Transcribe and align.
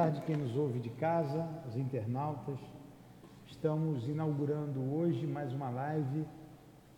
tarde, 0.00 0.22
quem 0.22 0.34
nos 0.34 0.56
ouve 0.56 0.78
de 0.78 0.88
casa, 0.88 1.46
os 1.68 1.76
internautas. 1.76 2.58
Estamos 3.46 4.08
inaugurando 4.08 4.80
hoje 4.94 5.26
mais 5.26 5.52
uma 5.52 5.68
live 5.68 6.24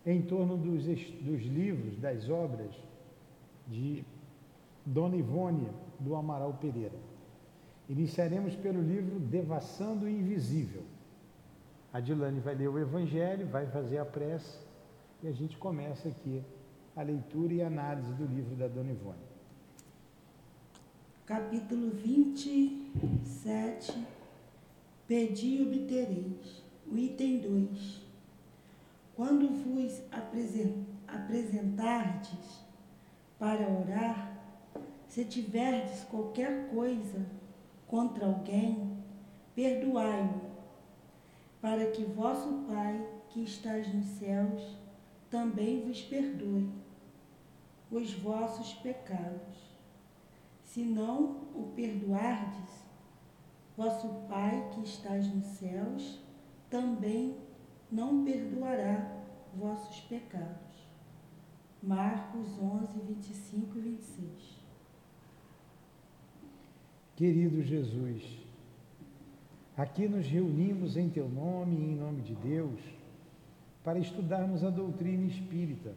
em 0.07 0.23
torno 0.23 0.57
dos, 0.57 0.85
dos 0.85 1.43
livros, 1.43 1.99
das 1.99 2.31
obras 2.31 2.73
de 3.67 4.05
Dona 4.87 5.17
Ivone 5.17 5.69
do 5.99 6.15
Amaral 6.15 6.55
Pereira. 6.61 6.95
Iniciaremos 7.89 8.55
pelo 8.55 8.81
livro 8.81 9.19
Devassando 9.19 10.05
o 10.05 10.09
Invisível. 10.09 10.85
A 11.93 11.99
Dilane 11.99 12.39
vai 12.39 12.55
ler 12.55 12.69
o 12.69 12.79
Evangelho, 12.79 13.49
vai 13.49 13.67
fazer 13.67 13.99
a 13.99 14.05
prece 14.05 14.65
e 15.25 15.27
a 15.27 15.33
gente 15.33 15.59
começa 15.59 16.09
aqui 16.09 16.41
a 16.95 17.03
leitura 17.03 17.53
e 17.53 17.63
análise 17.63 18.13
do 18.15 18.25
livro 18.27 18.55
da 18.55 18.69
Dona 18.69 18.93
Ivone 18.93 19.32
capítulo 21.33 21.91
27, 21.93 24.07
Pedi 25.09 25.57
e 25.57 25.63
obtereis. 25.63 26.63
O 26.87 26.99
item 26.99 27.39
2. 27.39 28.03
Quando 29.17 29.49
vos 29.49 30.03
apresentardes 31.09 32.61
para 33.39 33.67
orar, 33.67 34.37
se 35.09 35.25
tiverdes 35.25 36.05
qualquer 36.05 36.69
coisa 36.69 37.25
contra 37.87 38.27
alguém, 38.27 38.99
perdoai-o, 39.55 40.39
para 41.63 41.93
que 41.93 42.05
vosso 42.05 42.67
Pai, 42.69 43.09
que 43.31 43.43
estás 43.43 43.91
nos 43.95 44.05
céus, 44.19 44.77
também 45.31 45.81
vos 45.81 46.03
perdoe 46.03 46.69
os 47.91 48.13
vossos 48.13 48.75
pecados 48.75 49.62
se 50.73 50.83
não 50.83 51.49
o 51.55 51.71
perdoardes, 51.77 52.83
vosso 53.77 54.09
Pai 54.27 54.71
que 54.73 54.81
estás 54.81 55.27
nos 55.27 55.45
céus 55.45 56.19
também 56.71 57.37
não 57.91 58.25
perdoará 58.25 59.23
vossos 59.55 60.01
pecados. 60.01 60.73
Marcos 61.83 62.59
11, 62.59 63.01
25 63.07 63.79
e 63.79 63.81
26. 63.83 64.63
Querido 67.17 67.63
Jesus, 67.63 68.23
aqui 69.77 70.09
nos 70.09 70.27
reunimos 70.27 70.97
em 70.97 71.11
Teu 71.11 71.29
nome 71.29 71.77
e 71.77 71.93
em 71.93 71.97
nome 71.97 72.23
de 72.23 72.35
Deus 72.37 72.81
para 73.85 73.99
estudarmos 73.99 74.65
a 74.65 74.71
doutrina 74.71 75.27
espírita. 75.27 75.93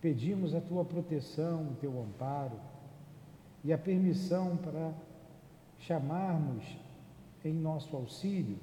Pedimos 0.00 0.54
a 0.54 0.60
Tua 0.60 0.84
proteção, 0.84 1.72
o 1.72 1.74
Teu 1.80 2.00
amparo 2.00 2.75
e 3.66 3.72
a 3.72 3.78
permissão 3.78 4.56
para 4.56 4.94
chamarmos 5.76 6.64
em 7.44 7.52
nosso 7.52 7.96
auxílio 7.96 8.58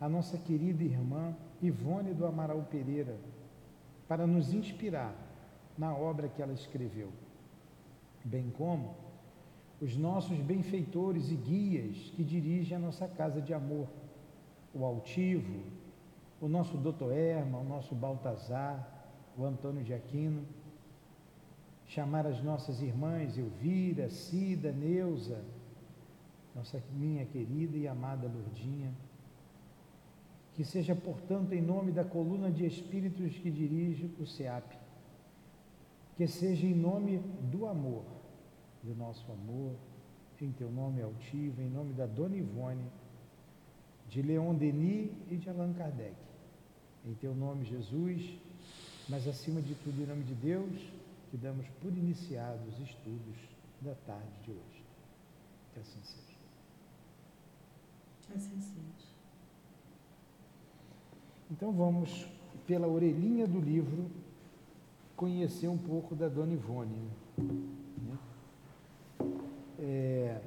a 0.00 0.08
nossa 0.08 0.36
querida 0.36 0.82
irmã 0.82 1.34
Ivone 1.62 2.12
do 2.12 2.26
Amaral 2.26 2.66
Pereira, 2.68 3.16
para 4.08 4.26
nos 4.26 4.52
inspirar 4.52 5.14
na 5.78 5.96
obra 5.96 6.28
que 6.28 6.42
ela 6.42 6.52
escreveu, 6.52 7.10
bem 8.24 8.50
como 8.58 8.96
os 9.80 9.96
nossos 9.96 10.36
benfeitores 10.38 11.30
e 11.30 11.36
guias 11.36 11.96
que 12.16 12.24
dirigem 12.24 12.76
a 12.76 12.80
nossa 12.80 13.06
casa 13.06 13.40
de 13.40 13.54
amor, 13.54 13.86
o 14.74 14.84
Altivo, 14.84 15.62
o 16.40 16.48
nosso 16.48 16.76
Doutor 16.76 17.12
Erma, 17.12 17.58
o 17.58 17.64
nosso 17.64 17.94
Baltazar, 17.94 19.06
o 19.38 19.44
Antônio 19.44 19.84
de 19.84 19.94
Aquino, 19.94 20.44
chamar 21.86 22.26
as 22.26 22.42
nossas 22.42 22.80
irmãs 22.80 23.36
Elvira, 23.36 24.08
Cida, 24.10 24.72
Neuza, 24.72 25.42
nossa 26.54 26.82
minha 26.92 27.24
querida 27.26 27.76
e 27.76 27.86
amada 27.86 28.28
Lourdinha. 28.28 28.92
Que 30.54 30.64
seja, 30.64 30.94
portanto, 30.94 31.52
em 31.52 31.60
nome 31.60 31.90
da 31.90 32.04
coluna 32.04 32.50
de 32.50 32.64
espíritos 32.64 33.36
que 33.38 33.50
dirige 33.50 34.08
o 34.20 34.26
SEAP, 34.26 34.76
que 36.16 36.28
seja 36.28 36.64
em 36.64 36.74
nome 36.74 37.18
do 37.50 37.66
amor, 37.66 38.04
do 38.82 38.94
nosso 38.94 39.30
amor, 39.32 39.74
em 40.40 40.52
teu 40.52 40.70
nome 40.70 41.02
altivo, 41.02 41.60
em 41.60 41.68
nome 41.68 41.92
da 41.92 42.06
Dona 42.06 42.36
Ivone, 42.36 42.84
de 44.08 44.22
Leon 44.22 44.54
Denis 44.54 45.10
e 45.30 45.36
de 45.36 45.48
Allan 45.48 45.72
Kardec. 45.72 46.14
Em 47.04 47.14
teu 47.14 47.34
nome, 47.34 47.64
Jesus, 47.64 48.38
mas 49.08 49.26
acima 49.26 49.60
de 49.60 49.74
tudo, 49.74 50.02
em 50.02 50.06
nome 50.06 50.22
de 50.22 50.34
Deus, 50.34 50.93
que 51.34 51.38
damos 51.38 51.66
por 51.80 51.90
iniciados 51.90 52.62
os 52.68 52.88
estudos 52.88 53.36
da 53.80 53.92
tarde 54.06 54.30
de 54.44 54.52
hoje. 54.52 54.84
Que 55.72 55.80
assim 55.80 55.98
seja. 56.04 56.38
Assim 58.32 58.60
seja. 58.60 59.08
Então 61.50 61.72
vamos, 61.72 62.28
pela 62.68 62.86
orelhinha 62.86 63.48
do 63.48 63.58
livro, 63.58 64.08
conhecer 65.16 65.66
um 65.66 65.76
pouco 65.76 66.14
da 66.14 66.28
Dona 66.28 66.52
Ivone. 66.52 67.10
Né? 67.36 68.18
É, 69.80 70.40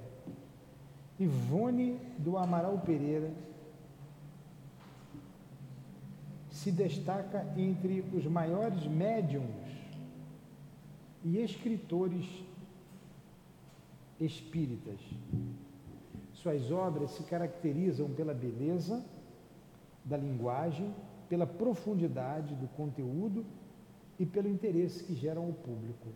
Ivone 1.19 1.99
do 2.17 2.37
Amaral 2.37 2.79
Pereira 2.79 3.33
se 6.49 6.71
destaca 6.71 7.45
entre 7.57 8.05
os 8.13 8.25
maiores 8.25 8.87
médiums 8.87 9.66
e 11.23 11.37
escritores 11.37 12.25
espíritas. 14.19 14.99
Suas 16.33 16.71
obras 16.71 17.11
se 17.11 17.23
caracterizam 17.23 18.09
pela 18.09 18.33
beleza 18.33 19.03
da 20.05 20.17
linguagem, 20.17 20.93
pela 21.27 21.45
profundidade 21.45 22.55
do 22.55 22.67
conteúdo 22.69 23.45
e 24.19 24.25
pelo 24.25 24.47
interesse 24.47 25.03
que 25.03 25.13
geram 25.13 25.45
ao 25.45 25.53
público. 25.53 26.07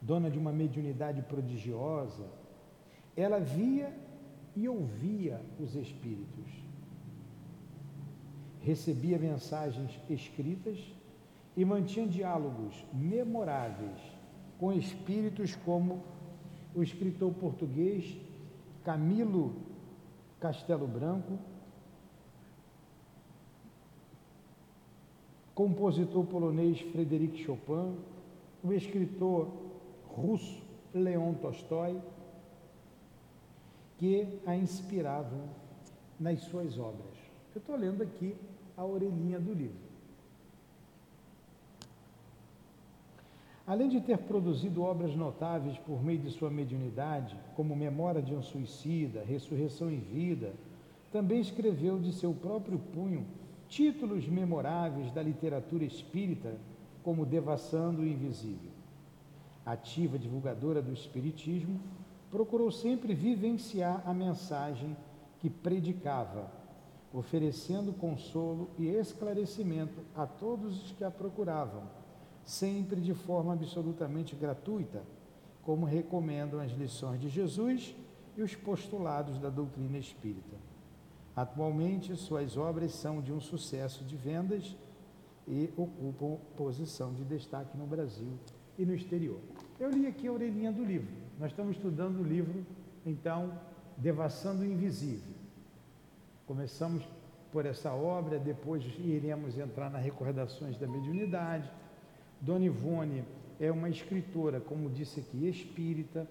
Dona 0.00 0.30
de 0.30 0.38
uma 0.38 0.52
mediunidade 0.52 1.22
prodigiosa, 1.22 2.24
ela 3.16 3.40
via 3.40 3.92
e 4.54 4.68
ouvia 4.68 5.40
os 5.58 5.74
espíritos. 5.74 6.46
Recebia 8.60 9.18
mensagens 9.18 9.98
escritas 10.08 10.78
e 11.58 11.64
mantinha 11.64 12.06
diálogos 12.06 12.84
memoráveis 12.92 14.00
com 14.60 14.72
espíritos 14.72 15.56
como 15.56 16.04
o 16.72 16.84
escritor 16.84 17.32
português 17.34 18.16
Camilo 18.84 19.56
Castelo 20.38 20.86
Branco, 20.86 21.36
compositor 25.52 26.24
polonês 26.26 26.80
Frederic 26.92 27.42
Chopin, 27.42 27.96
o 28.62 28.72
escritor 28.72 29.50
russo 30.06 30.62
Leon 30.94 31.34
Tolstói, 31.34 32.00
que 33.96 34.40
a 34.46 34.54
inspiravam 34.54 35.48
nas 36.20 36.38
suas 36.42 36.78
obras. 36.78 37.18
Eu 37.52 37.58
estou 37.58 37.74
lendo 37.74 38.00
aqui 38.04 38.36
a 38.76 38.84
orelhinha 38.84 39.40
do 39.40 39.52
livro. 39.52 39.87
Além 43.68 43.90
de 43.90 44.00
ter 44.00 44.16
produzido 44.16 44.80
obras 44.80 45.14
notáveis 45.14 45.76
por 45.76 46.02
meio 46.02 46.18
de 46.18 46.30
sua 46.30 46.48
mediunidade, 46.48 47.36
como 47.54 47.76
Memória 47.76 48.22
de 48.22 48.34
um 48.34 48.40
Suicida, 48.40 49.22
Ressurreição 49.22 49.90
em 49.90 50.00
Vida, 50.00 50.54
também 51.12 51.38
escreveu 51.38 51.98
de 51.98 52.10
seu 52.14 52.32
próprio 52.32 52.78
punho 52.78 53.26
títulos 53.68 54.26
memoráveis 54.26 55.12
da 55.12 55.22
literatura 55.22 55.84
espírita, 55.84 56.56
como 57.02 57.26
Devassando 57.26 58.00
o 58.00 58.06
Invisível. 58.06 58.70
Ativa 59.66 60.18
divulgadora 60.18 60.80
do 60.80 60.90
Espiritismo, 60.90 61.78
procurou 62.30 62.72
sempre 62.72 63.12
vivenciar 63.12 64.02
a 64.06 64.14
mensagem 64.14 64.96
que 65.40 65.50
predicava, 65.50 66.50
oferecendo 67.12 67.92
consolo 67.92 68.70
e 68.78 68.86
esclarecimento 68.86 70.00
a 70.16 70.26
todos 70.26 70.84
os 70.84 70.92
que 70.92 71.04
a 71.04 71.10
procuravam 71.10 71.97
sempre 72.48 72.98
de 72.98 73.12
forma 73.12 73.52
absolutamente 73.52 74.34
gratuita, 74.34 75.02
como 75.62 75.84
recomendam 75.84 76.58
as 76.60 76.72
lições 76.72 77.20
de 77.20 77.28
Jesus 77.28 77.94
e 78.38 78.42
os 78.42 78.54
postulados 78.54 79.38
da 79.38 79.50
doutrina 79.50 79.98
espírita. 79.98 80.56
Atualmente, 81.36 82.16
suas 82.16 82.56
obras 82.56 82.92
são 82.92 83.20
de 83.20 83.34
um 83.34 83.38
sucesso 83.38 84.02
de 84.02 84.16
vendas 84.16 84.74
e 85.46 85.70
ocupam 85.76 86.38
posição 86.56 87.12
de 87.12 87.22
destaque 87.22 87.76
no 87.76 87.86
Brasil 87.86 88.32
e 88.78 88.86
no 88.86 88.94
exterior. 88.94 89.40
Eu 89.78 89.90
li 89.90 90.06
aqui 90.06 90.26
a 90.26 90.32
orelhinha 90.32 90.72
do 90.72 90.82
livro. 90.82 91.12
Nós 91.38 91.50
estamos 91.50 91.76
estudando 91.76 92.20
o 92.20 92.24
livro, 92.24 92.64
então, 93.04 93.52
Devassando 93.98 94.62
o 94.62 94.64
Invisível. 94.64 95.34
Começamos 96.46 97.06
por 97.52 97.66
essa 97.66 97.92
obra, 97.92 98.38
depois 98.38 98.82
iremos 98.98 99.58
entrar 99.58 99.90
nas 99.90 100.02
recordações 100.02 100.78
da 100.78 100.86
mediunidade, 100.86 101.70
Dona 102.40 102.64
Ivone 102.64 103.24
é 103.58 103.70
uma 103.70 103.88
escritora, 103.88 104.60
como 104.60 104.90
disse 104.90 105.20
aqui, 105.20 105.48
espírita, 105.48 106.28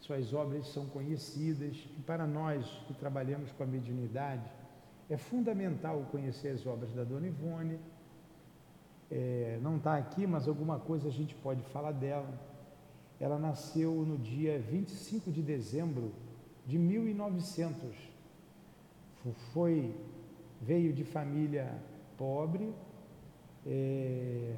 suas 0.00 0.32
obras 0.32 0.66
são 0.68 0.86
conhecidas 0.86 1.76
e 1.98 2.02
para 2.02 2.26
nós 2.26 2.66
que 2.86 2.94
trabalhamos 2.94 3.52
com 3.52 3.62
a 3.62 3.66
mediunidade 3.66 4.50
é 5.10 5.16
fundamental 5.16 6.06
conhecer 6.10 6.50
as 6.50 6.64
obras 6.64 6.92
da 6.92 7.02
Dona 7.02 7.26
Ivone. 7.26 7.78
É, 9.10 9.58
não 9.60 9.76
está 9.76 9.96
aqui, 9.96 10.24
mas 10.24 10.46
alguma 10.46 10.78
coisa 10.78 11.08
a 11.08 11.10
gente 11.10 11.34
pode 11.34 11.62
falar 11.64 11.90
dela. 11.90 12.32
Ela 13.18 13.38
nasceu 13.38 13.92
no 14.06 14.16
dia 14.16 14.58
25 14.60 15.32
de 15.32 15.42
dezembro 15.42 16.12
de 16.64 16.78
1900. 16.78 17.92
Foi, 19.52 19.94
veio 20.62 20.92
de 20.92 21.02
família 21.02 21.76
pobre, 22.16 22.72
é, 23.66 24.54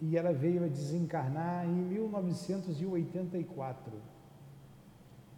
e 0.00 0.16
ela 0.16 0.32
veio 0.32 0.64
a 0.64 0.68
desencarnar 0.68 1.66
em 1.66 1.72
1984, 1.72 3.92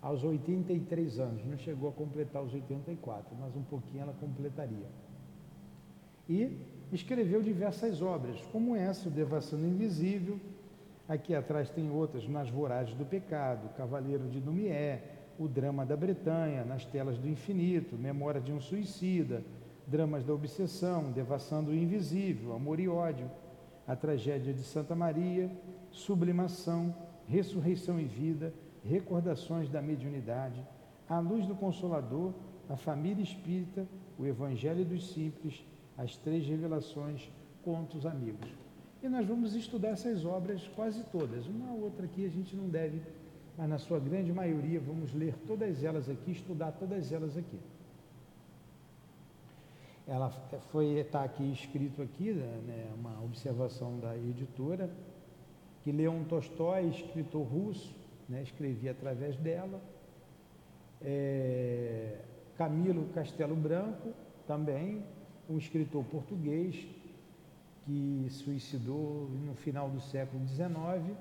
aos 0.02 0.22
83 0.24 1.18
anos. 1.18 1.44
Não 1.44 1.56
chegou 1.56 1.90
a 1.90 1.92
completar 1.92 2.42
os 2.42 2.52
84, 2.52 3.36
mas 3.38 3.54
um 3.56 3.62
pouquinho 3.62 4.02
ela 4.02 4.14
completaria. 4.14 4.86
E 6.28 6.58
escreveu 6.92 7.40
diversas 7.42 8.02
obras, 8.02 8.40
como 8.52 8.74
essa, 8.74 9.08
O 9.08 9.12
Devassando 9.12 9.64
Invisível. 9.66 10.40
Aqui 11.08 11.32
atrás 11.34 11.70
tem 11.70 11.90
outras, 11.90 12.28
Nas 12.28 12.50
Voragens 12.50 12.98
do 12.98 13.06
Pecado, 13.06 13.72
Cavaleiro 13.76 14.28
de 14.28 14.40
Dumié, 14.40 15.02
O 15.38 15.48
Drama 15.48 15.86
da 15.86 15.96
Bretanha, 15.96 16.64
Nas 16.64 16.84
Telas 16.84 17.16
do 17.16 17.28
Infinito, 17.28 17.96
Memória 17.96 18.40
de 18.40 18.52
um 18.52 18.60
Suicida, 18.60 19.44
Dramas 19.86 20.24
da 20.24 20.34
Obsessão, 20.34 21.12
Devassando 21.12 21.70
o 21.70 21.74
Invisível, 21.74 22.52
Amor 22.52 22.80
e 22.80 22.88
Ódio 22.88 23.30
a 23.88 23.96
tragédia 23.96 24.52
de 24.52 24.62
Santa 24.62 24.94
Maria, 24.94 25.50
sublimação, 25.90 26.94
ressurreição 27.26 27.98
e 27.98 28.04
vida, 28.04 28.52
recordações 28.84 29.70
da 29.70 29.80
mediunidade, 29.80 30.62
a 31.08 31.18
luz 31.18 31.46
do 31.46 31.54
Consolador, 31.54 32.34
a 32.68 32.76
família 32.76 33.22
espírita, 33.22 33.88
o 34.18 34.26
Evangelho 34.26 34.84
dos 34.84 35.10
Simples, 35.10 35.64
as 35.96 36.18
três 36.18 36.46
revelações, 36.46 37.32
contos 37.64 38.04
amigos. 38.04 38.50
E 39.02 39.08
nós 39.08 39.26
vamos 39.26 39.54
estudar 39.54 39.88
essas 39.88 40.22
obras 40.22 40.68
quase 40.76 41.02
todas. 41.04 41.46
Uma 41.46 41.72
outra 41.72 42.04
aqui 42.04 42.26
a 42.26 42.28
gente 42.28 42.54
não 42.54 42.68
deve, 42.68 43.00
mas 43.56 43.70
na 43.70 43.78
sua 43.78 43.98
grande 43.98 44.30
maioria 44.34 44.78
vamos 44.80 45.14
ler 45.14 45.34
todas 45.46 45.82
elas 45.82 46.10
aqui, 46.10 46.32
estudar 46.32 46.72
todas 46.72 47.10
elas 47.10 47.38
aqui 47.38 47.58
ela 50.08 50.30
foi 50.72 51.00
está 51.00 51.22
aqui 51.22 51.52
escrito 51.52 52.00
aqui 52.00 52.32
né, 52.32 52.90
uma 52.98 53.22
observação 53.22 54.00
da 54.00 54.16
editora 54.16 54.90
que 55.84 55.92
Leon 55.92 56.24
Tolstói 56.24 56.88
escritor 56.88 57.46
russo 57.46 57.94
né, 58.26 58.42
escrevia 58.42 58.92
através 58.92 59.36
dela. 59.36 59.80
É, 61.02 62.20
Camilo 62.56 63.06
Castelo 63.14 63.54
Branco 63.54 64.12
também 64.46 65.04
um 65.48 65.58
escritor 65.58 66.02
português 66.04 66.86
que 67.84 68.26
suicidou 68.30 69.28
no 69.44 69.54
final 69.54 69.90
do 69.90 70.00
século 70.00 70.46
XIX 70.48 71.16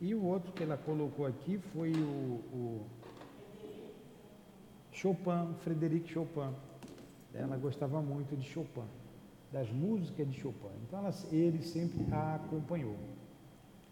e 0.00 0.14
o 0.14 0.24
outro 0.24 0.50
que 0.52 0.62
ela 0.62 0.78
colocou 0.78 1.26
aqui 1.26 1.58
foi 1.72 1.92
o, 1.92 2.40
o 2.52 2.86
Chopin 4.92 5.54
Frederic 5.60 6.10
Chopin 6.10 6.54
ela 7.38 7.56
gostava 7.56 8.00
muito 8.00 8.36
de 8.36 8.44
Chopin, 8.44 8.88
das 9.52 9.70
músicas 9.70 10.28
de 10.30 10.40
Chopin. 10.40 10.74
Então 10.86 10.98
ela, 11.00 11.14
ele 11.30 11.62
sempre 11.62 12.06
a 12.12 12.36
acompanhou, 12.36 12.96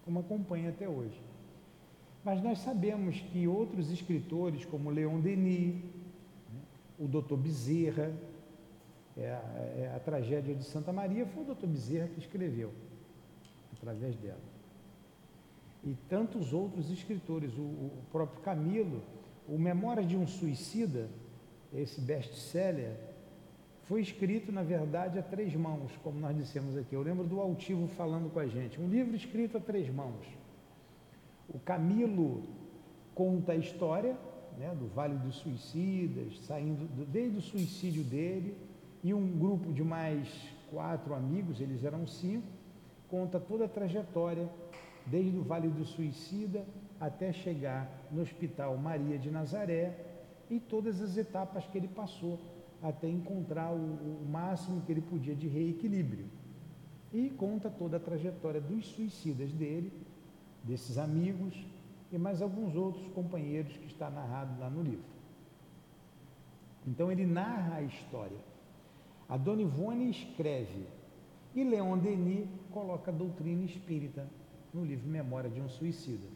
como 0.04 0.20
acompanha 0.20 0.70
até 0.70 0.88
hoje. 0.88 1.20
Mas 2.24 2.42
nós 2.42 2.58
sabemos 2.60 3.20
que 3.20 3.46
outros 3.46 3.90
escritores, 3.90 4.64
como 4.64 4.90
Leon 4.90 5.20
Denis, 5.20 5.74
né, 5.74 6.60
o 6.98 7.06
Dr. 7.06 7.36
Bezerra, 7.36 8.12
é 9.16 9.30
a, 9.30 9.42
é 9.78 9.92
a, 9.94 10.00
tragédia 10.00 10.54
de 10.54 10.64
Santa 10.64 10.92
Maria, 10.92 11.26
foi 11.26 11.44
o 11.44 11.54
Dr. 11.54 11.66
Bezerra 11.66 12.08
que 12.08 12.18
escreveu, 12.18 12.72
através 13.76 14.16
dela. 14.16 14.40
E 15.84 15.94
tantos 16.08 16.54
outros 16.54 16.90
escritores, 16.90 17.52
o, 17.58 17.62
o 17.62 18.02
próprio 18.10 18.40
Camilo, 18.40 19.02
o 19.46 19.58
Memória 19.58 20.02
de 20.02 20.16
um 20.16 20.26
Suicida, 20.26 21.08
esse 21.74 22.00
best-seller, 22.00 22.96
foi 23.86 24.00
escrito, 24.00 24.50
na 24.50 24.62
verdade, 24.62 25.18
a 25.18 25.22
três 25.22 25.54
mãos, 25.54 25.92
como 26.02 26.18
nós 26.18 26.34
dissemos 26.36 26.76
aqui. 26.76 26.94
Eu 26.94 27.02
lembro 27.02 27.24
do 27.24 27.40
Altivo 27.40 27.86
falando 27.88 28.32
com 28.32 28.38
a 28.38 28.46
gente. 28.46 28.80
Um 28.80 28.88
livro 28.88 29.14
escrito 29.14 29.58
a 29.58 29.60
três 29.60 29.92
mãos. 29.92 30.26
O 31.48 31.58
Camilo 31.58 32.42
conta 33.14 33.52
a 33.52 33.56
história 33.56 34.16
né, 34.58 34.74
do 34.74 34.86
Vale 34.88 35.16
dos 35.16 35.36
Suicidas, 35.36 36.38
saindo 36.46 36.86
do, 36.88 37.04
desde 37.04 37.38
o 37.38 37.42
suicídio 37.42 38.02
dele, 38.02 38.56
e 39.02 39.12
um 39.12 39.38
grupo 39.38 39.70
de 39.70 39.82
mais 39.82 40.28
quatro 40.70 41.14
amigos, 41.14 41.60
eles 41.60 41.84
eram 41.84 42.06
cinco, 42.06 42.46
conta 43.08 43.38
toda 43.38 43.66
a 43.66 43.68
trajetória, 43.68 44.48
desde 45.06 45.36
o 45.36 45.42
Vale 45.42 45.68
do 45.68 45.84
Suicida 45.84 46.64
até 46.98 47.32
chegar 47.32 47.86
no 48.10 48.22
Hospital 48.22 48.78
Maria 48.78 49.18
de 49.18 49.30
Nazaré 49.30 49.94
e 50.48 50.58
todas 50.58 51.02
as 51.02 51.18
etapas 51.18 51.66
que 51.66 51.76
ele 51.76 51.88
passou 51.88 52.40
até 52.84 53.08
encontrar 53.08 53.72
o, 53.72 53.76
o 53.76 54.28
máximo 54.30 54.82
que 54.82 54.92
ele 54.92 55.00
podia 55.00 55.34
de 55.34 55.48
reequilíbrio. 55.48 56.26
E 57.10 57.30
conta 57.30 57.70
toda 57.70 57.96
a 57.96 58.00
trajetória 58.00 58.60
dos 58.60 58.86
suicidas 58.88 59.50
dele, 59.52 59.90
desses 60.62 60.98
amigos 60.98 61.54
e 62.12 62.18
mais 62.18 62.42
alguns 62.42 62.76
outros 62.76 63.06
companheiros 63.14 63.74
que 63.76 63.86
está 63.86 64.10
narrado 64.10 64.60
lá 64.60 64.68
no 64.68 64.82
livro. 64.82 65.14
Então 66.86 67.10
ele 67.10 67.24
narra 67.24 67.76
a 67.76 67.82
história. 67.82 68.36
A 69.28 69.38
Dona 69.38 69.62
Ivone 69.62 70.10
escreve 70.10 70.86
e 71.54 71.64
Leon 71.64 71.96
Denis 71.96 72.46
coloca 72.70 73.10
a 73.10 73.14
doutrina 73.14 73.64
espírita 73.64 74.28
no 74.74 74.84
livro 74.84 75.08
Memória 75.08 75.48
de 75.48 75.60
um 75.60 75.68
Suicida. 75.68 76.26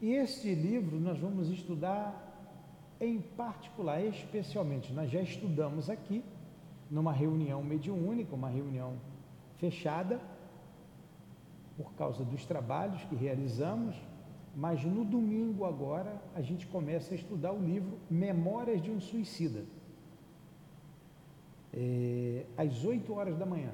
E 0.00 0.12
este 0.12 0.54
livro 0.54 0.98
nós 0.98 1.18
vamos 1.18 1.50
estudar 1.50 2.33
em 3.00 3.20
particular, 3.20 4.02
especialmente, 4.04 4.92
nós 4.92 5.10
já 5.10 5.20
estudamos 5.20 5.90
aqui, 5.90 6.24
numa 6.90 7.12
reunião 7.12 7.62
mediúnica, 7.62 8.34
uma 8.34 8.48
reunião 8.48 8.94
fechada, 9.58 10.20
por 11.76 11.92
causa 11.94 12.24
dos 12.24 12.44
trabalhos 12.46 13.02
que 13.04 13.16
realizamos, 13.16 13.96
mas 14.54 14.84
no 14.84 15.04
domingo 15.04 15.64
agora 15.64 16.22
a 16.34 16.40
gente 16.40 16.66
começa 16.68 17.12
a 17.12 17.16
estudar 17.16 17.52
o 17.52 17.58
livro 17.58 17.98
Memórias 18.08 18.80
de 18.80 18.90
um 18.90 19.00
Suicida. 19.00 19.64
É, 21.72 22.46
às 22.56 22.84
8 22.84 23.12
horas 23.12 23.36
da 23.36 23.44
manhã. 23.44 23.72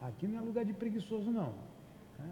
Aqui 0.00 0.26
não 0.26 0.38
é 0.38 0.40
lugar 0.40 0.64
de 0.64 0.72
preguiçoso, 0.72 1.30
não. 1.30 1.52
Né? 2.18 2.30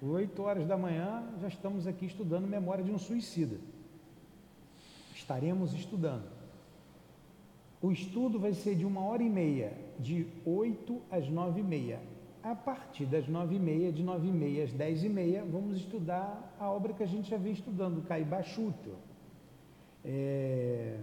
8 0.00 0.40
horas 0.40 0.68
da 0.68 0.76
manhã 0.76 1.24
já 1.40 1.48
estamos 1.48 1.88
aqui 1.88 2.06
estudando 2.06 2.46
Memória 2.46 2.84
de 2.84 2.92
um 2.92 2.98
Suicida 2.98 3.58
estaremos 5.30 5.72
estudando. 5.72 6.28
O 7.80 7.92
estudo 7.92 8.38
vai 8.40 8.52
ser 8.52 8.74
de 8.74 8.84
uma 8.84 9.00
hora 9.00 9.22
e 9.22 9.30
meia, 9.30 9.72
de 9.98 10.26
8 10.44 11.00
às 11.08 11.28
9 11.28 11.60
e 11.60 11.62
meia. 11.62 12.00
A 12.42 12.54
partir 12.54 13.06
das 13.06 13.28
9 13.28 13.54
e 13.54 13.58
meia, 13.58 13.92
de 13.92 14.02
9 14.02 14.26
e 14.26 14.32
meia 14.32 14.64
às 14.64 14.72
10 14.72 15.04
e 15.04 15.08
meia, 15.08 15.44
vamos 15.44 15.76
estudar 15.76 16.56
a 16.58 16.68
obra 16.68 16.92
que 16.92 17.04
a 17.04 17.06
gente 17.06 17.30
já 17.30 17.36
vem 17.36 17.52
estudando, 17.52 18.02
Caiba 18.02 18.42
Chuto. 18.42 18.96
É, 20.04 20.98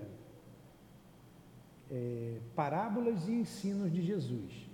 é, 1.90 2.38
Parábolas 2.54 3.30
e 3.30 3.32
Ensinos 3.32 3.94
de 3.94 4.02
Jesus. 4.02 4.68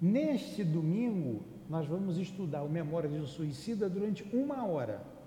Neste 0.00 0.64
domingo, 0.64 1.42
nós 1.68 1.86
vamos 1.86 2.18
estudar 2.18 2.64
o 2.64 2.68
Memória 2.68 3.08
de 3.08 3.20
um 3.20 3.26
Suicida 3.26 3.88
durante 3.88 4.24
uma 4.34 4.66
hora 4.66 5.19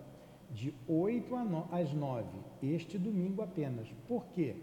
de 0.53 0.73
8 0.87 1.35
às 1.71 1.93
9, 1.93 2.25
este 2.61 2.97
domingo 2.97 3.41
apenas. 3.41 3.87
Por 4.07 4.25
quê? 4.33 4.55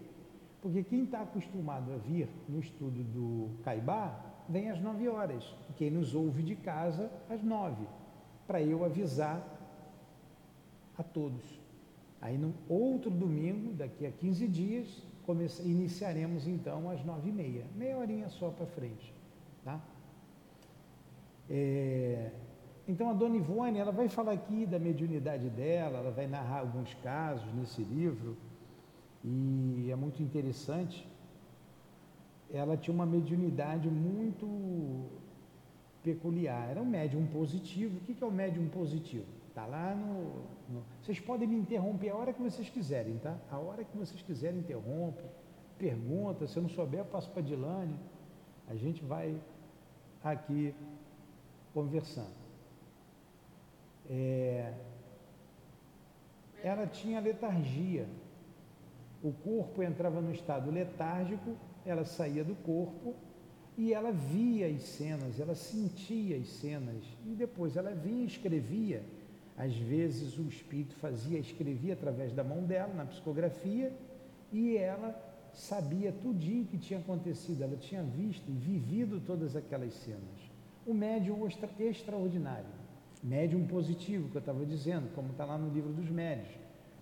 Porque 0.61 0.83
quem 0.83 1.03
está 1.03 1.21
acostumado 1.21 1.91
a 1.93 1.97
vir 1.97 2.29
no 2.47 2.59
estudo 2.59 3.03
do 3.03 3.49
Caibá, 3.63 4.19
vem 4.47 4.69
às 4.69 4.79
9 4.79 5.07
horas. 5.09 5.55
Quem 5.75 5.89
nos 5.89 6.13
ouve 6.13 6.43
de 6.43 6.55
casa, 6.55 7.11
às 7.29 7.43
9, 7.43 7.85
para 8.47 8.61
eu 8.61 8.85
avisar 8.85 9.45
a 10.97 11.03
todos. 11.03 11.59
Aí 12.21 12.37
no 12.37 12.53
outro 12.69 13.09
domingo, 13.09 13.73
daqui 13.73 14.05
a 14.05 14.11
15 14.11 14.47
dias, 14.47 15.03
comece, 15.25 15.63
iniciaremos 15.63 16.47
então 16.47 16.89
às 16.89 17.03
9 17.03 17.29
e 17.29 17.31
meia. 17.31 17.65
Meia 17.75 17.97
horinha 17.97 18.29
só 18.29 18.49
para 18.49 18.67
frente. 18.67 19.13
Tá? 19.63 19.81
É, 21.49 22.31
então 22.87 23.09
a 23.09 23.13
Dona 23.13 23.37
Ivone, 23.37 23.77
ela 23.77 23.91
vai 23.91 24.09
falar 24.09 24.33
aqui 24.33 24.65
da 24.65 24.79
mediunidade 24.79 25.49
dela, 25.49 25.99
ela 25.99 26.11
vai 26.11 26.27
narrar 26.27 26.59
alguns 26.59 26.93
casos 26.95 27.53
nesse 27.53 27.83
livro, 27.83 28.35
e 29.23 29.89
é 29.91 29.95
muito 29.95 30.21
interessante. 30.21 31.07
Ela 32.49 32.75
tinha 32.75 32.93
uma 32.93 33.05
mediunidade 33.05 33.87
muito 33.89 35.05
peculiar, 36.03 36.69
era 36.69 36.81
um 36.81 36.85
médium 36.85 37.25
positivo. 37.27 37.97
O 37.97 38.01
que 38.01 38.21
é 38.21 38.27
o 38.27 38.31
médium 38.31 38.67
positivo? 38.69 39.25
Está 39.47 39.65
lá 39.65 39.93
no, 39.93 40.43
no, 40.69 40.83
Vocês 41.01 41.19
podem 41.19 41.47
me 41.47 41.57
interromper 41.57 42.09
a 42.09 42.15
hora 42.15 42.33
que 42.33 42.41
vocês 42.41 42.69
quiserem, 42.69 43.17
tá? 43.17 43.37
A 43.51 43.57
hora 43.57 43.83
que 43.83 43.95
vocês 43.97 44.21
quiserem, 44.21 44.59
interrompe, 44.59 45.23
pergunta. 45.77 46.47
Se 46.47 46.57
eu 46.57 46.63
não 46.63 46.69
souber, 46.69 47.01
eu 47.01 47.05
passo 47.05 47.29
para 47.29 47.41
Dilane. 47.41 47.95
A 48.67 48.75
gente 48.75 49.03
vai 49.03 49.39
aqui 50.23 50.73
conversando. 51.73 52.40
É, 54.11 54.73
ela 56.61 56.85
tinha 56.85 57.21
letargia. 57.21 58.05
O 59.23 59.31
corpo 59.31 59.81
entrava 59.81 60.19
no 60.19 60.33
estado 60.33 60.69
letárgico, 60.69 61.55
ela 61.85 62.03
saía 62.03 62.43
do 62.43 62.55
corpo 62.55 63.15
e 63.77 63.93
ela 63.93 64.11
via 64.11 64.67
as 64.67 64.81
cenas, 64.81 65.39
ela 65.39 65.55
sentia 65.55 66.35
as 66.35 66.47
cenas 66.47 67.03
e 67.25 67.29
depois 67.29 67.77
ela 67.77 67.91
vinha 67.91 68.23
e 68.23 68.27
escrevia. 68.27 69.01
Às 69.57 69.75
vezes 69.75 70.37
o 70.37 70.43
espírito 70.43 70.95
fazia, 70.95 71.39
escrevia 71.39 71.93
através 71.93 72.33
da 72.33 72.43
mão 72.43 72.63
dela 72.63 72.93
na 72.93 73.05
psicografia 73.05 73.93
e 74.51 74.75
ela 74.75 75.15
sabia 75.53 76.11
tudinho 76.11 76.65
que 76.65 76.77
tinha 76.77 76.99
acontecido, 76.99 77.63
ela 77.63 77.77
tinha 77.77 78.01
visto 78.01 78.49
e 78.49 78.53
vivido 78.53 79.21
todas 79.25 79.55
aquelas 79.55 79.93
cenas. 79.93 80.51
O 80.85 80.93
médium 80.93 81.45
extra, 81.45 81.69
extraordinário, 81.79 82.80
médium 83.23 83.67
positivo, 83.67 84.29
que 84.29 84.37
eu 84.37 84.39
estava 84.39 84.65
dizendo, 84.65 85.13
como 85.13 85.31
está 85.31 85.45
lá 85.45 85.57
no 85.57 85.73
livro 85.73 85.91
dos 85.93 86.09
médios. 86.09 86.49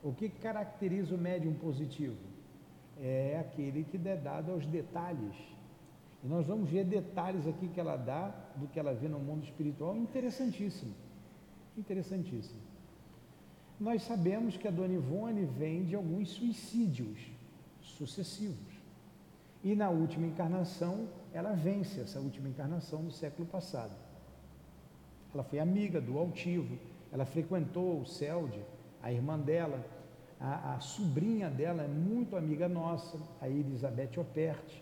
O 0.03 0.13
que 0.13 0.29
caracteriza 0.29 1.15
o 1.15 1.17
médium 1.17 1.53
positivo? 1.53 2.17
É 3.01 3.37
aquele 3.39 3.83
que 3.83 3.97
é 4.07 4.15
dado 4.15 4.51
aos 4.51 4.65
detalhes. 4.65 5.35
E 6.23 6.27
nós 6.27 6.45
vamos 6.45 6.69
ver 6.69 6.83
detalhes 6.83 7.47
aqui 7.47 7.67
que 7.69 7.79
ela 7.79 7.95
dá 7.95 8.27
do 8.55 8.67
que 8.67 8.79
ela 8.79 8.93
vê 8.93 9.07
no 9.07 9.19
mundo 9.19 9.43
espiritual, 9.43 9.95
interessantíssimo. 9.95 10.93
Interessantíssimo. 11.77 12.59
Nós 13.79 14.03
sabemos 14.03 14.57
que 14.57 14.67
a 14.67 14.71
Dona 14.71 14.93
Ivone 14.93 15.45
vem 15.45 15.85
de 15.85 15.95
alguns 15.95 16.31
suicídios 16.31 17.31
sucessivos. 17.81 18.73
E 19.63 19.75
na 19.75 19.89
última 19.89 20.27
encarnação, 20.27 21.07
ela 21.33 21.53
vence 21.53 22.01
essa 22.01 22.19
última 22.19 22.49
encarnação 22.49 23.03
do 23.03 23.11
século 23.11 23.47
passado. 23.47 23.93
Ela 25.33 25.43
foi 25.43 25.59
amiga 25.59 26.01
do 26.01 26.17
altivo, 26.17 26.77
ela 27.11 27.25
frequentou 27.25 28.01
o 28.01 28.05
Celde, 28.05 28.61
a 29.01 29.11
irmã 29.11 29.39
dela, 29.39 29.85
a, 30.39 30.75
a, 30.75 30.79
sobrinha 30.79 31.49
dela 31.49 31.83
é 31.83 31.87
muito 31.87 32.35
amiga 32.35 32.67
nossa, 32.69 33.17
a 33.41 33.49
Elizabeth 33.49 34.17
Opert, 34.17 34.81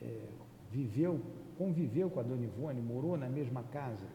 é, 0.00 0.20
viveu, 0.70 1.20
conviveu 1.58 2.08
com 2.08 2.20
a 2.20 2.22
Dona 2.22 2.44
Ivone, 2.44 2.80
morou 2.80 3.16
na 3.16 3.28
mesma 3.28 3.62
casa. 3.64 4.06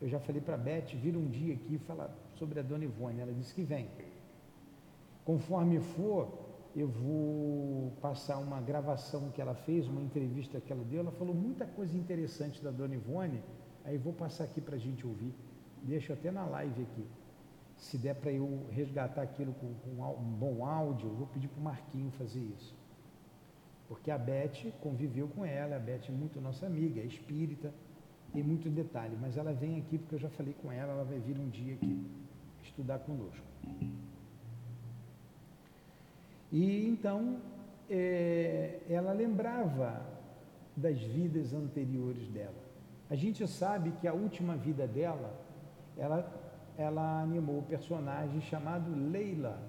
Eu 0.00 0.08
já 0.08 0.18
falei 0.20 0.40
para 0.40 0.54
a 0.54 0.58
Beth 0.58 0.94
vir 0.94 1.16
um 1.16 1.28
dia 1.28 1.54
aqui 1.54 1.78
falar 1.78 2.10
sobre 2.36 2.60
a 2.60 2.62
Dona 2.62 2.84
Ivone, 2.84 3.20
ela 3.20 3.32
disse 3.32 3.54
que 3.54 3.62
vem. 3.62 3.88
Conforme 5.24 5.80
for, 5.80 6.28
eu 6.74 6.88
vou 6.88 7.92
passar 8.00 8.38
uma 8.38 8.60
gravação 8.60 9.30
que 9.30 9.40
ela 9.40 9.54
fez, 9.54 9.88
uma 9.88 10.00
entrevista 10.00 10.60
que 10.60 10.72
ela 10.72 10.84
deu, 10.84 11.00
ela 11.00 11.12
falou 11.12 11.34
muita 11.34 11.66
coisa 11.66 11.96
interessante 11.96 12.62
da 12.62 12.70
Dona 12.70 12.94
Ivone, 12.94 13.42
aí 13.84 13.96
vou 13.98 14.12
passar 14.12 14.44
aqui 14.44 14.60
para 14.60 14.76
a 14.76 14.78
gente 14.78 15.06
ouvir. 15.06 15.34
Deixo 15.82 16.12
até 16.12 16.30
na 16.30 16.44
live 16.44 16.82
aqui. 16.82 17.06
Se 17.76 17.96
der 17.96 18.14
para 18.14 18.30
eu 18.30 18.66
resgatar 18.70 19.22
aquilo 19.22 19.54
com, 19.54 19.72
com, 19.74 20.02
um 20.02 20.32
bom 20.38 20.64
áudio, 20.66 21.08
eu 21.08 21.14
vou 21.14 21.26
pedir 21.26 21.48
para 21.48 21.60
o 21.60 21.64
Marquinho 21.64 22.10
fazer 22.12 22.40
isso. 22.40 22.74
Porque 23.88 24.10
a 24.10 24.18
Beth 24.18 24.72
conviveu 24.80 25.26
com 25.28 25.44
ela, 25.44 25.76
a 25.76 25.78
Beth 25.78 26.08
é 26.08 26.12
muito 26.12 26.40
nossa 26.40 26.66
amiga, 26.66 27.00
é 27.00 27.04
espírita, 27.04 27.72
tem 28.32 28.42
muito 28.42 28.68
detalhe, 28.68 29.16
mas 29.20 29.36
ela 29.36 29.52
vem 29.52 29.78
aqui 29.78 29.98
porque 29.98 30.14
eu 30.14 30.18
já 30.20 30.28
falei 30.30 30.54
com 30.62 30.70
ela, 30.70 30.92
ela 30.92 31.04
vai 31.04 31.18
vir 31.18 31.38
um 31.38 31.48
dia 31.48 31.74
aqui 31.74 32.06
estudar 32.62 33.00
conosco. 33.00 33.44
E 36.52 36.86
então 36.88 37.38
é, 37.88 38.80
ela 38.88 39.12
lembrava 39.12 40.06
das 40.76 41.00
vidas 41.00 41.52
anteriores 41.52 42.28
dela. 42.28 42.69
A 43.10 43.16
gente 43.16 43.46
sabe 43.48 43.90
que 44.00 44.06
a 44.06 44.14
última 44.14 44.56
vida 44.56 44.86
dela, 44.86 45.36
ela, 45.96 46.32
ela 46.78 47.22
animou 47.22 47.58
o 47.58 47.62
personagem 47.62 48.40
chamado 48.40 48.88
Leila. 49.10 49.60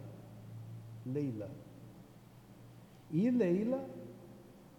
Leila. 1.04 1.50
E 3.10 3.32
Leila 3.32 3.84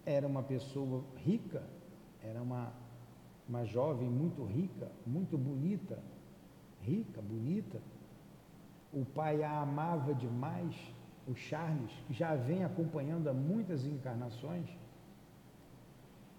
era 0.05 0.25
uma 0.25 0.41
pessoa 0.41 1.03
rica, 1.17 1.61
era 2.23 2.41
uma, 2.41 2.71
uma 3.49 3.65
jovem 3.65 4.09
muito 4.09 4.45
rica, 4.45 4.89
muito 5.05 5.37
bonita, 5.37 5.99
rica, 6.81 7.21
bonita. 7.21 7.81
O 8.93 9.03
pai 9.03 9.43
a 9.43 9.59
amava 9.59 10.13
demais 10.15 10.73
o 11.27 11.35
Charles, 11.35 11.91
que 12.07 12.13
já 12.13 12.35
vem 12.35 12.63
acompanhando 12.63 13.27
há 13.27 13.33
muitas 13.33 13.85
encarnações, 13.85 14.69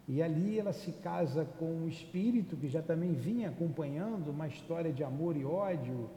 e 0.07 0.23
ali 0.23 0.59
ela 0.59 0.73
se 0.73 0.93
casa 0.93 1.45
com 1.59 1.65
um 1.65 1.89
espírito 1.89 2.57
que 2.57 2.69
já 2.69 2.83
também 2.83 3.13
vinha 3.13 3.49
acompanhando 3.49 4.31
uma 4.31 4.47
história 4.47 4.93
de 4.93 5.03
amor 5.03 5.37
e 5.37 5.45
ódio, 5.45 6.11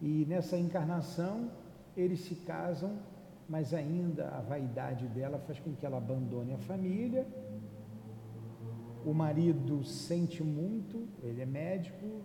e 0.00 0.24
nessa 0.26 0.56
encarnação 0.56 1.50
eles 1.96 2.20
se 2.20 2.36
casam, 2.36 2.98
mas 3.48 3.74
ainda 3.74 4.28
a 4.28 4.40
vaidade 4.40 5.06
dela 5.08 5.38
faz 5.38 5.58
com 5.58 5.74
que 5.74 5.84
ela 5.84 5.96
abandone 5.98 6.52
a 6.52 6.58
família. 6.58 7.26
O 9.04 9.12
marido 9.12 9.82
sente 9.84 10.44
muito, 10.44 11.08
ele 11.22 11.40
é 11.40 11.46
médico, 11.46 12.22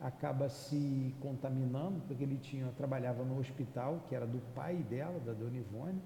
acaba 0.00 0.48
se 0.48 1.14
contaminando, 1.20 2.00
porque 2.06 2.24
ele 2.24 2.38
tinha, 2.38 2.66
trabalhava 2.76 3.24
no 3.24 3.38
hospital, 3.38 4.04
que 4.08 4.14
era 4.14 4.26
do 4.26 4.38
pai 4.54 4.76
dela, 4.76 5.20
da 5.20 5.32
Dona 5.32 5.56
Ivone, 5.56 6.00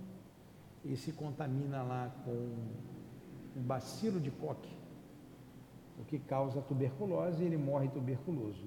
e 0.85 0.97
se 0.97 1.13
contamina 1.13 1.83
lá 1.83 2.11
com 2.25 2.57
um 3.57 3.63
bacilo 3.63 4.21
de 4.21 4.31
coque, 4.31 4.71
o 5.99 6.05
que 6.05 6.19
causa 6.19 6.61
tuberculose, 6.63 7.43
e 7.43 7.47
ele 7.47 7.57
morre 7.57 7.89
tuberculoso. 7.89 8.65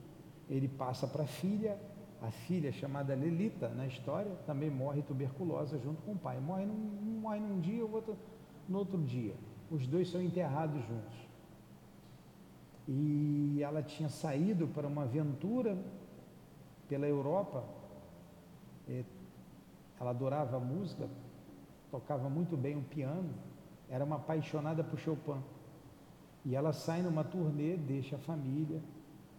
Ele 0.49 0.67
passa 0.67 1.07
para 1.07 1.23
a 1.23 1.27
filha, 1.27 1.79
a 2.21 2.31
filha 2.31 2.71
chamada 2.71 3.15
Lelita, 3.15 3.69
na 3.69 3.87
história, 3.87 4.31
também 4.45 4.69
morre 4.69 5.01
tuberculosa 5.01 5.79
junto 5.79 6.01
com 6.03 6.11
o 6.11 6.17
pai. 6.17 6.39
Morre 6.39 6.65
num, 6.65 7.19
morre 7.21 7.39
num 7.39 7.59
dia, 7.59 7.85
o 7.85 7.91
outro 7.91 8.17
no 8.67 8.77
outro 8.79 9.01
dia. 9.01 9.35
Os 9.69 9.87
dois 9.87 10.09
são 10.09 10.21
enterrados 10.21 10.81
juntos 10.85 11.33
e 12.87 13.59
ela 13.61 13.81
tinha 13.81 14.09
saído 14.09 14.67
para 14.67 14.87
uma 14.87 15.03
aventura 15.03 15.77
pela 16.87 17.07
Europa. 17.07 17.63
Ela 19.99 20.09
adorava 20.09 20.57
a 20.57 20.59
música, 20.59 21.07
tocava 21.89 22.29
muito 22.29 22.57
bem 22.57 22.77
o 22.77 22.81
piano, 22.81 23.29
era 23.93 24.03
uma 24.03 24.15
apaixonada 24.15 24.83
por 24.83 24.97
Chopin. 25.00 25.41
E 26.43 26.55
ela 26.55 26.73
sai 26.73 27.01
numa 27.01 27.23
turnê, 27.23 27.77
deixa 27.77 28.15
a 28.15 28.19
família, 28.19 28.81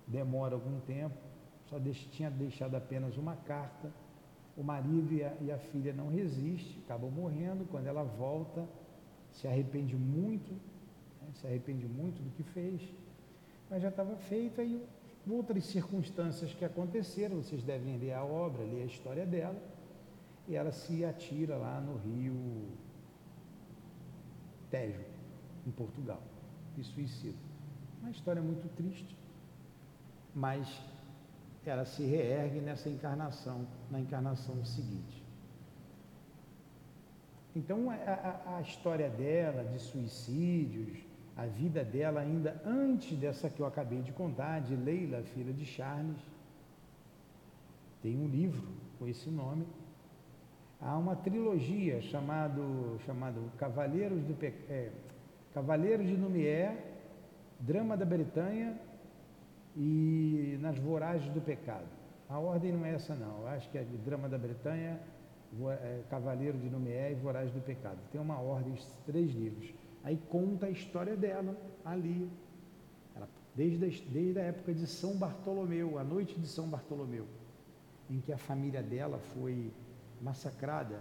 demora 0.06 0.54
algum 0.54 0.78
tempo, 0.80 1.16
só 1.68 1.78
deixa, 1.78 2.08
tinha 2.08 2.30
deixado 2.30 2.74
apenas 2.74 3.16
uma 3.16 3.36
carta. 3.36 3.92
O 4.56 4.62
marido 4.62 5.12
e 5.12 5.24
a, 5.24 5.34
e 5.40 5.50
a 5.50 5.58
filha 5.58 5.92
não 5.92 6.08
resistem, 6.08 6.82
acabam 6.84 7.10
morrendo. 7.10 7.66
Quando 7.70 7.88
ela 7.88 8.04
volta, 8.04 8.64
se 9.32 9.48
arrepende 9.48 9.96
muito, 9.96 10.52
né, 11.20 11.28
se 11.34 11.46
arrepende 11.46 11.86
muito 11.86 12.22
do 12.22 12.30
que 12.30 12.44
fez 12.44 12.80
mas 13.74 13.82
já 13.82 13.88
estava 13.88 14.14
feito, 14.16 14.60
aí 14.60 14.80
outras 15.28 15.64
circunstâncias 15.64 16.52
que 16.52 16.64
aconteceram, 16.64 17.42
vocês 17.42 17.62
devem 17.62 17.96
ler 17.96 18.12
a 18.12 18.24
obra, 18.24 18.62
ler 18.62 18.82
a 18.82 18.86
história 18.86 19.26
dela, 19.26 19.60
e 20.46 20.54
ela 20.54 20.70
se 20.70 21.04
atira 21.04 21.56
lá 21.56 21.80
no 21.80 21.96
rio 21.96 22.68
Tejo, 24.74 25.04
em 25.64 25.70
Portugal, 25.70 26.20
e 26.76 26.82
suicida. 26.82 27.38
Uma 28.00 28.10
história 28.10 28.42
muito 28.42 28.68
triste, 28.74 29.16
mas 30.34 30.82
ela 31.64 31.84
se 31.84 32.02
reergue 32.04 32.60
nessa 32.60 32.88
encarnação, 32.90 33.68
na 33.88 34.00
encarnação 34.00 34.64
seguinte. 34.64 35.22
Então, 37.54 37.88
a, 37.88 37.94
a, 37.94 38.56
a 38.56 38.60
história 38.62 39.08
dela 39.08 39.62
de 39.62 39.78
suicídios, 39.78 40.98
a 41.36 41.46
vida 41.46 41.84
dela 41.84 42.18
ainda 42.18 42.60
antes 42.66 43.16
dessa 43.16 43.48
que 43.48 43.60
eu 43.60 43.66
acabei 43.66 44.02
de 44.02 44.10
contar, 44.10 44.60
de 44.60 44.74
Leila, 44.74 45.22
filha 45.22 45.52
de 45.52 45.64
Charles. 45.64 46.18
Tem 48.02 48.18
um 48.18 48.26
livro 48.26 48.66
com 48.98 49.06
esse 49.06 49.30
nome. 49.30 49.64
Há 50.84 50.98
uma 50.98 51.16
trilogia 51.16 52.02
chamado, 52.02 52.98
chamado 53.06 53.50
Cavaleiros, 53.56 54.22
do 54.22 54.34
Pe... 54.34 54.48
é, 54.68 54.90
Cavaleiros 55.54 56.06
de 56.06 56.14
Numier, 56.14 56.76
Drama 57.58 57.96
da 57.96 58.04
Bretanha 58.04 58.78
e 59.74 60.58
Nas 60.60 60.78
Voragens 60.78 61.32
do 61.32 61.40
Pecado. 61.40 61.88
A 62.28 62.38
ordem 62.38 62.70
não 62.70 62.84
é 62.84 62.92
essa 62.92 63.14
não, 63.14 63.40
eu 63.40 63.48
acho 63.48 63.70
que 63.70 63.78
é 63.78 63.86
Drama 64.04 64.28
da 64.28 64.36
Bretanha, 64.36 65.00
é, 65.70 66.02
Cavaleiro 66.10 66.58
de 66.58 66.68
Numier 66.68 67.12
e 67.12 67.14
Voragens 67.14 67.54
do 67.54 67.62
Pecado. 67.62 67.96
Tem 68.12 68.20
uma 68.20 68.38
ordem, 68.38 68.74
três 69.06 69.32
livros. 69.32 69.72
Aí 70.02 70.20
conta 70.28 70.66
a 70.66 70.70
história 70.70 71.16
dela 71.16 71.56
ali. 71.82 72.28
Ela 73.16 73.26
desde 73.54 73.86
a, 73.86 74.12
desde 74.12 74.38
a 74.38 74.42
época 74.42 74.74
de 74.74 74.86
São 74.86 75.16
Bartolomeu, 75.16 75.98
a 75.98 76.04
noite 76.04 76.38
de 76.38 76.46
São 76.46 76.68
Bartolomeu, 76.68 77.26
em 78.10 78.20
que 78.20 78.34
a 78.34 78.36
família 78.36 78.82
dela 78.82 79.18
foi 79.18 79.72
massacrada 80.24 80.98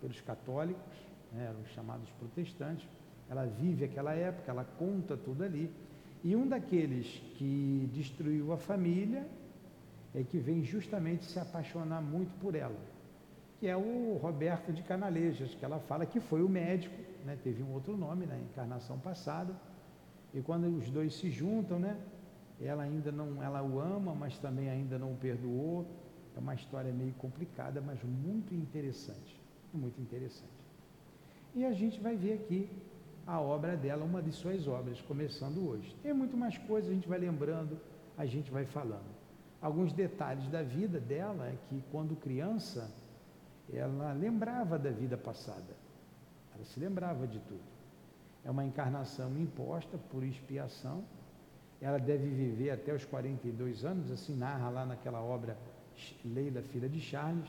pelos 0.00 0.20
católicos, 0.20 0.96
né, 1.32 1.54
os 1.62 1.70
chamados 1.70 2.10
protestantes. 2.18 2.86
Ela 3.30 3.46
vive 3.46 3.84
aquela 3.84 4.12
época, 4.12 4.50
ela 4.50 4.64
conta 4.78 5.16
tudo 5.16 5.44
ali. 5.44 5.70
E 6.22 6.34
um 6.34 6.46
daqueles 6.46 7.06
que 7.36 7.88
destruiu 7.92 8.52
a 8.52 8.56
família 8.56 9.26
é 10.14 10.22
que 10.22 10.38
vem 10.38 10.64
justamente 10.64 11.24
se 11.24 11.38
apaixonar 11.38 12.02
muito 12.02 12.34
por 12.40 12.54
ela, 12.54 12.78
que 13.60 13.66
é 13.66 13.76
o 13.76 14.18
Roberto 14.20 14.72
de 14.72 14.82
Canalejas, 14.82 15.54
que 15.54 15.64
ela 15.64 15.78
fala 15.78 16.04
que 16.04 16.20
foi 16.20 16.42
o 16.42 16.48
médico, 16.48 16.94
né, 17.24 17.38
teve 17.42 17.62
um 17.62 17.72
outro 17.72 17.96
nome 17.96 18.26
na 18.26 18.38
encarnação 18.38 18.98
passada, 18.98 19.54
e 20.32 20.40
quando 20.40 20.66
os 20.66 20.90
dois 20.90 21.14
se 21.14 21.30
juntam, 21.30 21.78
né, 21.78 21.96
ela 22.60 22.84
ainda 22.84 23.10
não, 23.10 23.42
ela 23.42 23.62
o 23.62 23.80
ama, 23.80 24.14
mas 24.14 24.38
também 24.38 24.68
ainda 24.68 24.98
não 24.98 25.12
o 25.12 25.16
perdoou. 25.16 25.86
É 26.36 26.40
uma 26.40 26.54
história 26.54 26.92
meio 26.92 27.12
complicada, 27.14 27.80
mas 27.80 28.02
muito 28.02 28.54
interessante, 28.54 29.40
muito 29.72 30.00
interessante. 30.00 30.50
E 31.54 31.64
a 31.64 31.72
gente 31.72 32.00
vai 32.00 32.16
ver 32.16 32.34
aqui 32.34 32.68
a 33.26 33.40
obra 33.40 33.76
dela, 33.76 34.04
uma 34.04 34.20
de 34.20 34.32
suas 34.32 34.66
obras, 34.66 35.00
começando 35.02 35.68
hoje. 35.68 35.94
Tem 36.02 36.12
muito 36.12 36.36
mais 36.36 36.58
coisas, 36.58 36.90
a 36.90 36.94
gente 36.94 37.08
vai 37.08 37.18
lembrando, 37.18 37.78
a 38.18 38.26
gente 38.26 38.50
vai 38.50 38.64
falando. 38.64 39.14
Alguns 39.62 39.92
detalhes 39.92 40.46
da 40.48 40.62
vida 40.62 41.00
dela 41.00 41.46
é 41.46 41.56
que 41.68 41.82
quando 41.90 42.16
criança, 42.16 42.90
ela 43.72 44.12
lembrava 44.12 44.78
da 44.78 44.90
vida 44.90 45.16
passada. 45.16 45.74
Ela 46.54 46.64
se 46.64 46.78
lembrava 46.78 47.26
de 47.26 47.38
tudo. 47.40 47.62
É 48.44 48.50
uma 48.50 48.64
encarnação 48.64 49.36
imposta 49.38 49.96
por 50.10 50.22
expiação. 50.22 51.02
Ela 51.80 51.98
deve 51.98 52.28
viver 52.28 52.70
até 52.70 52.92
os 52.92 53.04
42 53.04 53.84
anos, 53.84 54.10
assim 54.10 54.36
narra 54.36 54.68
lá 54.68 54.84
naquela 54.84 55.22
obra 55.22 55.56
Leila, 56.24 56.62
filha 56.62 56.88
de 56.88 57.00
Charles. 57.00 57.48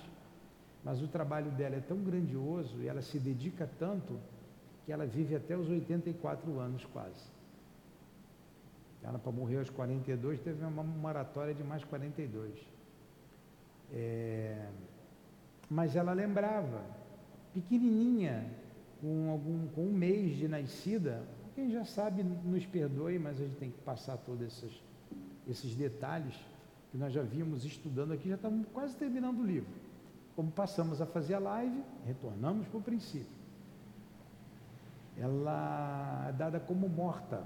Mas 0.84 1.02
o 1.02 1.08
trabalho 1.08 1.50
dela 1.52 1.76
é 1.76 1.80
tão 1.80 1.98
grandioso 1.98 2.80
e 2.82 2.88
ela 2.88 3.02
se 3.02 3.18
dedica 3.18 3.70
tanto 3.80 4.20
que 4.86 4.92
ela 4.92 5.06
vive 5.06 5.36
até 5.36 5.58
os 5.58 5.68
84 5.68 6.60
anos 6.60 6.86
quase. 6.86 7.26
Ela, 9.04 9.18
para 9.18 9.32
morrer 9.32 9.58
aos 9.58 9.70
42, 9.70 10.40
teve 10.42 10.64
uma 10.64 10.84
moratória 10.84 11.54
de 11.54 11.64
mais 11.64 11.84
42. 11.84 12.54
É, 13.94 14.68
mas 15.70 15.96
ela 15.96 16.14
lembrava, 16.14 16.84
pequenininha, 17.54 18.46
com, 19.02 19.30
algum, 19.30 19.68
com 19.68 19.82
um 19.86 19.94
mês 19.94 20.38
de 20.38 20.48
nascida, 20.48 21.24
quem 21.56 21.72
já 21.72 21.86
sabe 21.86 22.24
nos 22.24 22.66
perdoe, 22.66 23.18
mas 23.18 23.40
a 23.40 23.44
gente 23.44 23.58
tem 23.58 23.72
que 23.72 23.82
passar 23.82 24.18
todos 24.18 24.42
esses, 24.46 24.84
esses 25.48 25.76
detalhes 25.76 26.36
que 26.96 27.00
nós 27.02 27.12
já 27.12 27.22
vimos 27.22 27.66
estudando 27.66 28.14
aqui, 28.14 28.30
já 28.30 28.36
estamos 28.36 28.66
quase 28.72 28.96
terminando 28.96 29.40
o 29.40 29.46
livro. 29.46 29.68
Como 30.34 30.50
passamos 30.50 31.02
a 31.02 31.06
fazer 31.06 31.34
a 31.34 31.40
live, 31.40 31.84
retornamos 32.06 32.66
para 32.70 32.78
o 32.78 32.82
princípio. 32.82 33.36
Ela 35.18 36.28
é 36.30 36.32
dada 36.32 36.58
como 36.58 36.88
morta. 36.88 37.44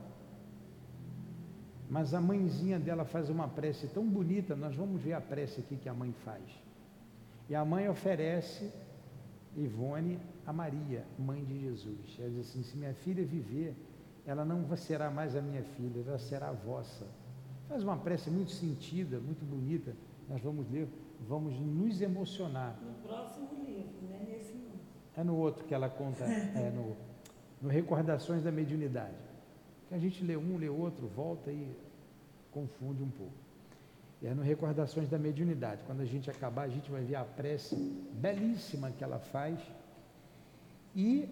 Mas 1.90 2.14
a 2.14 2.22
mãezinha 2.22 2.78
dela 2.80 3.06
faz 3.06 3.28
uma 3.32 3.48
prece 3.48 3.88
tão 3.88 4.06
bonita, 4.08 4.56
nós 4.56 4.76
vamos 4.76 5.02
ver 5.02 5.14
a 5.14 5.22
prece 5.22 5.62
aqui 5.62 5.78
que 5.78 5.90
a 5.90 5.96
mãe 5.96 6.14
faz. 6.24 6.44
E 7.50 7.56
a 7.56 7.66
mãe 7.66 7.90
oferece 7.90 8.72
Ivone 9.58 10.20
a 10.46 10.54
Maria, 10.54 11.04
mãe 11.18 11.44
de 11.44 11.60
Jesus. 11.60 12.18
Ela 12.20 12.30
diz 12.30 12.48
assim: 12.48 12.62
se 12.62 12.78
minha 12.78 12.94
filha 12.94 13.26
viver, 13.26 13.76
ela 14.28 14.46
não 14.46 14.78
será 14.78 15.10
mais 15.10 15.36
a 15.36 15.42
minha 15.42 15.64
filha, 15.64 16.04
ela 16.06 16.20
será 16.20 16.50
a 16.50 16.54
vossa. 16.54 17.08
Faz 17.70 17.84
uma 17.84 17.98
prece 17.98 18.32
muito 18.32 18.52
sentida, 18.52 19.20
muito 19.20 19.46
bonita. 19.46 19.96
Nós 20.28 20.42
vamos 20.42 20.68
ler, 20.72 20.88
vamos 21.28 21.54
nos 21.60 22.02
emocionar. 22.02 22.76
No 22.82 22.94
próximo 23.08 23.48
livro, 23.64 24.08
né? 24.10 24.26
Nesse 24.28 24.56
não. 24.56 24.72
É 25.16 25.24
no 25.24 25.38
outro 25.38 25.64
que 25.66 25.74
ela 25.74 25.88
conta, 25.88 26.24
é 26.24 26.72
no, 26.72 26.98
no 27.62 27.70
Recordações 27.70 28.44
da 28.44 28.52
Mediunidade. 28.52 29.14
Que 29.88 29.94
a 29.94 30.00
gente 30.00 30.24
lê 30.24 30.36
um, 30.36 30.58
lê 30.58 30.68
outro, 30.68 31.08
volta 31.08 31.52
e 31.52 31.72
confunde 32.50 33.04
um 33.04 33.10
pouco. 33.12 33.34
É 34.24 34.34
no 34.34 34.42
Recordações 34.42 35.08
da 35.08 35.20
Mediunidade. 35.20 35.84
Quando 35.86 36.02
a 36.02 36.06
gente 36.06 36.28
acabar, 36.28 36.64
a 36.64 36.70
gente 36.70 36.90
vai 36.90 37.04
ver 37.04 37.18
a 37.18 37.24
prece 37.24 37.76
belíssima 38.14 38.90
que 38.90 39.04
ela 39.04 39.20
faz. 39.20 39.60
E 40.96 41.30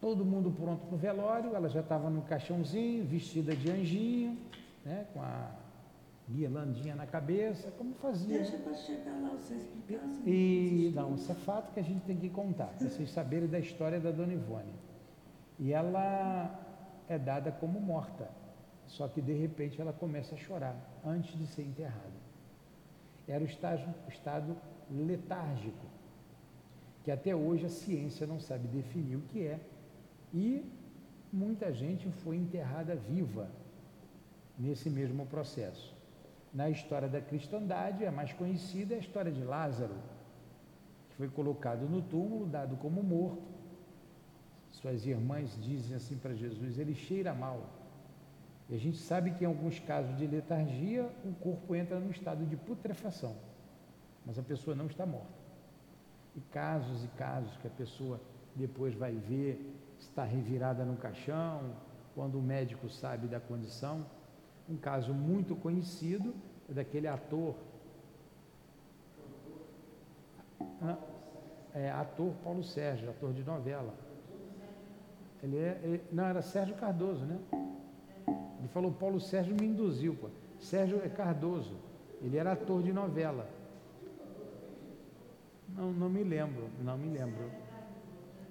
todo 0.00 0.24
mundo 0.24 0.50
pronto 0.50 0.86
para 0.86 0.94
o 0.94 0.98
velório, 0.98 1.54
ela 1.54 1.68
já 1.68 1.80
estava 1.80 2.10
no 2.10 2.22
caixãozinho, 2.22 3.04
vestida 3.04 3.54
de 3.54 3.70
anjinho, 3.70 4.38
né, 4.84 5.06
com 5.12 5.22
a 5.22 5.50
guirlandinha 6.28 6.94
na 6.94 7.06
cabeça, 7.06 7.70
como 7.78 7.94
fazia. 7.94 8.38
Deixa 8.38 8.56
para 8.58 8.74
chegar 8.74 9.20
lá 9.20 9.30
você 9.30 9.54
explicar. 9.54 10.04
Assim, 10.04 10.22
E 10.26 10.92
não, 10.94 11.14
isso 11.14 11.30
é 11.30 11.34
fato 11.34 11.72
que 11.72 11.80
a 11.80 11.82
gente 11.82 12.02
tem 12.04 12.16
que 12.16 12.28
contar, 12.28 12.66
para 12.66 12.88
vocês 12.88 13.10
saberem 13.10 13.48
da 13.48 13.58
história 13.58 14.00
da 14.00 14.10
Dona 14.10 14.32
Ivone. 14.32 14.74
E 15.58 15.72
ela 15.72 16.58
é 17.08 17.18
dada 17.18 17.52
como 17.52 17.80
morta, 17.80 18.28
só 18.86 19.08
que 19.08 19.20
de 19.20 19.32
repente 19.32 19.80
ela 19.80 19.92
começa 19.92 20.34
a 20.34 20.38
chorar 20.38 20.76
antes 21.04 21.38
de 21.38 21.46
ser 21.46 21.62
enterrada. 21.62 22.26
Era 23.28 23.42
o, 23.42 23.46
estágio, 23.46 23.88
o 24.06 24.10
estado 24.10 24.56
letárgico, 24.90 25.86
que 27.02 27.10
até 27.10 27.34
hoje 27.34 27.66
a 27.66 27.68
ciência 27.68 28.26
não 28.26 28.38
sabe 28.38 28.68
definir 28.68 29.16
o 29.16 29.20
que 29.22 29.44
é, 29.44 29.60
e 30.36 30.62
muita 31.32 31.72
gente 31.72 32.10
foi 32.10 32.36
enterrada 32.36 32.94
viva 32.94 33.48
nesse 34.58 34.90
mesmo 34.90 35.24
processo. 35.24 35.96
Na 36.52 36.68
história 36.68 37.08
da 37.08 37.22
cristandade, 37.22 38.04
a 38.04 38.12
mais 38.12 38.34
conhecida 38.34 38.94
é 38.94 38.98
a 38.98 39.00
história 39.00 39.32
de 39.32 39.42
Lázaro, 39.42 39.94
que 41.08 41.16
foi 41.16 41.28
colocado 41.28 41.88
no 41.88 42.02
túmulo, 42.02 42.46
dado 42.46 42.76
como 42.76 43.02
morto. 43.02 43.42
Suas 44.70 45.06
irmãs 45.06 45.56
dizem 45.62 45.96
assim 45.96 46.16
para 46.18 46.34
Jesus: 46.34 46.78
ele 46.78 46.94
cheira 46.94 47.32
mal. 47.34 47.70
E 48.68 48.74
a 48.74 48.78
gente 48.78 48.98
sabe 48.98 49.30
que 49.30 49.44
em 49.44 49.46
alguns 49.46 49.78
casos 49.78 50.16
de 50.18 50.26
letargia, 50.26 51.08
o 51.24 51.32
corpo 51.34 51.74
entra 51.74 51.98
no 51.98 52.10
estado 52.10 52.44
de 52.44 52.56
putrefação, 52.56 53.34
mas 54.26 54.38
a 54.38 54.42
pessoa 54.42 54.76
não 54.76 54.86
está 54.86 55.06
morta. 55.06 55.46
E 56.34 56.40
casos 56.40 57.04
e 57.04 57.08
casos 57.16 57.56
que 57.58 57.66
a 57.66 57.70
pessoa 57.70 58.20
depois 58.54 58.94
vai 58.94 59.12
ver, 59.12 59.74
está 59.98 60.24
revirada 60.24 60.84
no 60.84 60.96
caixão, 60.96 61.74
quando 62.14 62.38
o 62.38 62.42
médico 62.42 62.88
sabe 62.88 63.26
da 63.26 63.38
condição. 63.38 64.06
Um 64.68 64.76
caso 64.76 65.12
muito 65.12 65.54
conhecido 65.54 66.34
é 66.68 66.72
daquele 66.72 67.06
ator. 67.06 67.54
É, 71.74 71.90
ator 71.90 72.32
Paulo 72.42 72.64
Sérgio, 72.64 73.10
ator 73.10 73.32
de 73.32 73.44
novela. 73.44 73.94
Ele 75.42 75.58
é, 75.58 75.80
ele, 75.82 76.02
não, 76.10 76.24
era 76.24 76.40
Sérgio 76.40 76.74
Cardoso, 76.76 77.24
né? 77.24 77.38
Ele 78.58 78.68
falou 78.68 78.90
Paulo 78.90 79.20
Sérgio 79.20 79.54
me 79.54 79.66
induziu, 79.66 80.14
pô. 80.14 80.28
Sérgio 80.58 81.00
é 81.04 81.08
Cardoso. 81.08 81.76
Ele 82.22 82.38
era 82.38 82.52
ator 82.52 82.82
de 82.82 82.92
novela. 82.92 83.46
Não, 85.68 85.92
não 85.92 86.08
me 86.08 86.24
lembro, 86.24 86.70
não 86.82 86.96
me 86.96 87.08
lembro. 87.08 87.50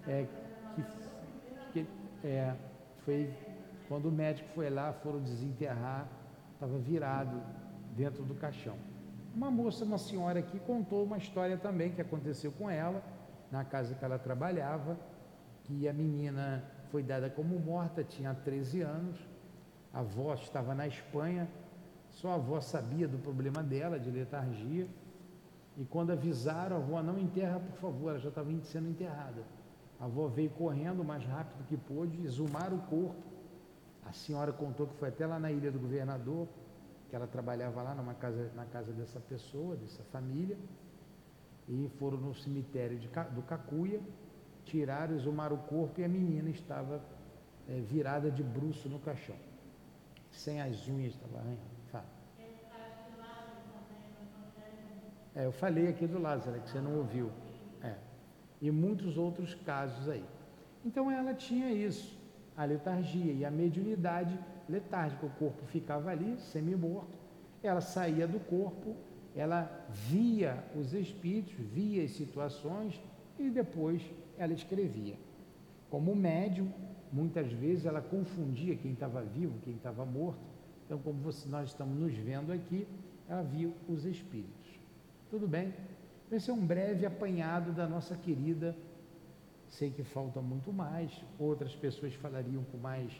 É 0.07 0.27
é, 2.25 2.55
foi 3.03 3.31
quando 3.87 4.07
o 4.07 4.11
médico 4.11 4.49
foi 4.55 4.69
lá, 4.69 4.91
foram 4.93 5.21
desenterrar, 5.21 6.07
estava 6.53 6.77
virado 6.77 7.41
dentro 7.95 8.23
do 8.23 8.33
caixão. 8.33 8.75
Uma 9.35 9.51
moça, 9.51 9.85
uma 9.85 9.97
senhora 9.97 10.39
aqui 10.39 10.59
contou 10.59 11.03
uma 11.03 11.17
história 11.17 11.57
também 11.57 11.91
que 11.91 12.01
aconteceu 12.01 12.51
com 12.51 12.69
ela, 12.69 13.03
na 13.51 13.63
casa 13.63 13.93
que 13.93 14.03
ela 14.03 14.17
trabalhava, 14.17 14.97
que 15.63 15.87
a 15.87 15.93
menina 15.93 16.63
foi 16.91 17.03
dada 17.03 17.29
como 17.29 17.59
morta, 17.59 18.03
tinha 18.03 18.33
13 18.33 18.81
anos, 18.81 19.19
a 19.93 19.99
avó 19.99 20.33
estava 20.33 20.73
na 20.73 20.87
Espanha, 20.87 21.47
só 22.09 22.31
a 22.31 22.35
avó 22.35 22.59
sabia 22.59 23.07
do 23.07 23.17
problema 23.17 23.61
dela, 23.61 23.99
de 23.99 24.09
letargia, 24.09 24.87
e 25.77 25.83
quando 25.83 26.11
avisaram, 26.11 26.77
a 26.77 26.79
avó 26.79 27.03
não 27.03 27.19
enterra, 27.19 27.59
por 27.59 27.77
favor, 27.77 28.09
ela 28.09 28.19
já 28.19 28.29
estava 28.29 28.49
sendo 28.63 28.89
enterrada. 28.89 29.43
A 29.99 30.05
avó 30.05 30.27
veio 30.27 30.49
correndo 30.51 31.01
o 31.01 31.05
mais 31.05 31.23
rápido 31.23 31.65
que 31.67 31.77
pôde, 31.77 32.21
exumar 32.23 32.73
o 32.73 32.79
corpo. 32.79 33.23
A 34.05 34.11
senhora 34.11 34.51
contou 34.51 34.87
que 34.87 34.95
foi 34.95 35.09
até 35.09 35.25
lá 35.25 35.39
na 35.39 35.51
ilha 35.51 35.71
do 35.71 35.79
governador, 35.79 36.47
que 37.09 37.15
ela 37.15 37.27
trabalhava 37.27 37.81
lá 37.81 37.95
numa 37.95 38.13
casa, 38.13 38.51
na 38.55 38.65
casa 38.65 38.91
dessa 38.91 39.19
pessoa, 39.19 39.75
dessa 39.75 40.03
família, 40.05 40.57
e 41.67 41.89
foram 41.97 42.17
no 42.17 42.35
cemitério 42.35 42.99
de, 42.99 43.07
do 43.07 43.41
Cacuia, 43.41 43.99
tiraram, 44.65 45.15
exumaram 45.15 45.55
o 45.55 45.59
corpo 45.59 45.99
e 46.01 46.03
a 46.03 46.07
menina 46.07 46.49
estava 46.49 47.01
é, 47.67 47.79
virada 47.79 48.29
de 48.29 48.43
bruço 48.43 48.89
no 48.89 48.99
caixão, 48.99 49.35
sem 50.29 50.61
as 50.61 50.87
unhas, 50.87 51.13
estava 51.13 51.39
arranhando. 51.39 51.61
Fala. 51.91 52.05
É, 55.35 55.45
eu 55.45 55.51
falei 55.51 55.87
aqui 55.87 56.07
do 56.07 56.19
Lázaro, 56.19 56.59
que 56.61 56.69
você 56.69 56.79
não 56.79 56.97
ouviu. 56.97 57.31
E 58.65 58.71
muitos 58.71 59.15
outros 59.15 59.53
casos 59.53 60.09
aí. 60.09 60.25
Então 60.83 61.11
ela 61.11 61.35
tinha 61.35 61.69
isso. 61.71 62.17
a 62.57 62.63
letargia 62.65 63.31
e 63.33 63.43
a 63.43 63.51
mediunidade 63.51 64.39
letárgica. 64.67 65.25
O 65.25 65.29
corpo 65.29 65.63
ficava 65.65 66.09
ali, 66.09 66.37
semi-morto, 66.39 67.17
ela 67.61 67.81
saía 67.81 68.27
do 68.27 68.39
corpo, 68.39 68.95
ela 69.35 69.69
via 69.89 70.63
os 70.75 70.93
espíritos, 70.93 71.53
via 71.73 72.03
as 72.03 72.11
situações 72.11 72.99
e 73.37 73.49
depois 73.49 74.01
ela 74.37 74.53
escrevia. 74.53 75.15
Como 75.89 76.15
médium, 76.15 76.71
muitas 77.11 77.51
vezes 77.51 77.85
ela 77.85 78.01
confundia 78.01 78.75
quem 78.75 78.93
estava 78.93 79.21
vivo, 79.21 79.59
quem 79.63 79.75
estava 79.75 80.05
morto. 80.05 80.39
Então, 80.85 80.99
como 80.99 81.19
você, 81.19 81.47
nós 81.49 81.69
estamos 81.69 81.99
nos 81.99 82.13
vendo 82.13 82.51
aqui, 82.51 82.87
ela 83.27 83.41
viu 83.41 83.73
os 83.87 84.05
espíritos. 84.05 84.79
Tudo 85.29 85.47
bem? 85.47 85.73
Esse 86.31 86.49
é 86.49 86.53
um 86.53 86.65
breve 86.65 87.05
apanhado 87.05 87.71
da 87.71 87.87
nossa 87.87 88.15
querida. 88.15 88.75
Sei 89.67 89.91
que 89.91 90.03
falta 90.03 90.41
muito 90.41 90.71
mais, 90.71 91.11
outras 91.39 91.75
pessoas 91.75 92.13
falariam 92.15 92.63
com 92.71 92.77
mais 92.77 93.11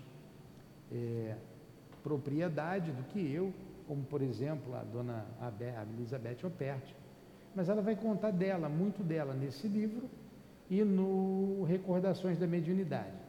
é, 0.91 1.35
propriedade 2.03 2.91
do 2.91 3.03
que 3.03 3.19
eu, 3.31 3.53
como 3.87 4.03
por 4.03 4.21
exemplo 4.21 4.75
a 4.75 4.83
dona 4.83 5.25
Elizabeth 5.97 6.45
Operti. 6.45 6.95
Mas 7.55 7.69
ela 7.69 7.81
vai 7.81 7.95
contar 7.95 8.31
dela, 8.31 8.67
muito 8.67 9.03
dela, 9.03 9.33
nesse 9.33 9.67
livro 9.67 10.09
e 10.69 10.83
no 10.83 11.63
Recordações 11.63 12.37
da 12.37 12.47
Mediunidade. 12.47 13.25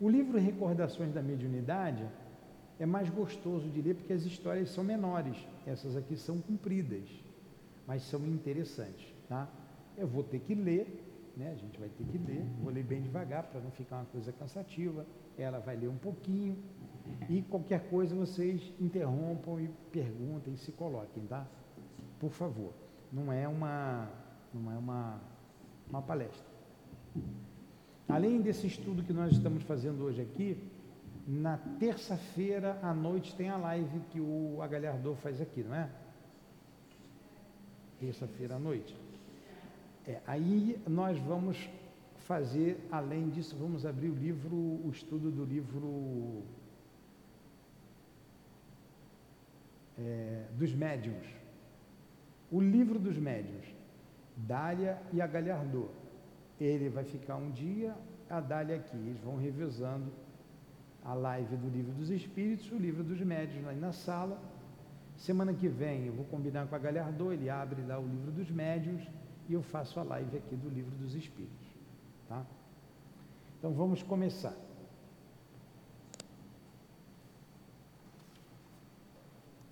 O 0.00 0.08
livro 0.08 0.38
Recordações 0.38 1.12
da 1.12 1.22
Mediunidade 1.22 2.06
é 2.78 2.86
mais 2.86 3.08
gostoso 3.08 3.68
de 3.68 3.80
ler 3.80 3.94
porque 3.94 4.12
as 4.12 4.24
histórias 4.24 4.70
são 4.70 4.84
menores, 4.84 5.36
essas 5.66 5.96
aqui 5.96 6.16
são 6.16 6.38
compridas, 6.40 7.08
mas 7.86 8.02
são 8.02 8.26
interessantes, 8.26 9.14
tá? 9.28 9.48
Eu 9.96 10.06
vou 10.06 10.22
ter 10.22 10.40
que 10.40 10.54
ler, 10.54 11.32
né? 11.36 11.52
A 11.52 11.54
gente 11.54 11.78
vai 11.78 11.88
ter 11.88 12.04
que 12.04 12.18
ler, 12.18 12.44
vou 12.60 12.72
ler 12.72 12.82
bem 12.82 13.00
devagar 13.00 13.44
para 13.44 13.60
não 13.60 13.70
ficar 13.70 13.96
uma 13.96 14.04
coisa 14.06 14.32
cansativa. 14.32 15.06
Ela 15.38 15.58
vai 15.58 15.76
ler 15.76 15.88
um 15.88 15.96
pouquinho 15.96 16.56
e 17.28 17.42
qualquer 17.42 17.88
coisa 17.88 18.14
vocês 18.14 18.72
interrompam 18.80 19.60
e 19.60 19.68
perguntem, 19.92 20.56
se 20.56 20.72
coloquem, 20.72 21.24
tá? 21.26 21.46
Por 22.18 22.30
favor. 22.30 22.72
Não 23.12 23.32
é 23.32 23.46
uma 23.46 24.08
não 24.52 24.72
é 24.72 24.78
uma 24.78 25.20
uma 25.88 26.02
palestra. 26.02 26.44
Além 28.08 28.40
desse 28.40 28.66
estudo 28.66 29.02
que 29.02 29.12
nós 29.12 29.32
estamos 29.32 29.62
fazendo 29.62 30.04
hoje 30.04 30.22
aqui, 30.22 30.70
na 31.26 31.58
terça-feira 31.78 32.78
à 32.82 32.94
noite 32.94 33.34
tem 33.34 33.48
a 33.48 33.56
live 33.56 34.00
que 34.10 34.20
o 34.20 34.60
Agalhardor 34.62 35.16
faz 35.16 35.40
aqui, 35.40 35.62
não 35.62 35.74
é? 35.74 35.90
Terça-feira 38.00 38.56
à 38.56 38.58
noite. 38.58 38.96
É, 40.06 40.20
aí 40.26 40.78
nós 40.86 41.18
vamos 41.18 41.68
fazer, 42.26 42.78
além 42.90 43.28
disso, 43.30 43.56
vamos 43.56 43.86
abrir 43.86 44.10
o 44.10 44.14
livro, 44.14 44.56
o 44.56 44.90
estudo 44.92 45.30
do 45.30 45.44
livro 45.44 46.42
é, 49.98 50.44
dos 50.58 50.74
médiuns. 50.74 51.26
O 52.50 52.60
livro 52.60 52.98
dos 52.98 53.16
médiuns, 53.16 53.66
Dália 54.36 55.00
e 55.12 55.20
Agalhardor. 55.20 55.88
Ele 56.60 56.88
vai 56.88 57.04
ficar 57.04 57.36
um 57.36 57.50
dia, 57.50 57.94
a 58.28 58.40
Dália 58.40 58.76
aqui, 58.76 58.96
eles 58.96 59.20
vão 59.20 59.36
revezando 59.36 60.12
a 61.04 61.14
live 61.14 61.56
do 61.56 61.68
Livro 61.68 61.92
dos 61.92 62.10
Espíritos, 62.10 62.70
o 62.72 62.76
Livro 62.76 63.04
dos 63.04 63.20
Médios 63.20 63.64
lá 63.64 63.72
na 63.72 63.92
sala. 63.92 64.40
Semana 65.16 65.52
que 65.54 65.68
vem 65.68 66.06
eu 66.06 66.12
vou 66.12 66.24
combinar 66.26 66.66
com 66.66 66.74
a 66.74 66.78
Galhardô, 66.78 67.32
ele 67.32 67.48
abre 67.48 67.82
lá 67.82 67.98
o 67.98 68.06
Livro 68.06 68.30
dos 68.30 68.50
Médios 68.50 69.02
e 69.48 69.54
eu 69.54 69.62
faço 69.62 69.98
a 69.98 70.02
live 70.02 70.36
aqui 70.36 70.54
do 70.54 70.68
Livro 70.68 70.94
dos 70.96 71.14
Espíritos. 71.14 71.66
Tá? 72.28 72.44
Então 73.58 73.72
vamos 73.72 74.02
começar. 74.02 74.54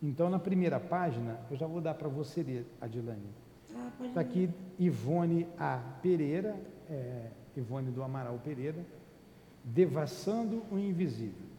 Então, 0.03 0.29
na 0.29 0.39
primeira 0.39 0.79
página, 0.79 1.41
eu 1.51 1.57
já 1.57 1.67
vou 1.67 1.81
dar 1.81 1.95
para 1.95 2.09
você 2.09 2.43
ler, 2.43 2.67
Adilane. 2.79 3.31
Está 4.03 4.21
ah, 4.21 4.23
aqui 4.23 4.51
Ivone 4.79 5.47
A. 5.59 5.81
Pereira, 6.03 6.55
é, 6.91 7.31
Ivone 7.57 7.91
do 7.91 8.03
Amaral 8.03 8.39
Pereira, 8.45 8.85
Devassando 9.65 10.63
o 10.71 10.79
Invisível. 10.79 11.54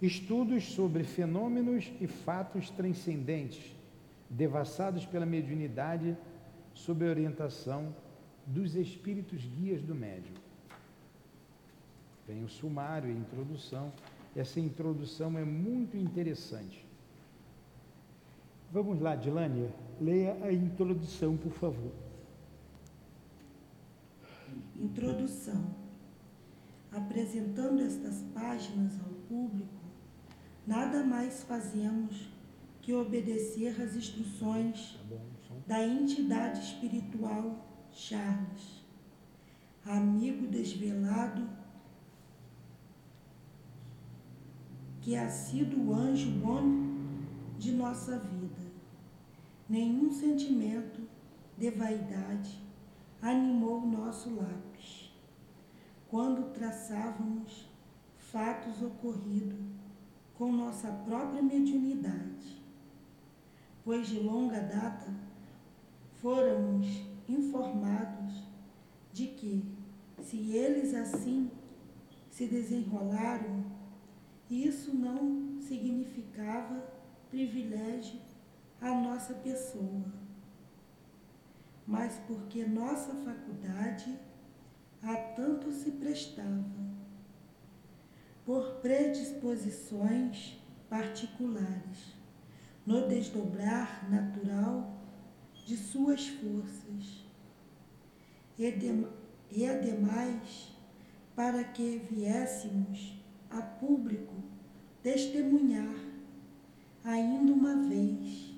Estudos 0.00 0.64
sobre 0.74 1.04
fenômenos 1.04 1.90
e 2.00 2.06
fatos 2.06 2.68
transcendentes, 2.70 3.74
devassados 4.28 5.06
pela 5.06 5.24
mediunidade 5.24 6.16
sob 6.74 7.06
a 7.06 7.08
orientação 7.08 7.94
dos 8.46 8.74
espíritos 8.74 9.42
guias 9.44 9.80
do 9.82 9.94
médium. 9.94 10.34
Tem 12.26 12.44
o 12.44 12.48
sumário, 12.48 13.08
a 13.08 13.12
introdução. 13.12 13.92
Essa 14.34 14.60
introdução 14.60 15.38
é 15.38 15.44
muito 15.44 15.96
interessante. 15.96 16.84
Vamos 18.70 19.00
lá, 19.00 19.16
Dilânia, 19.16 19.72
leia 19.98 20.36
a 20.42 20.52
introdução, 20.52 21.36
por 21.36 21.52
favor. 21.52 21.92
Introdução 24.78 25.74
apresentando 26.96 27.80
estas 27.80 28.22
páginas 28.34 28.98
ao 29.00 29.12
público, 29.28 29.75
nada 30.66 31.04
mais 31.04 31.44
fazemos 31.44 32.28
que 32.82 32.92
obedecer 32.92 33.80
às 33.80 33.94
instruções 33.94 34.98
da 35.66 35.86
entidade 35.86 36.60
espiritual 36.60 37.64
Charles, 37.92 38.84
amigo 39.84 40.46
desvelado 40.48 41.48
que 45.00 45.14
ha 45.14 45.28
sido 45.28 45.80
o 45.80 45.94
anjo 45.94 46.30
bom 46.40 46.86
de 47.58 47.72
nossa 47.72 48.18
vida. 48.18 48.66
Nenhum 49.68 50.10
sentimento 50.10 51.00
de 51.56 51.70
vaidade 51.70 52.60
animou 53.22 53.86
nosso 53.86 54.34
lápis 54.34 55.12
quando 56.08 56.52
traçávamos 56.52 57.68
fatos 58.16 58.82
ocorridos 58.82 59.75
com 60.36 60.52
nossa 60.52 60.88
própria 60.88 61.42
mediunidade, 61.42 62.62
pois 63.84 64.06
de 64.06 64.20
longa 64.20 64.60
data 64.60 65.12
fôramos 66.20 66.86
informados 67.28 68.42
de 69.12 69.28
que, 69.28 69.64
se 70.20 70.54
eles 70.54 70.94
assim 70.94 71.50
se 72.30 72.46
desenrolaram, 72.46 73.64
isso 74.50 74.94
não 74.94 75.58
significava 75.60 76.84
privilégio 77.30 78.20
à 78.80 78.94
nossa 78.94 79.34
pessoa, 79.34 80.04
mas 81.86 82.20
porque 82.26 82.64
nossa 82.64 83.14
faculdade 83.14 84.18
a 85.02 85.16
tanto 85.34 85.72
se 85.72 85.92
prestava, 85.92 86.85
por 88.46 88.76
predisposições 88.76 90.56
particulares, 90.88 92.14
no 92.86 93.08
desdobrar 93.08 94.08
natural 94.08 95.02
de 95.66 95.76
suas 95.76 96.28
forças, 96.28 97.26
e, 98.56 98.70
de, 98.70 99.06
e 99.50 99.66
ademais 99.66 100.72
para 101.34 101.64
que 101.64 101.98
viéssemos 102.10 103.20
a 103.50 103.60
público 103.60 104.34
testemunhar 105.02 105.94
ainda 107.04 107.52
uma 107.52 107.88
vez 107.88 108.54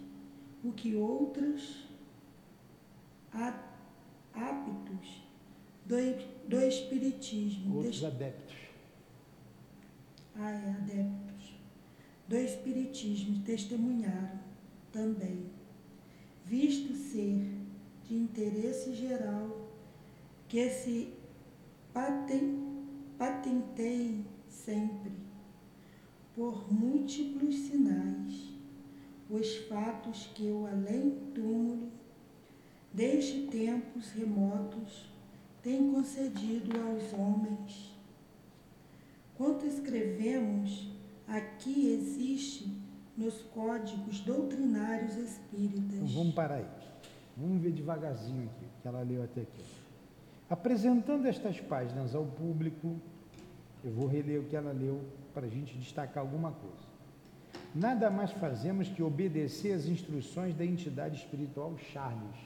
o 0.63 0.71
que 0.73 0.95
outros 0.95 1.89
hábitos 4.35 5.23
do, 5.87 5.97
do 6.47 6.61
Espiritismo. 6.61 7.77
Outros 7.77 8.05
adeptos. 8.05 8.68
É, 10.41 10.71
adeptos. 10.71 11.55
Do 12.29 12.37
Espiritismo 12.37 13.43
testemunharam 13.43 14.39
também, 14.93 15.47
visto 16.45 16.95
ser 16.95 17.51
de 18.05 18.15
interesse 18.15 18.95
geral 18.95 19.69
que 20.47 20.71
se 20.71 21.13
paten, 21.93 22.85
patenteiem 23.19 24.25
sempre, 24.49 25.11
por 26.37 26.73
múltiplos 26.73 27.57
sinais, 27.57 28.53
os 29.29 29.57
fatos 29.67 30.31
que 30.35 30.45
o 30.51 30.67
além-túmulo, 30.67 31.91
desde 32.93 33.49
tempos 33.49 34.11
remotos, 34.13 35.11
tem 35.63 35.91
concedido 35.91 36.81
aos 36.81 37.13
homens. 37.13 37.98
Quanto 39.39 39.65
escrevemos, 39.65 40.91
aqui 41.27 41.95
existe 41.95 42.77
nos 43.17 43.41
códigos 43.55 44.21
doutrinários 44.21 45.17
espíritas. 45.17 45.95
Então, 45.95 46.07
vamos 46.09 46.35
parar 46.35 46.57
aí. 46.57 46.67
Vamos 47.37 47.63
ver 47.63 47.71
devagarzinho 47.73 48.45
aqui, 48.45 48.67
que 48.83 48.89
ela 48.89 49.01
leu 49.03 49.23
até 49.23 49.43
aqui. 49.43 49.63
Apresentando 50.51 51.27
estas 51.27 51.61
páginas 51.61 52.15
ao 52.15 52.27
público, 52.27 52.97
Eu 53.85 53.93
vou 53.93 54.07
reler 54.09 54.41
o 54.41 54.45
que 54.45 54.57
ela 54.57 54.73
leu 54.73 55.01
para 55.33 55.47
a 55.47 55.49
gente 55.49 55.77
destacar 55.79 56.23
alguma 56.23 56.51
coisa. 56.51 56.89
Nada 57.75 58.11
mais 58.11 58.33
fazemos 58.33 58.89
que 58.89 59.03
obedecer 59.03 59.73
às 59.73 59.87
instruções 59.87 60.55
da 60.55 60.65
entidade 60.65 61.17
espiritual 61.17 61.77
Charles. 61.93 62.37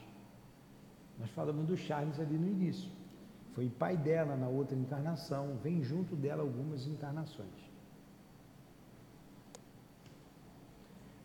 Nós 1.19 1.29
falamos 1.31 1.65
do 1.65 1.75
Charles 1.75 2.19
ali 2.19 2.37
no 2.37 2.47
início. 2.47 2.89
Foi 3.53 3.69
pai 3.69 3.95
dela 3.95 4.35
na 4.35 4.47
outra 4.47 4.75
encarnação, 4.75 5.57
vem 5.63 5.83
junto 5.83 6.15
dela 6.15 6.41
algumas 6.41 6.87
encarnações. 6.87 7.73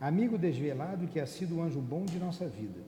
Amigo 0.00 0.38
desvelado 0.38 1.08
que 1.08 1.18
ha 1.18 1.26
sido 1.26 1.56
o 1.56 1.62
anjo 1.62 1.80
bom 1.80 2.04
de 2.04 2.18
nossa 2.18 2.46
vida. 2.46 2.80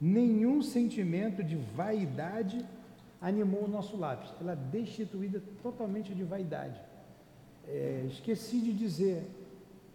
Nenhum 0.00 0.60
sentimento 0.62 1.44
de 1.44 1.56
vaidade 1.56 2.64
animou 3.20 3.64
o 3.64 3.68
nosso 3.68 3.96
lápis. 3.96 4.32
Ela 4.40 4.52
é 4.52 4.56
destituída 4.56 5.40
totalmente 5.62 6.14
de 6.14 6.24
vaidade. 6.24 6.80
É, 7.66 8.04
esqueci 8.08 8.60
de 8.60 8.72
dizer, 8.72 9.28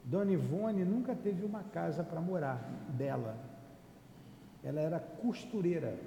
Dona 0.04 0.32
Ivone 0.32 0.84
nunca 0.84 1.16
teve 1.16 1.46
uma 1.46 1.64
casa 1.64 2.04
para 2.04 2.22
morar 2.22 2.58
dela. 2.98 3.38
Ela 4.64 4.82
era 4.82 5.00
costureira. 5.00 5.98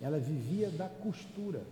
Ela 0.00 0.18
vivia 0.18 0.70
da 0.70 0.88
costura. 0.88 1.62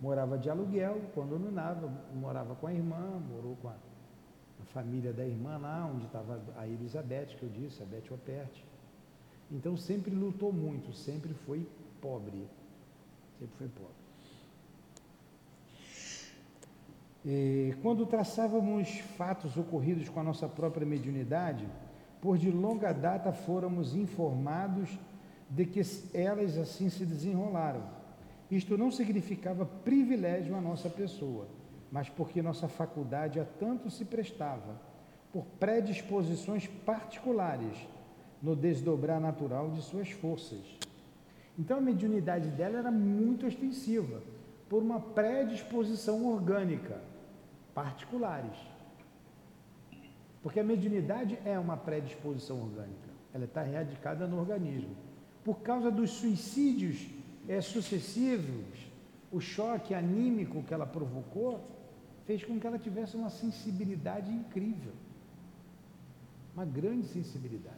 Morava 0.00 0.38
de 0.38 0.48
aluguel, 0.48 1.00
quando 1.14 1.38
não 1.38 1.52
nada, 1.52 1.86
morava 2.14 2.54
com 2.54 2.66
a 2.66 2.72
irmã, 2.72 3.20
morou 3.28 3.56
com 3.60 3.68
a, 3.68 3.72
a 3.72 4.64
família 4.66 5.12
da 5.12 5.26
irmã 5.26 5.58
lá, 5.58 5.90
onde 5.94 6.06
estava 6.06 6.40
a 6.56 6.66
Elizabeth, 6.66 7.36
que 7.38 7.42
eu 7.42 7.50
disse, 7.50 7.82
a 7.82 7.86
Beth 7.86 8.10
Opert. 8.10 8.64
Então 9.50 9.76
sempre 9.76 10.14
lutou 10.14 10.52
muito, 10.52 10.92
sempre 10.92 11.34
foi 11.34 11.68
pobre. 12.00 12.48
Sempre 13.38 13.56
foi 13.58 13.68
pobre. 13.68 14.00
E, 17.24 17.74
quando 17.82 18.06
traçávamos 18.06 19.00
fatos 19.18 19.56
ocorridos 19.56 20.08
com 20.08 20.20
a 20.20 20.22
nossa 20.22 20.48
própria 20.48 20.86
mediunidade, 20.86 21.68
por 22.20 22.38
de 22.38 22.50
longa 22.50 22.92
data 22.92 23.32
fôramos 23.32 23.94
informados 23.94 24.98
de 25.50 25.66
que 25.66 25.82
elas 26.14 26.56
assim 26.56 26.88
se 26.88 27.04
desenrolaram. 27.04 27.82
Isto 28.50 28.78
não 28.78 28.90
significava 28.90 29.66
privilégio 29.66 30.56
à 30.56 30.60
nossa 30.60 30.88
pessoa, 30.88 31.48
mas 31.90 32.08
porque 32.08 32.40
nossa 32.40 32.68
faculdade 32.68 33.40
a 33.40 33.44
tanto 33.44 33.90
se 33.90 34.04
prestava, 34.04 34.80
por 35.32 35.44
predisposições 35.58 36.66
particulares, 36.66 37.76
no 38.42 38.56
desdobrar 38.56 39.20
natural 39.20 39.70
de 39.70 39.82
suas 39.82 40.10
forças. 40.10 40.78
Então 41.58 41.78
a 41.78 41.80
mediunidade 41.80 42.48
dela 42.48 42.78
era 42.78 42.90
muito 42.90 43.46
extensiva, 43.46 44.22
por 44.68 44.82
uma 44.82 45.00
predisposição 45.00 46.24
orgânica, 46.26 47.02
particulares. 47.74 48.56
Porque 50.42 50.60
a 50.60 50.64
mediunidade 50.64 51.38
é 51.44 51.58
uma 51.58 51.76
predisposição 51.76 52.60
orgânica, 52.60 53.10
ela 53.34 53.44
está 53.44 53.62
radicada 53.62 54.26
no 54.26 54.38
organismo. 54.38 54.96
Por 55.44 55.60
causa 55.60 55.90
dos 55.90 56.10
suicídios 56.10 57.06
é, 57.48 57.60
sucessivos, 57.60 58.78
o 59.32 59.40
choque 59.40 59.94
anímico 59.94 60.62
que 60.62 60.74
ela 60.74 60.86
provocou 60.86 61.60
fez 62.26 62.44
com 62.44 62.60
que 62.60 62.66
ela 62.66 62.78
tivesse 62.78 63.16
uma 63.16 63.30
sensibilidade 63.30 64.30
incrível, 64.30 64.92
uma 66.54 66.64
grande 66.64 67.06
sensibilidade. 67.08 67.76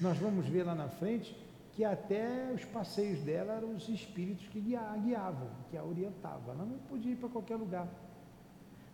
Nós 0.00 0.16
vamos 0.18 0.46
ver 0.46 0.64
lá 0.64 0.74
na 0.74 0.88
frente 0.88 1.36
que 1.72 1.84
até 1.84 2.50
os 2.54 2.64
passeios 2.64 3.20
dela 3.20 3.54
eram 3.54 3.74
os 3.74 3.88
espíritos 3.88 4.46
que 4.48 4.60
guiavam, 4.60 5.48
que 5.70 5.76
a 5.76 5.84
orientavam. 5.84 6.54
Ela 6.54 6.64
não 6.64 6.78
podia 6.88 7.12
ir 7.12 7.16
para 7.16 7.28
qualquer 7.28 7.56
lugar. 7.56 7.88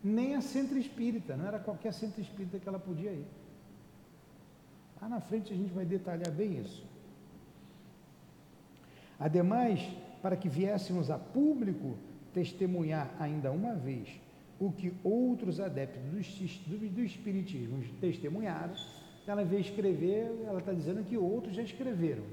Nem 0.03 0.35
a 0.35 0.41
centro 0.41 0.77
espírita, 0.77 1.35
não 1.35 1.47
era 1.47 1.59
qualquer 1.59 1.93
centro 1.93 2.21
espírita 2.21 2.59
que 2.59 2.67
ela 2.67 2.79
podia 2.79 3.11
ir. 3.11 3.25
Lá 5.01 5.07
na 5.07 5.19
frente 5.19 5.53
a 5.53 5.55
gente 5.55 5.73
vai 5.73 5.85
detalhar 5.85 6.31
bem 6.31 6.59
isso. 6.59 6.85
Ademais, 9.19 9.81
para 10.21 10.35
que 10.35 10.49
viéssemos 10.49 11.09
a 11.09 11.17
público 11.17 11.97
testemunhar 12.33 13.09
ainda 13.19 13.51
uma 13.51 13.73
vez 13.73 14.09
o 14.59 14.71
que 14.71 14.93
outros 15.03 15.59
adeptos 15.59 16.01
do, 16.01 16.77
do, 16.77 16.89
do 16.89 17.03
Espiritismo 17.03 17.83
testemunharam, 18.01 18.73
ela 19.27 19.43
veio 19.43 19.61
escrever, 19.61 20.31
ela 20.45 20.59
está 20.59 20.73
dizendo 20.73 21.03
que 21.03 21.17
outros 21.17 21.55
já 21.55 21.61
escreveram. 21.61 22.23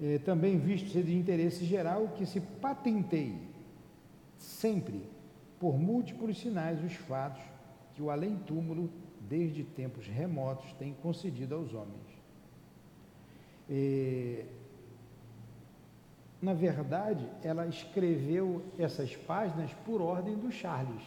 É, 0.00 0.18
também 0.18 0.58
visto 0.58 0.90
ser 0.90 1.04
de 1.04 1.16
interesse 1.16 1.64
geral 1.64 2.08
que 2.16 2.26
se 2.26 2.40
patenteie 2.40 3.38
sempre, 4.36 5.00
por 5.58 5.78
múltiplos 5.78 6.38
sinais, 6.38 6.82
os 6.84 6.92
fatos 6.94 7.42
que 7.94 8.02
o 8.02 8.10
além-túmulo 8.10 8.90
desde 9.28 9.64
tempos 9.64 10.06
remotos, 10.06 10.72
tem 10.74 10.94
concedido 10.94 11.54
aos 11.54 11.72
homens. 11.72 12.06
E, 13.68 14.44
na 16.40 16.54
verdade, 16.54 17.28
ela 17.42 17.66
escreveu 17.66 18.62
essas 18.78 19.16
páginas 19.16 19.72
por 19.84 20.00
ordem 20.00 20.36
do 20.36 20.50
Charles, 20.52 21.02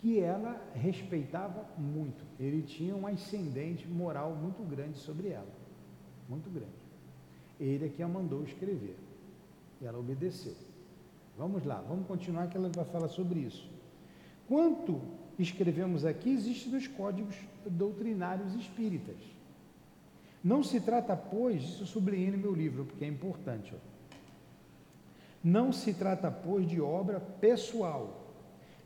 que 0.00 0.20
ela 0.20 0.60
respeitava 0.74 1.66
muito. 1.76 2.24
Ele 2.38 2.62
tinha 2.62 2.94
um 2.94 3.06
ascendente 3.06 3.86
moral 3.86 4.34
muito 4.34 4.62
grande 4.62 4.98
sobre 4.98 5.28
ela, 5.28 5.52
muito 6.28 6.48
grande. 6.50 6.70
Ele 7.58 7.86
é 7.86 7.88
que 7.88 8.02
a 8.02 8.08
mandou 8.08 8.42
escrever. 8.44 8.96
E 9.80 9.86
ela 9.86 9.98
obedeceu. 9.98 10.54
Vamos 11.36 11.64
lá, 11.64 11.82
vamos 11.86 12.06
continuar 12.06 12.48
que 12.48 12.56
ela 12.56 12.70
vai 12.74 12.84
falar 12.86 13.08
sobre 13.08 13.40
isso. 13.40 13.68
Quanto 14.48 15.00
escrevemos 15.38 16.04
aqui 16.04 16.30
existe 16.30 16.68
nos 16.68 16.86
códigos 16.86 17.36
doutrinários 17.66 18.54
espíritas. 18.54 19.16
Não 20.42 20.62
se 20.62 20.80
trata, 20.80 21.16
pois, 21.16 21.62
isso 21.80 22.00
no 22.00 22.38
meu 22.38 22.54
livro, 22.54 22.84
porque 22.84 23.04
é 23.04 23.08
importante. 23.08 23.74
Ó. 23.74 23.78
Não 25.42 25.72
se 25.72 25.92
trata, 25.92 26.30
pois, 26.30 26.68
de 26.68 26.80
obra 26.80 27.20
pessoal, 27.20 28.32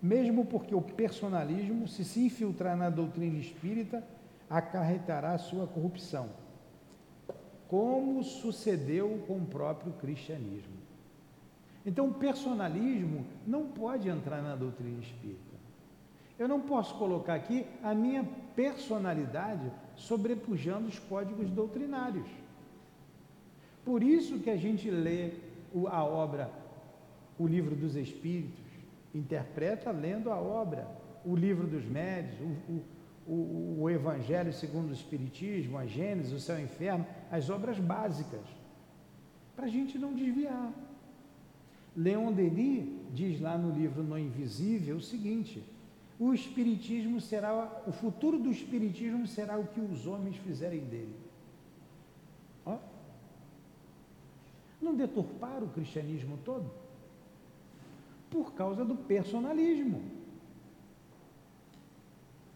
mesmo 0.03 0.45
porque 0.45 0.75
o 0.75 0.81
personalismo, 0.81 1.87
se 1.87 2.05
se 2.05 2.21
infiltrar 2.21 2.77
na 2.77 2.89
doutrina 2.89 3.39
espírita, 3.39 4.03
acarretará 4.49 5.37
sua 5.39 5.67
corrupção, 5.67 6.31
como 7.69 8.25
sucedeu 8.25 9.23
com 9.27 9.37
o 9.37 9.47
próprio 9.47 9.93
cristianismo. 9.93 10.81
Então, 11.85 12.09
o 12.09 12.15
personalismo 12.15 13.25
não 13.47 13.69
pode 13.69 14.09
entrar 14.09 14.43
na 14.43 14.57
doutrina 14.57 15.01
espírita. 15.01 15.50
Eu 16.41 16.49
não 16.49 16.63
posso 16.63 16.95
colocar 16.95 17.35
aqui 17.35 17.67
a 17.83 17.95
minha 17.95 18.25
personalidade 18.57 19.71
sobrepujando 19.95 20.89
os 20.89 20.99
códigos 20.99 21.51
doutrinários. 21.51 22.27
Por 23.85 24.03
isso 24.03 24.39
que 24.39 24.49
a 24.49 24.57
gente 24.57 24.91
lê 24.91 25.33
a 25.91 26.03
obra, 26.03 26.51
o 27.39 27.47
livro 27.47 27.77
dos 27.77 27.95
Espíritos, 27.95 28.65
interpreta 29.15 29.91
lendo 29.91 30.33
a 30.33 30.41
obra, 30.41 30.89
o 31.27 31.37
livro 31.37 31.67
dos 31.67 31.85
médios, 31.85 32.41
o, 32.67 33.31
o, 33.31 33.83
o 33.83 33.91
Evangelho 33.91 34.51
segundo 34.51 34.89
o 34.89 34.95
Espiritismo, 34.95 35.77
a 35.77 35.85
Gênesis, 35.85 36.33
o 36.33 36.41
céu 36.41 36.59
e 36.59 36.63
o 36.63 36.65
inferno, 36.65 37.07
as 37.31 37.51
obras 37.51 37.79
básicas, 37.79 38.47
para 39.55 39.67
a 39.67 39.69
gente 39.69 39.99
não 39.99 40.15
desviar. 40.15 40.73
Leon 41.95 42.33
Denis 42.33 42.89
diz 43.13 43.39
lá 43.39 43.59
no 43.59 43.79
livro 43.79 44.03
No 44.03 44.19
Invisível 44.19 44.97
o 44.97 45.03
seguinte: 45.03 45.63
o 46.21 46.35
espiritismo 46.35 47.19
será, 47.19 47.83
o 47.87 47.93
futuro 47.93 48.39
do 48.39 48.51
espiritismo 48.51 49.27
será 49.27 49.57
o 49.57 49.67
que 49.67 49.81
os 49.81 50.07
homens 50.07 50.37
fizerem 50.37 50.85
dele. 50.85 51.17
Ó. 52.67 52.77
Não 54.83 54.95
deturparam 54.95 55.67
o 55.67 55.71
cristianismo 55.71 56.39
todo? 56.45 56.71
Por 58.29 58.53
causa 58.53 58.85
do 58.85 58.95
personalismo. 58.95 60.03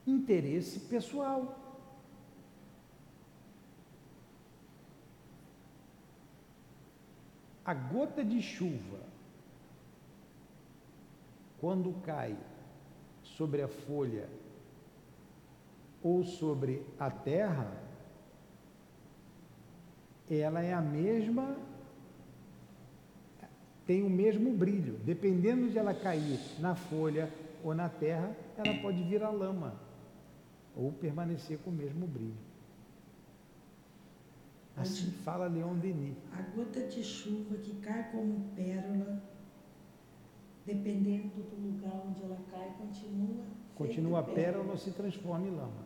Interesse 0.06 0.80
pessoal. 0.80 1.58
A 7.64 7.72
gota 7.72 8.22
de 8.22 8.42
chuva, 8.42 9.00
quando 11.58 11.94
cai 12.02 12.36
sobre 13.36 13.62
a 13.62 13.68
folha 13.68 14.28
ou 16.02 16.22
sobre 16.22 16.84
a 16.98 17.10
terra, 17.10 17.72
ela 20.30 20.62
é 20.62 20.72
a 20.72 20.80
mesma, 20.80 21.56
tem 23.86 24.02
o 24.02 24.10
mesmo 24.10 24.52
brilho. 24.52 24.98
Dependendo 25.04 25.70
de 25.70 25.78
ela 25.78 25.94
cair 25.94 26.38
na 26.58 26.74
folha 26.74 27.32
ou 27.62 27.74
na 27.74 27.88
terra, 27.88 28.36
ela 28.56 28.78
pode 28.80 29.02
virar 29.02 29.30
lama 29.30 29.74
ou 30.76 30.92
permanecer 30.92 31.58
com 31.58 31.70
o 31.70 31.74
mesmo 31.74 32.06
brilho. 32.06 32.36
Assim 34.76 35.10
fala 35.10 35.46
Leon 35.46 35.74
Denis. 35.74 36.16
A 36.32 36.42
gota 36.56 36.80
de 36.86 37.02
chuva 37.02 37.56
que 37.56 37.74
cai 37.76 38.10
como 38.10 38.50
pérola 38.56 39.22
dependendo 40.66 41.28
do 41.28 41.56
lugar 41.56 42.02
onde 42.06 42.22
ela 42.22 42.38
cai, 42.50 42.74
continua. 42.78 43.44
Continua 43.74 44.22
pérola 44.22 44.72
ou 44.72 44.78
se 44.78 44.90
transforma 44.90 45.46
em 45.46 45.50
lama. 45.50 45.84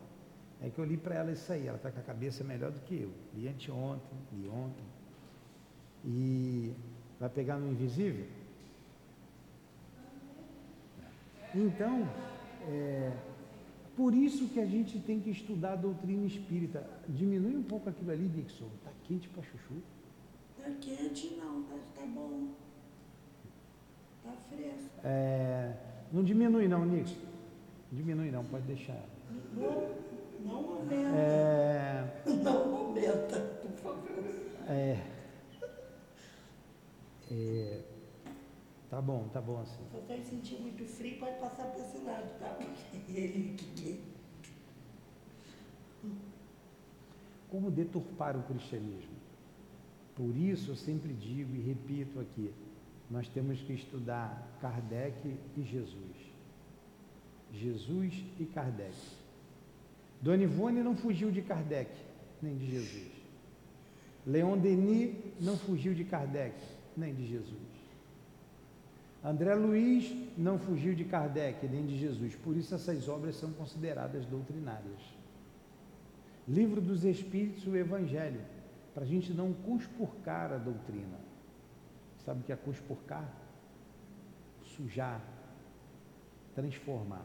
É 0.61 0.71
que 0.71 0.79
eu 0.79 0.85
li 0.85 0.97
para 0.97 1.15
ela 1.15 1.33
isso 1.33 1.53
aí, 1.53 1.67
ela 1.67 1.77
está 1.77 1.91
com 1.91 2.01
a 2.01 2.03
cabeça 2.03 2.43
melhor 2.45 2.71
do 2.71 2.81
que 2.81 3.03
eu. 3.03 3.11
Li 3.35 3.49
anteontem, 3.49 4.19
li 4.33 4.49
ontem. 4.49 4.85
E 6.05 6.73
vai 7.19 7.29
pegar 7.29 7.59
no 7.59 7.71
invisível? 7.71 8.27
Então, 11.55 12.09
é, 12.69 13.13
por 13.97 14.15
isso 14.15 14.49
que 14.49 14.61
a 14.61 14.67
gente 14.67 14.99
tem 15.01 15.21
que 15.21 15.31
estudar 15.31 15.73
a 15.73 15.77
doutrina 15.77 16.27
espírita. 16.27 16.89
Diminui 17.09 17.57
um 17.57 17.63
pouco 17.63 17.89
aquilo 17.89 18.11
ali, 18.11 18.29
Dixon. 18.29 18.67
Está 18.79 18.91
quente 19.05 19.29
para 19.29 19.43
chuchu? 19.43 19.83
Está 20.57 20.71
quente 20.81 21.37
não, 21.37 21.63
está 21.63 21.77
tá 21.95 22.07
bom. 22.07 22.49
Está 24.29 24.57
fresco. 24.57 24.91
É, 25.05 25.75
não 26.13 26.23
diminui 26.23 26.69
não, 26.69 26.85
Nixon. 26.85 27.17
Diminui 27.93 28.31
não, 28.31 28.45
pode 28.45 28.65
deixar. 28.65 29.03
Não, 29.55 29.89
não 30.45 30.57
aumenta. 30.57 31.17
É, 31.17 32.23
Não 32.43 32.77
aumenta, 32.77 33.41
por 33.63 33.71
favor. 33.73 34.09
é, 34.69 34.99
é, 37.31 37.83
tá 38.91 39.01
bom, 39.01 39.29
tá 39.29 39.41
bom 39.41 39.61
assim. 39.61 39.83
Se 39.91 39.97
você 40.01 40.23
sentir 40.23 40.61
muito 40.61 40.85
frio, 40.85 41.19
pode 41.19 41.39
passar 41.39 41.67
para 41.67 41.81
esse 41.81 41.99
lado, 42.05 42.39
tá? 42.39 42.49
Porque 42.59 43.13
ele 43.13 43.57
que. 43.57 44.03
Como 47.51 47.71
deturpar 47.71 48.37
o 48.37 48.43
cristianismo? 48.43 49.17
Por 50.15 50.37
isso 50.37 50.73
eu 50.73 50.77
sempre 50.77 51.15
digo 51.15 51.55
e 51.55 51.61
repito 51.61 52.21
aqui, 52.21 52.53
nós 53.11 53.29
temos 53.29 53.61
que 53.61 53.73
estudar 53.73 54.59
Kardec 54.61 55.37
e 55.57 55.63
Jesus. 55.63 56.17
Jesus 57.53 58.15
e 58.39 58.45
Kardec. 58.45 58.95
Dona 60.21 60.43
Ivone 60.43 60.83
não 60.83 60.97
fugiu 60.97 61.31
de 61.31 61.41
Kardec, 61.41 61.91
nem 62.43 62.57
de 62.57 62.71
Jesus. 62.71 63.13
Leon 64.27 64.59
Denis 64.59 65.17
não 65.41 65.57
fugiu 65.57 65.95
de 65.95 66.05
Kardec, 66.05 66.55
nem 66.97 67.15
de 67.15 67.27
Jesus. 67.27 67.57
André 69.25 69.55
Luiz 69.55 70.15
não 70.37 70.59
fugiu 70.59 70.95
de 70.95 71.05
Kardec, 71.05 71.67
nem 71.67 71.87
de 71.87 71.99
Jesus. 71.99 72.35
Por 72.37 72.57
isso 72.57 72.75
essas 72.75 73.09
obras 73.09 73.37
são 73.37 73.53
consideradas 73.53 74.27
doutrinárias. 74.27 75.01
Livro 76.47 76.81
dos 76.81 77.05
Espíritos, 77.05 77.67
o 77.67 77.77
Evangelho, 77.77 78.41
para 78.95 79.05
a 79.05 79.07
gente 79.07 79.33
não 79.33 79.53
conspurcar 79.53 80.53
a 80.53 80.57
doutrina. 80.59 81.28
Sabe 82.29 82.43
o 82.43 82.45
que 82.45 82.53
é 82.53 82.57
conspurcar? 82.57 83.27
Sujar, 84.77 85.19
transformar. 86.55 87.25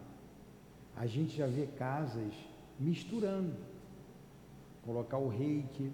A 0.95 1.05
gente 1.05 1.35
já 1.35 1.45
vê 1.45 1.67
casas 1.67 2.33
misturando. 2.79 3.53
Colocar 4.85 5.17
o 5.17 5.27
reiki, 5.27 5.91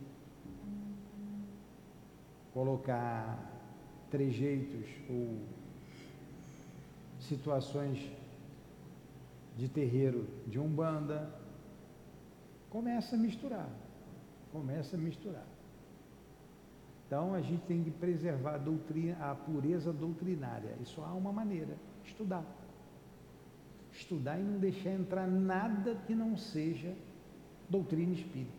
colocar 2.54 3.36
trejeitos 4.12 4.88
ou 5.10 5.40
situações 7.20 8.12
de 9.58 9.68
terreiro 9.68 10.28
de 10.46 10.60
umbanda, 10.60 11.34
começa 12.70 13.16
a 13.16 13.18
misturar, 13.18 13.70
começa 14.52 14.96
a 14.96 15.00
misturar. 15.00 15.59
Então 17.10 17.34
a 17.34 17.42
gente 17.42 17.64
tem 17.64 17.84
que 17.84 17.90
preservar 17.90 18.54
a 18.54 18.58
doutrina, 18.60 19.18
a 19.20 19.34
pureza 19.34 19.92
doutrinária. 19.92 20.76
Isso 20.80 21.02
há 21.02 21.12
uma 21.12 21.34
maneira, 21.34 21.76
estudar. 22.06 22.46
Estudar 23.92 24.40
e 24.40 24.44
não 24.44 24.60
deixar 24.60 24.92
entrar 24.92 25.28
nada 25.28 25.96
que 26.06 26.14
não 26.14 26.38
seja 26.38 26.94
doutrina 27.68 28.14
espírita. 28.14 28.54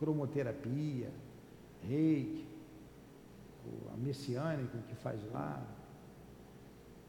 Cromoterapia, 0.00 1.12
reiki, 1.88 2.44
a 3.94 3.96
messiânica 3.96 4.76
que 4.88 4.96
faz 4.96 5.20
lá, 5.30 5.62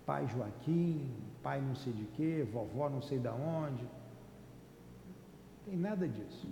pai 0.06 0.28
Joaquim, 0.28 1.12
pai 1.41 1.60
não 1.60 1.74
sei 1.74 1.94
de 1.94 2.06
quê, 2.15 2.48
vovó 2.54 2.88
não 2.88 3.02
sei 3.02 3.17
da 3.17 3.34
onde. 3.34 3.84
Tem 5.65 5.76
nada 5.76 6.08
disso. 6.08 6.48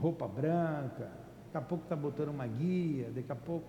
Roupa 0.00 0.26
branca, 0.26 1.21
daqui 1.52 1.58
a 1.58 1.60
pouco 1.60 1.84
está 1.84 1.94
botando 1.94 2.30
uma 2.30 2.46
guia, 2.46 3.10
daqui 3.14 3.30
a 3.30 3.36
pouco. 3.36 3.68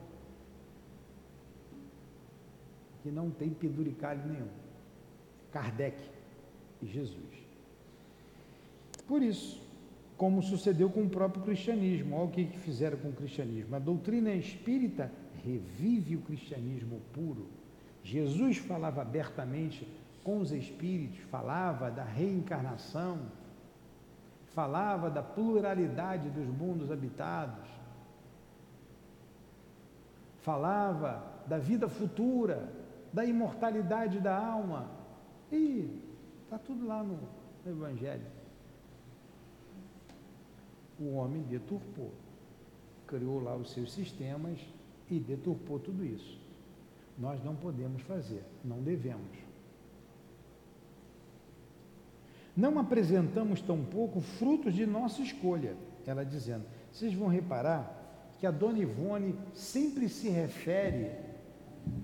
Que 3.01 3.11
não 3.11 3.29
tem 3.29 3.49
penduricalho 3.49 4.25
nenhum. 4.25 4.47
Kardec 5.51 5.97
e 6.81 6.85
Jesus. 6.85 7.43
Por 9.05 9.21
isso, 9.21 9.61
como 10.15 10.41
sucedeu 10.41 10.89
com 10.89 11.03
o 11.03 11.09
próprio 11.09 11.43
cristianismo, 11.43 12.15
olha 12.15 12.25
o 12.25 12.31
que 12.31 12.45
fizeram 12.59 12.97
com 12.97 13.09
o 13.09 13.13
cristianismo. 13.13 13.75
A 13.75 13.79
doutrina 13.79 14.33
espírita 14.33 15.11
revive 15.43 16.15
o 16.15 16.21
cristianismo 16.21 17.01
puro. 17.11 17.47
Jesus 18.01 18.57
falava 18.57 19.01
abertamente 19.01 19.85
com 20.23 20.39
os 20.39 20.53
espíritos, 20.53 21.19
falava 21.29 21.91
da 21.91 22.05
reencarnação, 22.05 23.19
falava 24.53 25.09
da 25.09 25.21
pluralidade 25.21 26.29
dos 26.29 26.47
mundos 26.47 26.91
habitados, 26.91 27.67
falava 30.41 31.23
da 31.47 31.57
vida 31.57 31.89
futura, 31.89 32.71
da 33.11 33.25
imortalidade 33.25 34.19
da 34.19 34.35
alma. 34.35 34.89
E 35.51 36.01
está 36.43 36.57
tudo 36.57 36.85
lá 36.85 37.03
no, 37.03 37.19
no 37.65 37.71
Evangelho. 37.71 38.25
O 40.99 41.15
homem 41.15 41.41
deturpou, 41.43 42.11
criou 43.07 43.41
lá 43.41 43.55
os 43.55 43.71
seus 43.71 43.91
sistemas 43.91 44.59
e 45.09 45.19
deturpou 45.19 45.79
tudo 45.79 46.05
isso. 46.05 46.39
Nós 47.17 47.43
não 47.43 47.55
podemos 47.55 48.01
fazer, 48.03 48.43
não 48.63 48.81
devemos. 48.81 49.52
Não 52.55 52.77
apresentamos 52.77 53.61
tampouco 53.61 54.21
frutos 54.21 54.73
de 54.73 54.85
nossa 54.85 55.21
escolha. 55.21 55.75
Ela 56.05 56.23
dizendo, 56.23 56.65
vocês 56.91 57.13
vão 57.13 57.27
reparar 57.27 58.01
que 58.39 58.45
a 58.45 58.51
dona 58.51 58.79
Ivone 58.79 59.35
sempre 59.53 60.07
se 60.07 60.29
refere, 60.29 61.11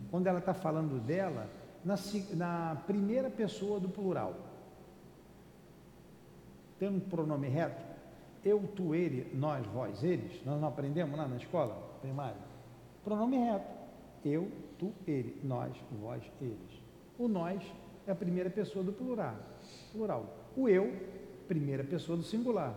quando 0.10 0.28
ela 0.28 0.40
está 0.40 0.54
falando 0.54 1.00
dela, 1.00 1.48
na, 1.84 1.96
na, 2.34 2.76
primeira 2.88 3.30
pessoa 3.30 3.80
do 3.80 3.90
plural. 3.90 4.36
Tem 6.80 6.90
um 6.90 7.00
pronome 7.00 7.48
reto? 7.48 7.84
Eu, 8.44 8.64
tu, 8.76 8.96
ele, 8.96 9.30
nós, 9.38 9.66
vós, 9.68 10.02
eles. 10.04 10.44
Nós 10.46 10.60
não 10.60 10.70
aprendemos 10.70 11.18
lá 11.18 11.28
na 11.28 11.36
escola 11.36 11.76
primária? 12.02 12.42
Pronome 13.04 13.38
reto. 13.38 13.68
Eu, 14.24 14.50
tu, 14.78 14.94
ele, 15.06 15.40
nós, 15.44 15.76
vós, 16.02 16.24
eles. 16.42 16.82
O 17.18 17.28
nós 17.28 17.62
é 18.08 18.12
a 18.12 18.16
primeira 18.16 18.50
pessoa 18.50 18.84
do 18.84 18.94
plural. 18.94 19.36
plural. 19.92 20.39
O 20.56 20.68
eu, 20.68 20.94
primeira 21.48 21.84
pessoa 21.84 22.18
do 22.18 22.24
singular. 22.24 22.76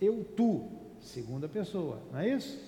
Eu, 0.00 0.24
tu, 0.36 0.68
segunda 1.00 1.48
pessoa. 1.48 2.00
Não 2.12 2.20
é 2.20 2.28
isso? 2.28 2.58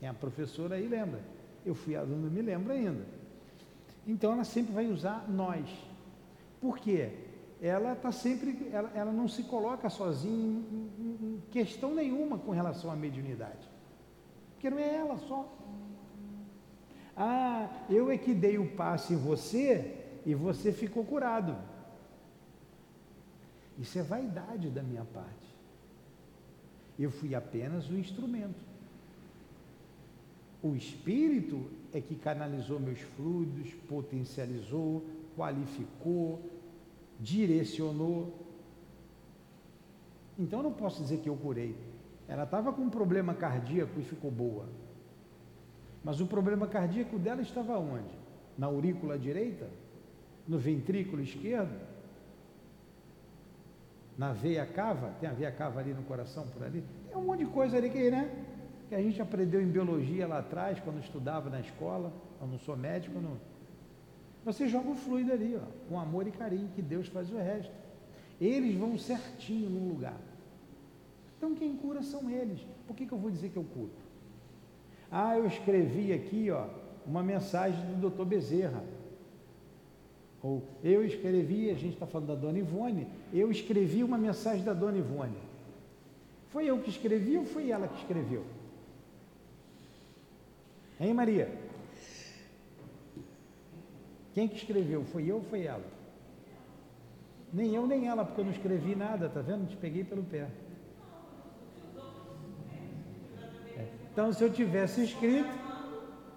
É 0.00 0.08
a 0.08 0.14
professora 0.14 0.76
aí 0.76 0.88
lembra. 0.88 1.20
Eu 1.64 1.74
fui 1.74 1.94
aluno, 1.94 2.30
me 2.30 2.42
lembro 2.42 2.72
ainda. 2.72 3.04
Então 4.06 4.32
ela 4.32 4.44
sempre 4.44 4.72
vai 4.72 4.86
usar 4.86 5.28
nós. 5.28 5.68
Por 6.60 6.78
quê? 6.78 7.10
Ela 7.60 7.92
está 7.92 8.10
sempre, 8.10 8.68
ela, 8.72 8.90
ela, 8.94 9.12
não 9.12 9.28
se 9.28 9.44
coloca 9.44 9.88
sozinha 9.88 10.34
em, 10.34 10.90
em, 10.98 11.26
em 11.26 11.42
questão 11.52 11.94
nenhuma 11.94 12.36
com 12.38 12.50
relação 12.50 12.90
à 12.90 12.96
mediunidade. 12.96 13.70
Porque 14.54 14.68
não 14.68 14.78
é 14.78 14.96
ela 14.96 15.16
só. 15.18 15.48
Ah, 17.16 17.68
eu 17.88 18.10
é 18.10 18.18
que 18.18 18.34
dei 18.34 18.58
o 18.58 18.74
passe 18.74 19.14
em 19.14 19.16
você 19.16 19.94
e 20.26 20.34
você 20.34 20.72
ficou 20.72 21.04
curado. 21.04 21.56
Isso 23.82 23.98
é 23.98 24.02
vaidade 24.02 24.70
da 24.70 24.80
minha 24.80 25.04
parte. 25.04 25.56
Eu 26.96 27.10
fui 27.10 27.34
apenas 27.34 27.90
o 27.90 27.98
instrumento. 27.98 28.62
O 30.62 30.76
Espírito 30.76 31.68
é 31.92 32.00
que 32.00 32.14
canalizou 32.14 32.78
meus 32.78 33.00
fluidos, 33.00 33.74
potencializou, 33.88 35.04
qualificou, 35.36 36.48
direcionou. 37.18 38.32
Então 40.38 40.60
eu 40.60 40.62
não 40.62 40.72
posso 40.72 41.02
dizer 41.02 41.18
que 41.18 41.28
eu 41.28 41.34
curei. 41.34 41.76
Ela 42.28 42.44
estava 42.44 42.72
com 42.72 42.82
um 42.82 42.90
problema 42.90 43.34
cardíaco 43.34 43.98
e 43.98 44.04
ficou 44.04 44.30
boa. 44.30 44.68
Mas 46.04 46.20
o 46.20 46.26
problema 46.26 46.68
cardíaco 46.68 47.18
dela 47.18 47.42
estava 47.42 47.76
onde? 47.80 48.14
Na 48.56 48.68
aurícula 48.68 49.18
direita? 49.18 49.68
No 50.46 50.56
ventrículo 50.56 51.20
esquerdo? 51.20 51.91
Na 54.16 54.32
veia 54.32 54.66
cava? 54.66 55.14
Tem 55.20 55.28
a 55.28 55.32
veia 55.32 55.50
cava 55.50 55.80
ali 55.80 55.94
no 55.94 56.02
coração 56.02 56.46
por 56.48 56.62
ali? 56.62 56.84
Tem 57.08 57.16
um 57.16 57.24
monte 57.24 57.40
de 57.40 57.46
coisa 57.46 57.76
ali 57.76 57.90
que, 57.90 58.10
né? 58.10 58.30
que 58.92 58.96
a 58.96 59.00
gente 59.00 59.22
aprendeu 59.22 59.62
em 59.62 59.68
biologia 59.68 60.26
lá 60.26 60.40
atrás, 60.40 60.78
quando 60.80 61.00
estudava 61.00 61.48
na 61.48 61.60
escola. 61.60 62.12
Eu 62.38 62.46
não 62.46 62.58
sou 62.58 62.76
médico, 62.76 63.18
não. 63.18 63.38
Você 64.44 64.68
joga 64.68 64.90
o 64.90 64.94
fluido 64.94 65.32
ali, 65.32 65.56
ó, 65.56 65.64
com 65.88 65.98
amor 65.98 66.26
e 66.26 66.30
carinho, 66.30 66.68
que 66.74 66.82
Deus 66.82 67.08
faz 67.08 67.32
o 67.32 67.38
resto. 67.38 67.72
Eles 68.38 68.76
vão 68.76 68.98
certinho 68.98 69.70
no 69.70 69.88
lugar. 69.88 70.20
Então 71.38 71.54
quem 71.54 71.74
cura 71.74 72.02
são 72.02 72.28
eles. 72.28 72.60
Por 72.86 72.94
que, 72.94 73.06
que 73.06 73.12
eu 73.12 73.18
vou 73.18 73.30
dizer 73.30 73.48
que 73.48 73.56
eu 73.56 73.64
curo? 73.64 73.92
Ah, 75.10 75.38
eu 75.38 75.46
escrevi 75.46 76.12
aqui, 76.12 76.50
ó, 76.50 76.66
uma 77.06 77.22
mensagem 77.22 77.82
do 77.94 78.10
Dr. 78.10 78.24
Bezerra. 78.26 78.84
Ou 80.42 80.62
eu 80.82 81.04
escrevi, 81.04 81.70
a 81.70 81.74
gente 81.74 81.94
está 81.94 82.06
falando 82.06 82.28
da 82.28 82.34
Dona 82.34 82.58
Ivone, 82.58 83.06
eu 83.32 83.50
escrevi 83.50 84.02
uma 84.02 84.18
mensagem 84.18 84.64
da 84.64 84.72
Dona 84.72 84.98
Ivone. 84.98 85.36
Foi 86.48 86.66
eu 86.66 86.80
que 86.80 86.90
escrevi 86.90 87.38
ou 87.38 87.44
foi 87.44 87.70
ela 87.70 87.86
que 87.86 87.98
escreveu? 88.00 88.44
Hein, 91.00 91.14
Maria? 91.14 91.48
Quem 94.34 94.48
que 94.48 94.56
escreveu? 94.56 95.04
Foi 95.04 95.24
eu 95.30 95.36
ou 95.36 95.42
foi 95.42 95.62
ela? 95.62 95.84
Nem 97.52 97.74
eu 97.74 97.86
nem 97.86 98.08
ela, 98.08 98.24
porque 98.24 98.40
eu 98.40 98.44
não 98.44 98.52
escrevi 98.52 98.94
nada, 98.94 99.28
tá 99.28 99.40
vendo? 99.40 99.68
Te 99.68 99.76
peguei 99.76 100.02
pelo 100.04 100.22
pé. 100.22 100.48
É. 103.76 103.86
Então, 104.10 104.32
se 104.32 104.42
eu 104.42 104.50
tivesse 104.50 105.04
escrito, 105.04 105.50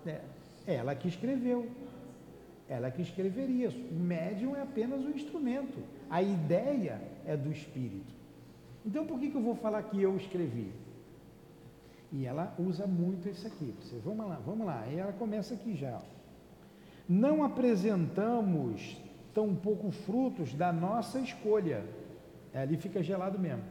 é, 0.05 0.21
ela 0.67 0.93
que 0.93 1.07
escreveu. 1.07 1.69
Ela 2.67 2.89
que 2.89 3.01
escreveria. 3.01 3.69
O 3.69 3.95
médium 3.95 4.55
é 4.55 4.61
apenas 4.61 5.01
um 5.01 5.11
instrumento. 5.11 5.77
A 6.09 6.21
ideia 6.21 7.01
é 7.25 7.37
do 7.37 7.51
espírito. 7.51 8.13
Então, 8.85 9.05
por 9.05 9.19
que, 9.19 9.29
que 9.29 9.35
eu 9.35 9.41
vou 9.41 9.55
falar 9.55 9.83
que 9.83 10.01
eu 10.01 10.15
escrevi? 10.15 10.71
E 12.11 12.25
ela 12.25 12.53
usa 12.57 12.87
muito 12.87 13.27
isso 13.27 13.45
aqui. 13.45 13.73
Você, 13.81 13.99
vamos 14.03 14.27
lá, 14.27 14.39
vamos 14.45 14.65
lá. 14.65 14.85
E 14.87 14.97
ela 14.97 15.13
começa 15.13 15.53
aqui 15.53 15.75
já. 15.75 16.01
Não 17.07 17.43
apresentamos 17.43 18.97
tão 19.33 19.53
pouco 19.53 19.91
frutos 19.91 20.53
da 20.53 20.71
nossa 20.71 21.19
escolha. 21.19 21.83
É, 22.53 22.61
ali 22.61 22.77
fica 22.77 23.03
gelado 23.03 23.37
mesmo. 23.37 23.63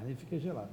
Ali 0.00 0.14
fica 0.14 0.38
gelado. 0.38 0.70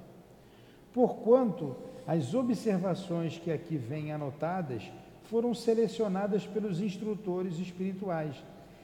Porquanto 0.93 1.76
as 2.05 2.34
observações 2.34 3.38
que 3.38 3.51
aqui 3.51 3.78
vêm 3.78 4.11
anotadas 4.11 4.91
foram 5.24 5.53
selecionadas 5.53 6.45
pelos 6.45 6.80
instrutores 6.80 7.59
espirituais 7.59 8.36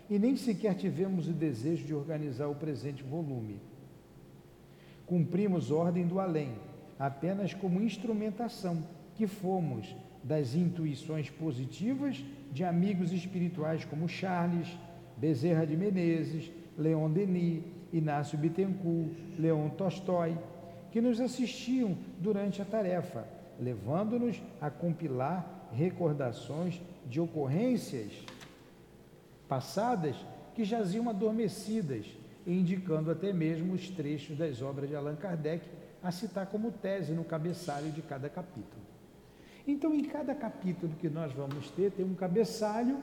e 0.09 0.17
nem 0.17 0.35
sequer 0.35 0.75
tivemos 0.75 1.27
o 1.27 1.33
desejo 1.33 1.85
de 1.85 1.93
organizar 1.93 2.47
o 2.47 2.55
presente 2.55 3.03
volume. 3.03 3.59
Cumprimos 5.05 5.71
ordem 5.71 6.07
do 6.07 6.19
além, 6.19 6.53
apenas 6.97 7.53
como 7.53 7.81
instrumentação 7.81 8.83
que 9.15 9.27
fomos 9.27 9.95
das 10.23 10.55
intuições 10.55 11.29
positivas 11.29 12.23
de 12.51 12.63
amigos 12.63 13.11
espirituais 13.11 13.85
como 13.85 14.09
Charles, 14.09 14.67
Bezerra 15.17 15.65
de 15.65 15.75
Menezes, 15.75 16.51
Leon 16.77 17.11
Denis, 17.11 17.63
Inácio 17.91 18.37
Bittencourt, 18.37 19.11
Leon 19.37 19.69
Tolstói, 19.69 20.37
que 20.91 21.01
nos 21.01 21.19
assistiam 21.19 21.97
durante 22.19 22.61
a 22.61 22.65
tarefa, 22.65 23.27
levando-nos 23.59 24.41
a 24.61 24.69
compilar 24.69 25.58
recordações 25.71 26.81
de 27.05 27.19
ocorrências 27.19 28.11
passadas 29.47 30.15
que 30.53 30.63
jaziam 30.63 31.09
adormecidas, 31.09 32.05
indicando 32.45 33.11
até 33.11 33.33
mesmo 33.33 33.73
os 33.73 33.89
trechos 33.89 34.37
das 34.37 34.61
obras 34.61 34.89
de 34.89 34.95
Allan 34.95 35.15
Kardec 35.15 35.65
a 36.01 36.11
citar 36.11 36.47
como 36.47 36.71
tese 36.71 37.13
no 37.13 37.23
cabeçalho 37.23 37.91
de 37.91 38.01
cada 38.01 38.29
capítulo. 38.29 38.81
Então, 39.67 39.93
em 39.93 40.03
cada 40.03 40.33
capítulo 40.33 40.93
que 40.99 41.09
nós 41.09 41.31
vamos 41.33 41.69
ter, 41.71 41.91
tem 41.91 42.05
um 42.05 42.15
cabeçalho 42.15 42.99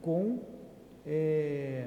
com 0.00 0.40
é, 1.04 1.86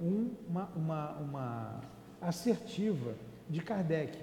um, 0.00 0.30
uma, 0.48 0.64
uma, 0.74 1.12
uma 1.18 1.80
assertiva 2.20 3.14
de 3.48 3.60
Kardec, 3.60 4.18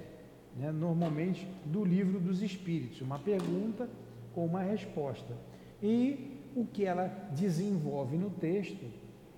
né? 0.56 0.72
normalmente 0.72 1.48
do 1.66 1.84
livro 1.84 2.20
dos 2.20 2.42
Espíritos, 2.42 3.02
uma 3.02 3.20
pergunta 3.20 3.88
com 4.36 4.46
uma 4.46 4.62
resposta. 4.62 5.34
E 5.82 6.42
o 6.56 6.66
que 6.66 6.86
ela 6.86 7.08
desenvolve 7.32 8.18
no 8.18 8.30
texto 8.30 8.86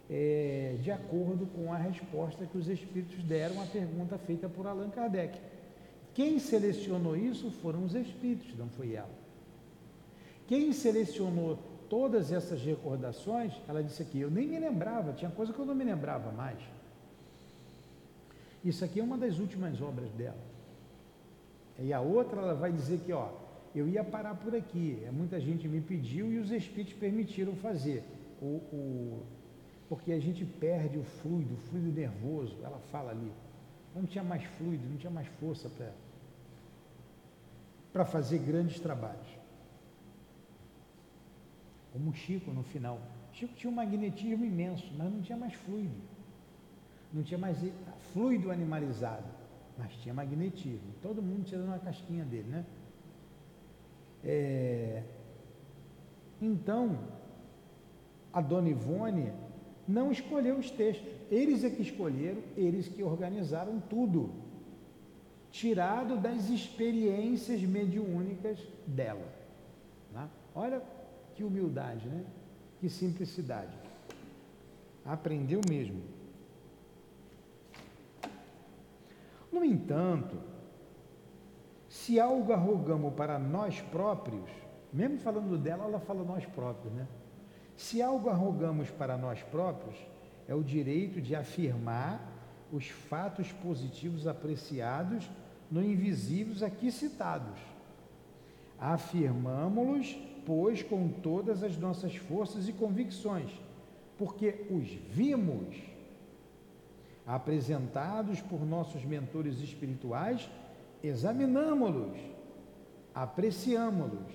é 0.09 0.75
de 0.81 0.91
acordo 0.91 1.45
com 1.47 1.71
a 1.71 1.77
resposta 1.77 2.45
que 2.45 2.57
os 2.57 2.67
Espíritos 2.67 3.23
deram 3.23 3.61
à 3.61 3.65
pergunta 3.65 4.17
feita 4.17 4.49
por 4.49 4.65
Allan 4.65 4.89
Kardec. 4.89 5.39
Quem 6.13 6.39
selecionou 6.39 7.15
isso 7.15 7.51
foram 7.51 7.85
os 7.85 7.93
Espíritos, 7.93 8.57
não 8.57 8.67
foi 8.69 8.93
ela. 8.93 9.09
Quem 10.47 10.73
selecionou 10.73 11.59
todas 11.89 12.31
essas 12.31 12.61
recordações, 12.61 13.53
ela 13.67 13.83
disse 13.83 14.01
aqui, 14.01 14.19
eu 14.19 14.31
nem 14.31 14.47
me 14.47 14.59
lembrava, 14.59 15.13
tinha 15.13 15.29
coisa 15.29 15.53
que 15.53 15.59
eu 15.59 15.65
não 15.65 15.75
me 15.75 15.83
lembrava 15.83 16.31
mais. 16.31 16.57
Isso 18.63 18.83
aqui 18.83 18.99
é 18.99 19.03
uma 19.03 19.17
das 19.17 19.39
últimas 19.39 19.81
obras 19.81 20.09
dela. 20.11 20.37
E 21.79 21.93
a 21.93 22.01
outra, 22.01 22.41
ela 22.41 22.55
vai 22.55 22.71
dizer 22.71 22.99
que, 22.99 23.13
ó, 23.13 23.29
eu 23.78 23.88
ia 23.88 24.03
parar 24.03 24.36
por 24.36 24.55
aqui, 24.55 25.05
muita 25.11 25.39
gente 25.39 25.67
me 25.67 25.82
pediu 25.82 26.32
e 26.32 26.39
os 26.39 26.51
espíritos 26.51 26.93
permitiram 26.93 27.55
fazer. 27.55 28.03
O, 28.41 28.45
o, 28.45 29.23
porque 29.89 30.11
a 30.11 30.19
gente 30.19 30.45
perde 30.45 30.97
o 30.97 31.03
fluido, 31.03 31.53
o 31.53 31.57
fluido 31.57 31.91
nervoso, 31.91 32.57
ela 32.63 32.80
fala 32.91 33.11
ali. 33.11 33.32
Não 33.95 34.05
tinha 34.05 34.23
mais 34.23 34.43
fluido, 34.43 34.88
não 34.88 34.97
tinha 34.97 35.11
mais 35.11 35.28
força 35.39 35.71
para 37.91 38.05
fazer 38.05 38.39
grandes 38.39 38.80
trabalhos 38.80 39.38
como 41.97 42.11
o 42.11 42.13
Chico 42.13 42.51
no 42.51 42.63
final. 42.63 43.01
Chico 43.34 43.53
tinha 43.55 43.71
um 43.71 43.75
magnetismo 43.75 44.45
imenso, 44.45 44.86
mas 44.95 45.11
não 45.11 45.21
tinha 45.21 45.38
mais 45.38 45.53
fluido. 45.53 45.95
Não 47.11 47.23
tinha 47.23 47.38
mais 47.38 47.57
fluido 48.13 48.51
animalizado, 48.51 49.25
mas 49.78 49.91
tinha 49.95 50.13
magnetismo. 50.13 50.93
Todo 51.01 51.21
mundo 51.21 51.43
tirando 51.45 51.65
uma 51.65 51.80
casquinha 51.80 52.23
dele, 52.23 52.47
né? 52.49 52.65
É... 54.24 55.03
Então, 56.41 56.99
a 58.32 58.41
dona 58.41 58.70
Ivone 58.70 59.32
não 59.88 60.11
escolheu 60.11 60.57
os 60.57 60.70
textos. 60.70 61.07
Eles 61.32 61.63
é 61.63 61.70
que 61.70 61.82
escolheram, 61.82 62.41
eles 62.55 62.88
que 62.88 63.03
organizaram 63.03 63.80
tudo. 63.80 64.32
Tirado 65.49 66.18
das 66.18 66.49
experiências 66.49 67.61
mediúnicas 67.61 68.59
dela. 68.86 69.34
Né? 70.13 70.30
Olha 70.53 70.82
que 71.36 71.43
humildade, 71.43 72.07
né? 72.07 72.26
Que 72.80 72.89
simplicidade. 72.89 73.76
Aprendeu 75.05 75.61
mesmo. 75.68 76.01
No 79.51 79.63
entanto, 79.63 80.38
se 81.97 82.19
algo 82.19 82.53
arrogamos 82.53 83.13
para 83.15 83.39
nós 83.39 83.81
próprios, 83.81 84.49
mesmo 84.93 85.17
falando 85.17 85.57
dela, 85.57 85.85
ela 85.85 85.99
fala 85.99 86.23
nós 86.23 86.45
próprios, 86.45 86.93
né? 86.93 87.07
Se 87.75 88.01
algo 88.01 88.29
arrogamos 88.29 88.91
para 88.91 89.17
nós 89.17 89.41
próprios, 89.41 89.95
é 90.47 90.53
o 90.53 90.63
direito 90.63 91.19
de 91.19 91.35
afirmar 91.35 92.21
os 92.71 92.87
fatos 92.87 93.51
positivos 93.51 94.27
apreciados 94.27 95.29
no 95.71 95.83
invisíveis 95.83 96.61
aqui 96.61 96.91
citados. 96.91 97.59
Afirmamos-los 98.79 100.17
pois, 100.45 100.83
com 100.83 101.09
todas 101.09 101.63
as 101.63 101.77
nossas 101.77 102.15
forças 102.15 102.69
e 102.69 102.73
convicções, 102.73 103.51
porque 104.17 104.65
os 104.69 104.87
vimos 105.09 105.75
apresentados 107.25 108.39
por 108.39 108.65
nossos 108.65 109.03
mentores 109.03 109.59
espirituais, 109.59 110.49
examinamos-los, 111.03 112.17
apreciamos-los. 113.13 114.31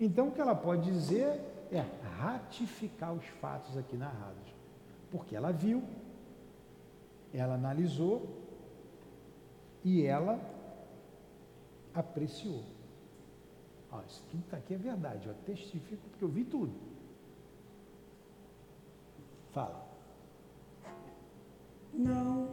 Então, 0.00 0.28
o 0.28 0.32
que 0.32 0.40
ela 0.40 0.54
pode 0.54 0.90
dizer 0.90 1.40
é 1.70 1.84
ratificar 2.18 3.12
os 3.12 3.24
fatos 3.40 3.76
aqui 3.76 3.96
narrados, 3.96 4.54
porque 5.10 5.36
ela 5.36 5.52
viu, 5.52 5.82
ela 7.32 7.54
analisou 7.54 8.28
e 9.84 10.04
ela 10.04 10.40
apreciou. 11.94 12.64
Ó, 13.92 14.00
isso 14.06 14.22
tudo 14.30 14.42
está 14.44 14.56
aqui 14.56 14.74
é 14.74 14.78
verdade, 14.78 15.26
eu 15.26 15.34
testifico 15.46 16.08
porque 16.08 16.24
eu 16.24 16.28
vi 16.28 16.44
tudo. 16.44 16.72
Fala. 19.52 19.88
Não. 21.92 22.48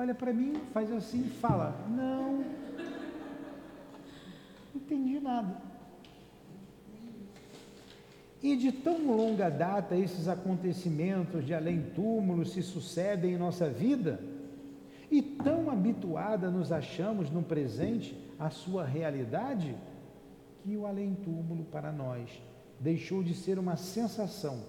Olha 0.00 0.14
para 0.14 0.32
mim, 0.32 0.54
faz 0.72 0.90
assim, 0.90 1.24
fala. 1.24 1.76
Não. 1.90 2.38
Não 2.38 2.44
entendi 4.74 5.20
nada. 5.20 5.60
E 8.42 8.56
de 8.56 8.72
tão 8.72 9.14
longa 9.14 9.50
data 9.50 9.94
esses 9.94 10.26
acontecimentos 10.26 11.44
de 11.44 11.52
além-túmulo 11.52 12.46
se 12.46 12.62
sucedem 12.62 13.34
em 13.34 13.36
nossa 13.36 13.68
vida, 13.68 14.18
E 15.10 15.20
tão 15.20 15.68
habituada 15.68 16.50
nos 16.50 16.70
achamos 16.70 17.30
no 17.30 17.42
presente 17.42 18.16
à 18.38 18.48
sua 18.48 18.84
realidade, 18.86 19.76
que 20.62 20.76
o 20.76 20.86
além-túmulo 20.86 21.64
para 21.64 21.90
nós 21.92 22.30
deixou 22.78 23.22
de 23.22 23.34
ser 23.34 23.58
uma 23.58 23.76
sensação 23.76 24.62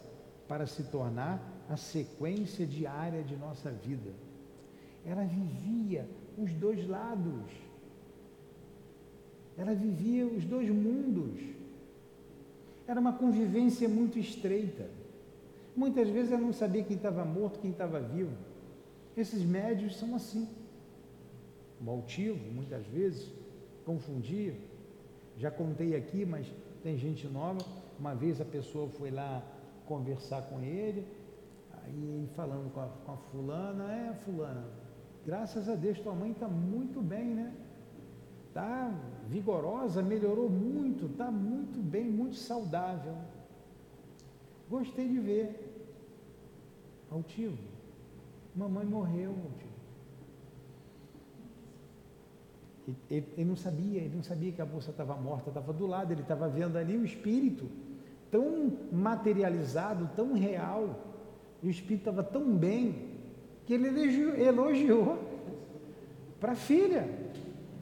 para 0.47 0.65
se 0.65 0.83
tornar 0.83 1.39
a 1.69 1.77
sequência 1.77 2.65
diária 2.65 3.23
de 3.23 3.37
nossa 3.37 3.71
vida. 3.71 4.11
Ela 5.05 5.23
vivia 5.23 6.07
os 6.37 6.53
dois 6.53 6.87
lados. 6.87 7.51
Ela 9.57 9.73
vivia 9.73 10.25
os 10.25 10.45
dois 10.45 10.69
mundos. 10.69 11.39
Era 12.87 12.99
uma 12.99 13.13
convivência 13.13 13.87
muito 13.87 14.19
estreita. 14.19 14.89
Muitas 15.75 16.09
vezes 16.09 16.31
ela 16.31 16.41
não 16.41 16.53
sabia 16.53 16.83
quem 16.83 16.97
estava 16.97 17.23
morto, 17.23 17.59
quem 17.59 17.71
estava 17.71 17.99
vivo. 17.99 18.35
Esses 19.15 19.43
médios 19.43 19.97
são 19.97 20.15
assim. 20.15 20.47
O 21.85 21.89
altivo, 21.89 22.51
muitas 22.51 22.85
vezes, 22.87 23.31
confundia. 23.85 24.55
Já 25.37 25.49
contei 25.49 25.95
aqui, 25.95 26.25
mas 26.25 26.47
tem 26.83 26.97
gente 26.97 27.27
nova. 27.27 27.65
Uma 27.99 28.13
vez 28.13 28.41
a 28.41 28.45
pessoa 28.45 28.89
foi 28.89 29.11
lá 29.11 29.43
conversar 29.85 30.43
com 30.43 30.61
ele, 30.61 31.05
aí 31.83 32.29
falando 32.35 32.71
com 32.73 32.79
a, 32.79 32.87
com 32.87 33.11
a 33.11 33.17
fulana, 33.17 33.91
é 33.93 34.13
fulana, 34.13 34.63
graças 35.25 35.69
a 35.69 35.75
Deus 35.75 35.99
tua 35.99 36.13
mãe 36.13 36.31
está 36.31 36.47
muito 36.47 37.01
bem, 37.01 37.25
né? 37.25 37.53
Está 38.47 38.93
vigorosa, 39.27 40.01
melhorou 40.01 40.49
muito, 40.49 41.05
está 41.05 41.31
muito 41.31 41.79
bem, 41.79 42.09
muito 42.09 42.35
saudável. 42.35 43.15
Gostei 44.69 45.07
de 45.07 45.19
ver. 45.19 45.67
Altivo. 47.09 47.57
Mamãe 48.55 48.85
morreu, 48.85 49.31
altivo. 49.31 49.71
Ele, 53.09 53.27
ele, 53.37 53.45
não 53.45 53.55
sabia, 53.55 54.01
ele 54.01 54.15
não 54.15 54.23
sabia 54.23 54.51
que 54.51 54.61
a 54.61 54.65
moça 54.65 54.91
estava 54.91 55.15
morta, 55.15 55.49
estava 55.49 55.71
do 55.71 55.85
lado, 55.85 56.11
ele 56.11 56.21
estava 56.21 56.49
vendo 56.49 56.77
ali 56.77 56.97
o 56.97 57.05
espírito 57.05 57.69
tão 58.31 58.77
materializado, 58.91 60.09
tão 60.15 60.33
real, 60.33 60.95
e 61.61 61.67
o 61.67 61.69
espírito 61.69 62.09
estava 62.09 62.23
tão 62.23 62.55
bem, 62.57 63.10
que 63.65 63.73
ele 63.73 63.87
elogiou, 63.87 64.35
elogiou 64.35 65.31
para 66.39 66.53
a 66.53 66.55
filha. 66.55 67.07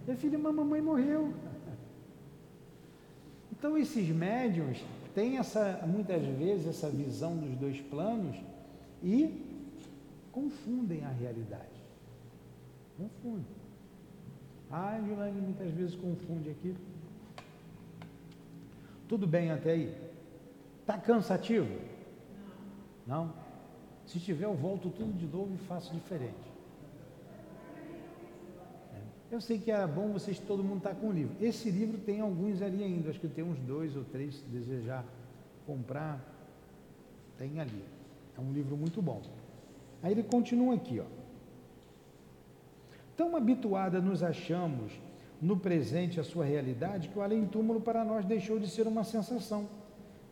E 0.08 0.12
a 0.12 0.16
filha, 0.16 0.38
mamãe 0.38 0.82
morreu. 0.82 1.34
Então 3.52 3.78
esses 3.78 4.08
médiums 4.10 4.84
têm 5.14 5.38
essa, 5.38 5.84
muitas 5.86 6.24
vezes 6.24 6.68
essa 6.68 6.90
visão 6.90 7.36
dos 7.36 7.56
dois 7.58 7.80
planos 7.82 8.38
e 9.04 9.46
confundem 10.32 11.04
a 11.04 11.10
realidade. 11.10 11.80
Confundem. 12.98 13.60
Ah, 14.72 14.96
a 14.96 15.02
Gilane 15.02 15.42
muitas 15.42 15.72
vezes 15.72 15.96
confunde 15.96 16.50
aqui. 16.50 16.76
Tudo 19.08 19.26
bem 19.26 19.52
até 19.52 19.72
aí? 19.72 19.96
Está 20.82 20.98
cansativo? 20.98 21.68
Não. 23.08 23.26
Não? 23.26 23.49
Se 24.10 24.20
tiver, 24.20 24.45
eu 24.45 24.55
volto 24.55 24.89
tudo 24.89 25.14
de 25.14 25.28
novo 25.28 25.53
e 25.53 25.57
faço 25.68 25.93
diferente. 25.93 26.34
É. 28.91 29.36
Eu 29.36 29.39
sei 29.39 29.60
que 29.60 29.70
é 29.70 29.86
bom 29.86 30.12
vocês, 30.12 30.39
todo 30.39 30.64
mundo 30.64 30.80
estar 30.80 30.95
tá 30.95 30.95
com 30.95 31.10
o 31.10 31.12
livro. 31.12 31.36
Esse 31.39 31.70
livro 31.70 31.99
tem 31.99 32.20
alguns 32.20 32.60
ali 32.64 32.84
ainda, 32.84 33.12
acho 33.12 33.20
que 33.20 33.28
tem 33.28 33.43
uns 33.43 33.60
dois 33.60 33.95
ou 33.95 34.03
três, 34.03 34.34
se 34.34 34.45
desejar 34.45 35.05
comprar, 35.64 36.20
tem 37.38 37.60
ali. 37.60 37.84
É 38.36 38.41
um 38.41 38.51
livro 38.51 38.76
muito 38.76 38.99
bom. 38.99 39.22
Aí 40.01 40.12
ele 40.12 40.24
continua 40.24 40.74
aqui, 40.74 40.99
ó. 40.99 41.05
Tão 43.16 43.36
habituada 43.36 44.01
nos 44.01 44.24
achamos 44.24 44.91
no 45.39 45.55
presente 45.55 46.20
a 46.20 46.24
sua 46.24 46.45
realidade 46.45 47.10
que 47.10 47.20
o 47.20 47.22
além-túmulo 47.22 47.80
para 47.80 48.03
nós 48.03 48.26
deixou 48.26 48.57
de 48.57 48.68
ser 48.68 48.88
uma 48.88 49.03
sensação 49.03 49.70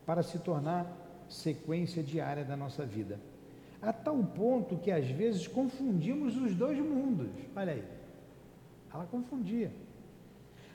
para 0.04 0.24
se 0.24 0.40
tornar 0.40 0.84
sequência 1.28 2.02
diária 2.02 2.44
da 2.44 2.56
nossa 2.56 2.84
vida. 2.84 3.20
A 3.80 3.92
tal 3.92 4.16
ponto 4.22 4.76
que 4.76 4.90
às 4.90 5.08
vezes 5.08 5.46
confundimos 5.46 6.36
os 6.36 6.54
dois 6.54 6.78
mundos. 6.78 7.28
Olha 7.54 7.72
aí. 7.72 7.84
Ela 8.92 9.06
confundia. 9.06 9.70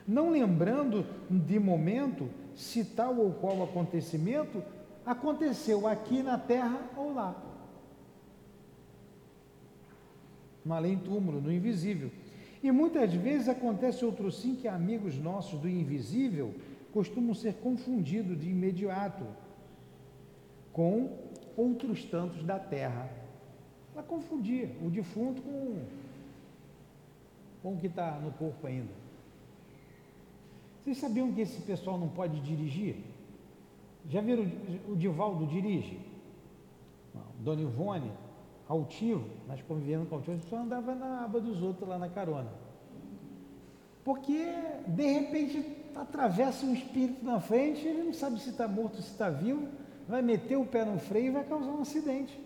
Não 0.07 0.29
lembrando 0.29 1.05
de 1.29 1.59
momento 1.59 2.29
se 2.55 2.83
tal 2.83 3.17
ou 3.17 3.33
qual 3.33 3.63
acontecimento 3.63 4.63
aconteceu 5.05 5.87
aqui 5.87 6.21
na 6.21 6.37
terra 6.37 6.79
ou 6.95 7.13
lá. 7.13 7.35
No 10.63 10.73
além-túmulo, 10.73 11.41
no 11.41 11.51
invisível. 11.51 12.09
E 12.61 12.71
muitas 12.71 13.13
vezes 13.13 13.49
acontece 13.49 14.05
outro 14.05 14.31
sim 14.31 14.55
que 14.55 14.67
amigos 14.67 15.17
nossos 15.17 15.59
do 15.59 15.67
invisível 15.67 16.53
costumam 16.93 17.33
ser 17.33 17.55
confundidos 17.55 18.39
de 18.39 18.49
imediato 18.49 19.25
com 20.71 21.09
outros 21.55 22.03
tantos 22.05 22.43
da 22.43 22.59
terra. 22.59 23.09
Ela 23.93 24.03
confundia 24.03 24.71
o 24.81 24.89
defunto 24.89 25.41
com, 25.41 25.81
com 27.61 27.73
o 27.73 27.77
que 27.77 27.87
está 27.87 28.11
no 28.19 28.31
corpo 28.31 28.65
ainda. 28.65 28.91
Vocês 30.83 30.97
sabiam 30.97 31.31
que 31.31 31.41
esse 31.41 31.61
pessoal 31.61 31.97
não 31.97 32.09
pode 32.09 32.39
dirigir? 32.41 32.97
Já 34.09 34.19
viram 34.19 34.45
o 34.89 34.95
Divaldo 34.95 35.45
dirige? 35.47 35.99
Dona 37.39 37.61
Ivone, 37.61 38.11
altivo, 38.67 39.25
nós 39.47 39.61
convivendo 39.61 40.05
com 40.05 40.15
altivo, 40.15 40.41
só 40.49 40.57
andava 40.57 40.95
na 40.95 41.23
aba 41.23 41.39
dos 41.39 41.61
outros 41.61 41.87
lá 41.87 41.97
na 41.97 42.09
carona. 42.09 42.51
Porque, 44.03 44.45
de 44.87 45.11
repente, 45.13 45.65
atravessa 45.95 46.65
um 46.65 46.73
espírito 46.73 47.23
na 47.23 47.39
frente, 47.39 47.87
ele 47.87 48.03
não 48.03 48.13
sabe 48.13 48.39
se 48.39 48.49
está 48.49 48.67
morto, 48.67 49.01
se 49.01 49.11
está 49.11 49.29
vivo, 49.29 49.67
vai 50.07 50.21
meter 50.21 50.57
o 50.57 50.65
pé 50.65 50.85
no 50.85 50.99
freio 50.99 51.27
e 51.27 51.31
vai 51.31 51.43
causar 51.43 51.71
um 51.71 51.81
acidente. 51.81 52.39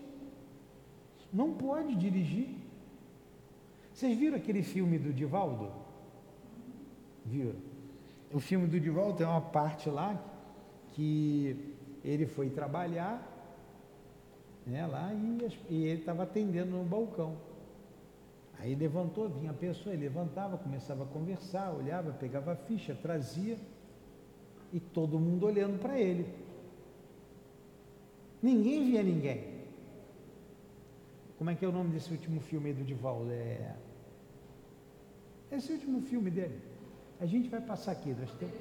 Não 1.32 1.52
pode 1.52 1.94
dirigir. 1.94 2.48
Vocês 3.92 4.16
viram 4.16 4.36
aquele 4.36 4.62
filme 4.62 4.98
do 4.98 5.12
Divaldo? 5.12 5.70
Viram? 7.24 7.56
O 8.32 8.40
filme 8.40 8.66
do 8.66 8.78
Divaldo 8.78 9.18
tem 9.18 9.26
uma 9.26 9.40
parte 9.40 9.88
lá 9.90 10.22
que 10.92 11.74
ele 12.04 12.26
foi 12.26 12.48
trabalhar 12.50 13.38
né, 14.68 14.86
lá 14.86 15.12
e, 15.14 15.48
e 15.70 15.84
ele 15.84 16.00
estava 16.00 16.22
atendendo 16.22 16.76
no 16.76 16.84
balcão. 16.84 17.36
Aí 18.58 18.74
levantou, 18.74 19.28
vinha 19.28 19.50
a 19.50 19.54
pessoa, 19.54 19.94
ele 19.94 20.02
levantava, 20.02 20.58
começava 20.58 21.04
a 21.04 21.06
conversar, 21.06 21.72
olhava, 21.72 22.12
pegava 22.12 22.52
a 22.52 22.56
ficha, 22.56 22.94
trazia, 22.94 23.56
e 24.72 24.80
todo 24.80 25.18
mundo 25.18 25.46
olhando 25.46 25.78
para 25.78 25.98
ele. 25.98 26.26
Ninguém 28.42 28.84
via 28.86 29.02
ninguém. 29.02 29.58
Como 31.36 31.50
é 31.50 31.54
que 31.54 31.64
é 31.64 31.68
o 31.68 31.72
nome 31.72 31.90
desse 31.90 32.10
último 32.10 32.40
filme 32.40 32.70
aí 32.70 32.74
do 32.74 32.84
Divaldo? 32.84 33.30
É... 33.30 33.74
Esse 35.50 35.72
último 35.72 36.00
filme 36.02 36.30
dele. 36.30 36.60
A 37.20 37.26
gente 37.26 37.48
vai 37.48 37.60
passar 37.60 37.92
aqui. 37.92 38.10
Nós 38.10 38.32
temos... 38.34 38.54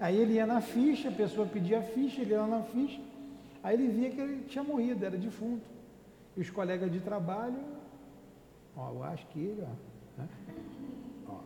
Aí 0.00 0.16
ele 0.16 0.34
ia 0.34 0.46
na 0.46 0.60
ficha, 0.60 1.08
a 1.08 1.12
pessoa 1.12 1.46
pedia 1.46 1.78
a 1.78 1.82
ficha, 1.82 2.20
ele 2.20 2.32
ia 2.32 2.46
na 2.46 2.62
ficha. 2.62 3.00
Aí 3.62 3.74
ele 3.74 3.88
via 3.88 4.10
que 4.10 4.20
ele 4.20 4.44
tinha 4.44 4.64
morrido, 4.64 5.04
era 5.04 5.16
defunto. 5.16 5.64
E 6.36 6.40
os 6.40 6.50
colegas 6.50 6.90
de 6.92 7.00
trabalho, 7.00 7.58
ó, 8.76 8.90
eu 8.90 9.02
acho 9.04 9.26
que 9.28 9.38
ele, 9.38 9.62
ó, 9.62 10.20
né? 10.20 10.28
ó. 11.28 11.38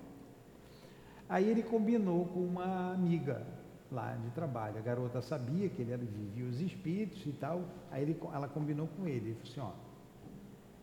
Aí 1.29 1.49
ele 1.49 1.63
combinou 1.63 2.25
com 2.27 2.41
uma 2.41 2.93
amiga 2.93 3.47
lá 3.91 4.13
de 4.15 4.31
trabalho. 4.31 4.79
A 4.79 4.81
garota 4.81 5.21
sabia 5.21 5.69
que 5.69 5.83
ele 5.83 5.97
vivia 5.97 6.45
os 6.45 6.61
espíritos 6.61 7.25
e 7.27 7.33
tal. 7.33 7.65
Aí 7.91 8.03
ele, 8.03 8.21
ela 8.33 8.49
combinou 8.49 8.89
com 8.97 9.07
ele. 9.07 9.31
Ele 9.31 9.35
falou 9.35 9.51
assim, 9.51 9.61
ó, 9.61 9.89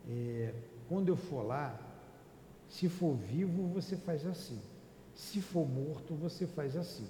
é, 0.10 0.54
quando 0.88 1.10
eu 1.10 1.18
for 1.18 1.44
lá, 1.44 1.80
se 2.70 2.90
for 2.90 3.16
vivo, 3.16 3.68
você 3.68 3.96
faz 3.96 4.26
assim. 4.26 4.60
Se 5.14 5.42
for 5.42 5.68
morto, 5.68 6.14
você 6.14 6.46
faz 6.46 6.76
assim. 6.76 7.08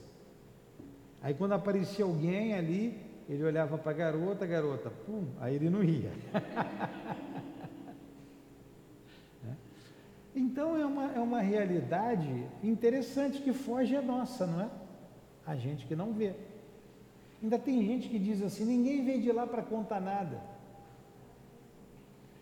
Aí 1.21 1.33
quando 1.33 1.53
aparecia 1.53 2.05
alguém 2.05 2.53
ali, 2.53 2.99
ele 3.27 3.43
olhava 3.43 3.77
para 3.77 3.91
a 3.91 3.95
garota, 3.95 4.45
garota, 4.45 4.89
pum, 4.89 5.25
aí 5.39 5.55
ele 5.55 5.69
não 5.69 5.81
ria. 5.81 6.11
Né? 9.43 9.55
então 10.35 10.77
é 10.77 10.85
uma, 10.85 11.11
é 11.13 11.19
uma 11.19 11.41
realidade 11.41 12.47
interessante 12.63 13.41
que 13.41 13.53
foge 13.53 13.95
a 13.95 14.01
nossa, 14.01 14.45
não 14.47 14.61
é? 14.61 14.69
A 15.45 15.55
gente 15.55 15.85
que 15.85 15.95
não 15.95 16.13
vê. 16.13 16.33
Ainda 17.41 17.59
tem 17.59 17.85
gente 17.85 18.09
que 18.09 18.17
diz 18.17 18.41
assim: 18.41 18.65
ninguém 18.65 19.05
veio 19.05 19.21
de 19.21 19.31
lá 19.31 19.45
para 19.45 19.61
contar 19.61 19.99
nada. 19.99 20.41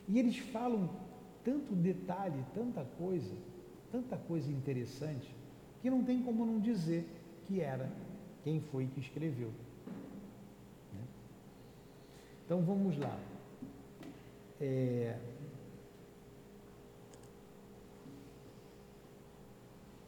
E 0.07 0.19
eles 0.19 0.37
falam 0.37 0.89
tanto 1.43 1.75
detalhe, 1.75 2.43
tanta 2.53 2.85
coisa, 2.97 3.33
tanta 3.91 4.17
coisa 4.17 4.51
interessante, 4.51 5.33
que 5.81 5.89
não 5.89 6.03
tem 6.03 6.21
como 6.21 6.45
não 6.45 6.59
dizer 6.59 7.05
que 7.45 7.59
era 7.59 7.91
quem 8.43 8.61
foi 8.61 8.87
que 8.87 8.99
escreveu. 8.99 9.51
Né? 10.93 11.01
Então 12.45 12.61
vamos 12.61 12.97
lá. 12.97 13.17
É... 14.59 15.17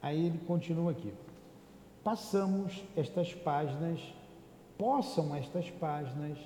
Aí 0.02 0.28
ele 0.28 0.38
continua 0.46 0.92
aqui. 0.92 1.12
Passamos 2.06 2.86
estas 2.96 3.34
páginas, 3.34 4.00
possam 4.78 5.36
estas 5.36 5.72
páginas 5.72 6.38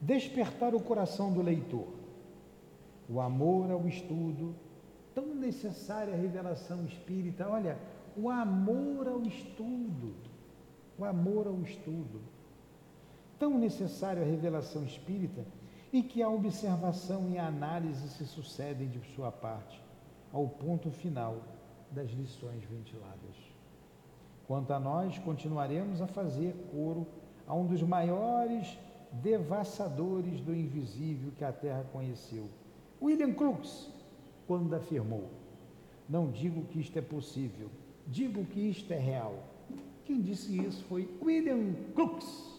despertar 0.00 0.76
o 0.76 0.80
coração 0.80 1.32
do 1.32 1.42
leitor. 1.42 1.88
O 3.08 3.20
amor 3.20 3.72
ao 3.72 3.84
estudo, 3.88 4.54
tão 5.12 5.34
necessária 5.34 6.14
a 6.14 6.16
revelação 6.16 6.84
espírita. 6.84 7.48
Olha, 7.48 7.76
o 8.16 8.30
amor 8.30 9.08
ao 9.08 9.22
estudo, 9.22 10.14
o 10.96 11.04
amor 11.04 11.48
ao 11.48 11.60
estudo. 11.62 12.20
Tão 13.40 13.58
necessária 13.58 14.22
a 14.22 14.24
revelação 14.24 14.84
espírita 14.84 15.44
e 15.92 16.04
que 16.04 16.22
a 16.22 16.30
observação 16.30 17.28
e 17.28 17.38
a 17.38 17.48
análise 17.48 18.08
se 18.08 18.24
sucedem 18.24 18.88
de 18.88 19.00
sua 19.16 19.32
parte, 19.32 19.82
ao 20.32 20.46
ponto 20.46 20.92
final 20.92 21.42
das 21.90 22.08
lições 22.12 22.62
ventiladas. 22.66 23.41
Quanto 24.46 24.72
a 24.72 24.80
nós, 24.80 25.18
continuaremos 25.18 26.00
a 26.00 26.06
fazer 26.06 26.54
coro 26.70 27.06
a 27.46 27.54
um 27.54 27.66
dos 27.66 27.82
maiores 27.82 28.78
devassadores 29.12 30.40
do 30.40 30.54
invisível 30.54 31.32
que 31.36 31.44
a 31.44 31.52
Terra 31.52 31.84
conheceu, 31.92 32.48
William 33.00 33.32
Crookes, 33.32 33.90
quando 34.46 34.74
afirmou: 34.74 35.28
Não 36.08 36.30
digo 36.30 36.64
que 36.66 36.80
isto 36.80 36.98
é 36.98 37.02
possível, 37.02 37.68
digo 38.06 38.44
que 38.46 38.60
isto 38.60 38.92
é 38.92 38.98
real. 38.98 39.34
Quem 40.04 40.20
disse 40.20 40.58
isso 40.58 40.84
foi 40.84 41.08
William 41.22 41.74
Crookes. 41.94 42.50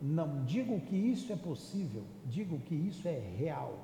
Não 0.00 0.44
digo 0.44 0.80
que 0.80 0.96
isso 0.96 1.32
é 1.32 1.36
possível, 1.36 2.02
digo 2.26 2.58
que 2.60 2.74
isso 2.74 3.06
é 3.06 3.18
real. 3.38 3.78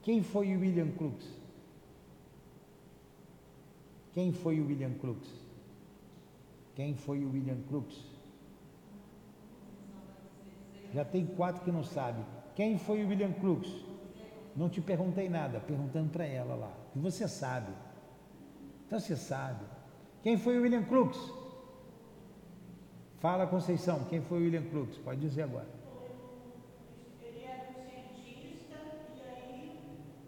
Quem 0.00 0.22
foi 0.22 0.56
William 0.56 0.90
Crookes? 0.92 1.28
Quem 4.14 4.32
foi 4.32 4.58
William 4.60 4.94
Crookes? 4.94 5.47
Quem 6.78 6.94
foi 6.94 7.24
o 7.24 7.32
William 7.32 7.60
Crookes? 7.68 7.98
Já 10.94 11.04
tem 11.04 11.26
quatro 11.26 11.64
que 11.64 11.72
não 11.72 11.82
sabem. 11.82 12.24
Quem 12.54 12.78
foi 12.78 13.02
o 13.04 13.08
William 13.08 13.32
Crookes? 13.32 13.84
Não 14.54 14.68
te 14.68 14.80
perguntei 14.80 15.28
nada, 15.28 15.58
perguntando 15.58 16.10
para 16.10 16.24
ela 16.24 16.54
lá. 16.54 16.72
E 16.94 17.00
você 17.00 17.26
sabe. 17.26 17.72
Então 18.86 19.00
você 19.00 19.16
sabe. 19.16 19.64
Quem 20.22 20.38
foi 20.38 20.56
o 20.56 20.62
William 20.62 20.84
Crookes? 20.84 21.20
Fala, 23.18 23.44
Conceição, 23.48 24.04
quem 24.04 24.20
foi 24.20 24.38
o 24.38 24.42
William 24.44 24.62
Crookes? 24.70 24.98
Pode 24.98 25.20
dizer 25.20 25.42
agora. 25.42 25.66
Ele 27.20 27.42
era 27.42 27.70
um 27.70 27.74
cientista 27.74 28.76
e 29.16 29.20
aí, 29.28 29.80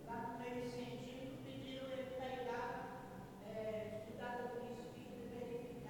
lá 0.05 0.33
no 0.33 0.39
meio 0.41 0.69
científico, 0.69 1.45
pediram 1.45 1.87
ele 1.93 2.11
para 2.17 2.27
ir 2.27 2.47
lá 2.49 2.65
é, 3.55 4.03
estudar 4.03 4.31
a 4.31 4.37
doutrina 4.43 4.73
espírita 4.81 5.23
e 5.23 5.47
verificar. 5.47 5.90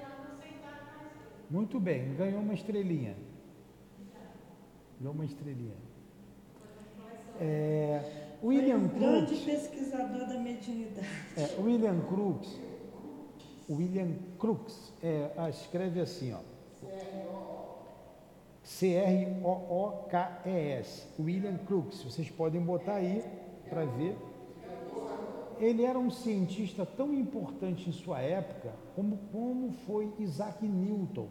não 0.00 0.32
aceitaram 0.32 0.84
mais 0.92 1.12
ele. 1.16 1.48
Muito 1.50 1.80
bem, 1.80 2.14
ganhou 2.14 2.40
uma 2.40 2.54
estrelinha. 2.54 3.16
Ganhou 5.00 5.14
uma 5.14 5.24
estrelinha. 5.24 5.76
É, 7.40 8.36
William 8.42 8.78
Foi 8.78 8.84
um 8.88 8.88
grande 9.00 9.26
Crookes. 9.26 9.44
pesquisador 9.44 10.28
da 10.28 10.38
mediunidade. 10.38 11.06
É, 11.36 11.60
William 11.60 12.00
Crookes. 12.02 12.71
William 13.68 14.14
Crookes 14.38 14.92
é, 15.02 15.30
ah, 15.36 15.50
escreve 15.50 16.00
assim, 16.00 16.32
ó. 16.32 16.38
C-R-O-O-K-E-S. 18.62 20.22
William 21.18 21.56
Crookes. 21.58 22.02
Vocês 22.02 22.30
podem 22.30 22.60
botar 22.60 22.94
aí 22.94 23.24
para 23.68 23.84
ver. 23.84 24.16
Ele 25.58 25.84
era 25.84 25.98
um 25.98 26.10
cientista 26.10 26.84
tão 26.84 27.12
importante 27.14 27.88
em 27.88 27.92
sua 27.92 28.20
época 28.20 28.72
como, 28.96 29.18
como 29.30 29.72
foi 29.86 30.12
Isaac 30.18 30.66
Newton 30.66 31.28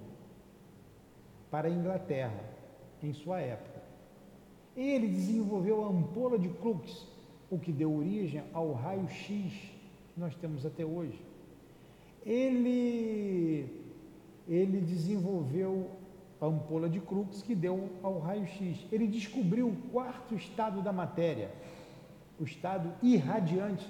para 1.49 1.67
a 1.67 1.71
Inglaterra 1.71 2.43
em 3.03 3.13
sua 3.13 3.39
época. 3.41 3.81
Ele 4.75 5.07
desenvolveu 5.07 5.83
a 5.83 5.87
ampola 5.87 6.39
de 6.39 6.47
Crookes, 6.47 7.05
o 7.49 7.59
que 7.59 7.73
deu 7.73 7.93
origem 7.93 8.43
ao 8.53 8.71
raio-x 8.71 9.51
que 10.13 10.19
nós 10.19 10.33
temos 10.35 10.65
até 10.65 10.85
hoje. 10.85 11.30
Ele, 12.25 13.65
ele 14.47 14.79
desenvolveu 14.81 15.89
a 16.39 16.45
ampola 16.45 16.89
de 16.89 16.99
Crookes 16.99 17.41
que 17.41 17.55
deu 17.55 17.89
ao 18.01 18.19
raio-x. 18.19 18.85
Ele 18.91 19.07
descobriu 19.07 19.67
o 19.67 19.75
quarto 19.91 20.35
estado 20.35 20.81
da 20.81 20.91
matéria, 20.91 21.51
o 22.39 22.43
estado 22.43 22.91
irradiante. 23.01 23.87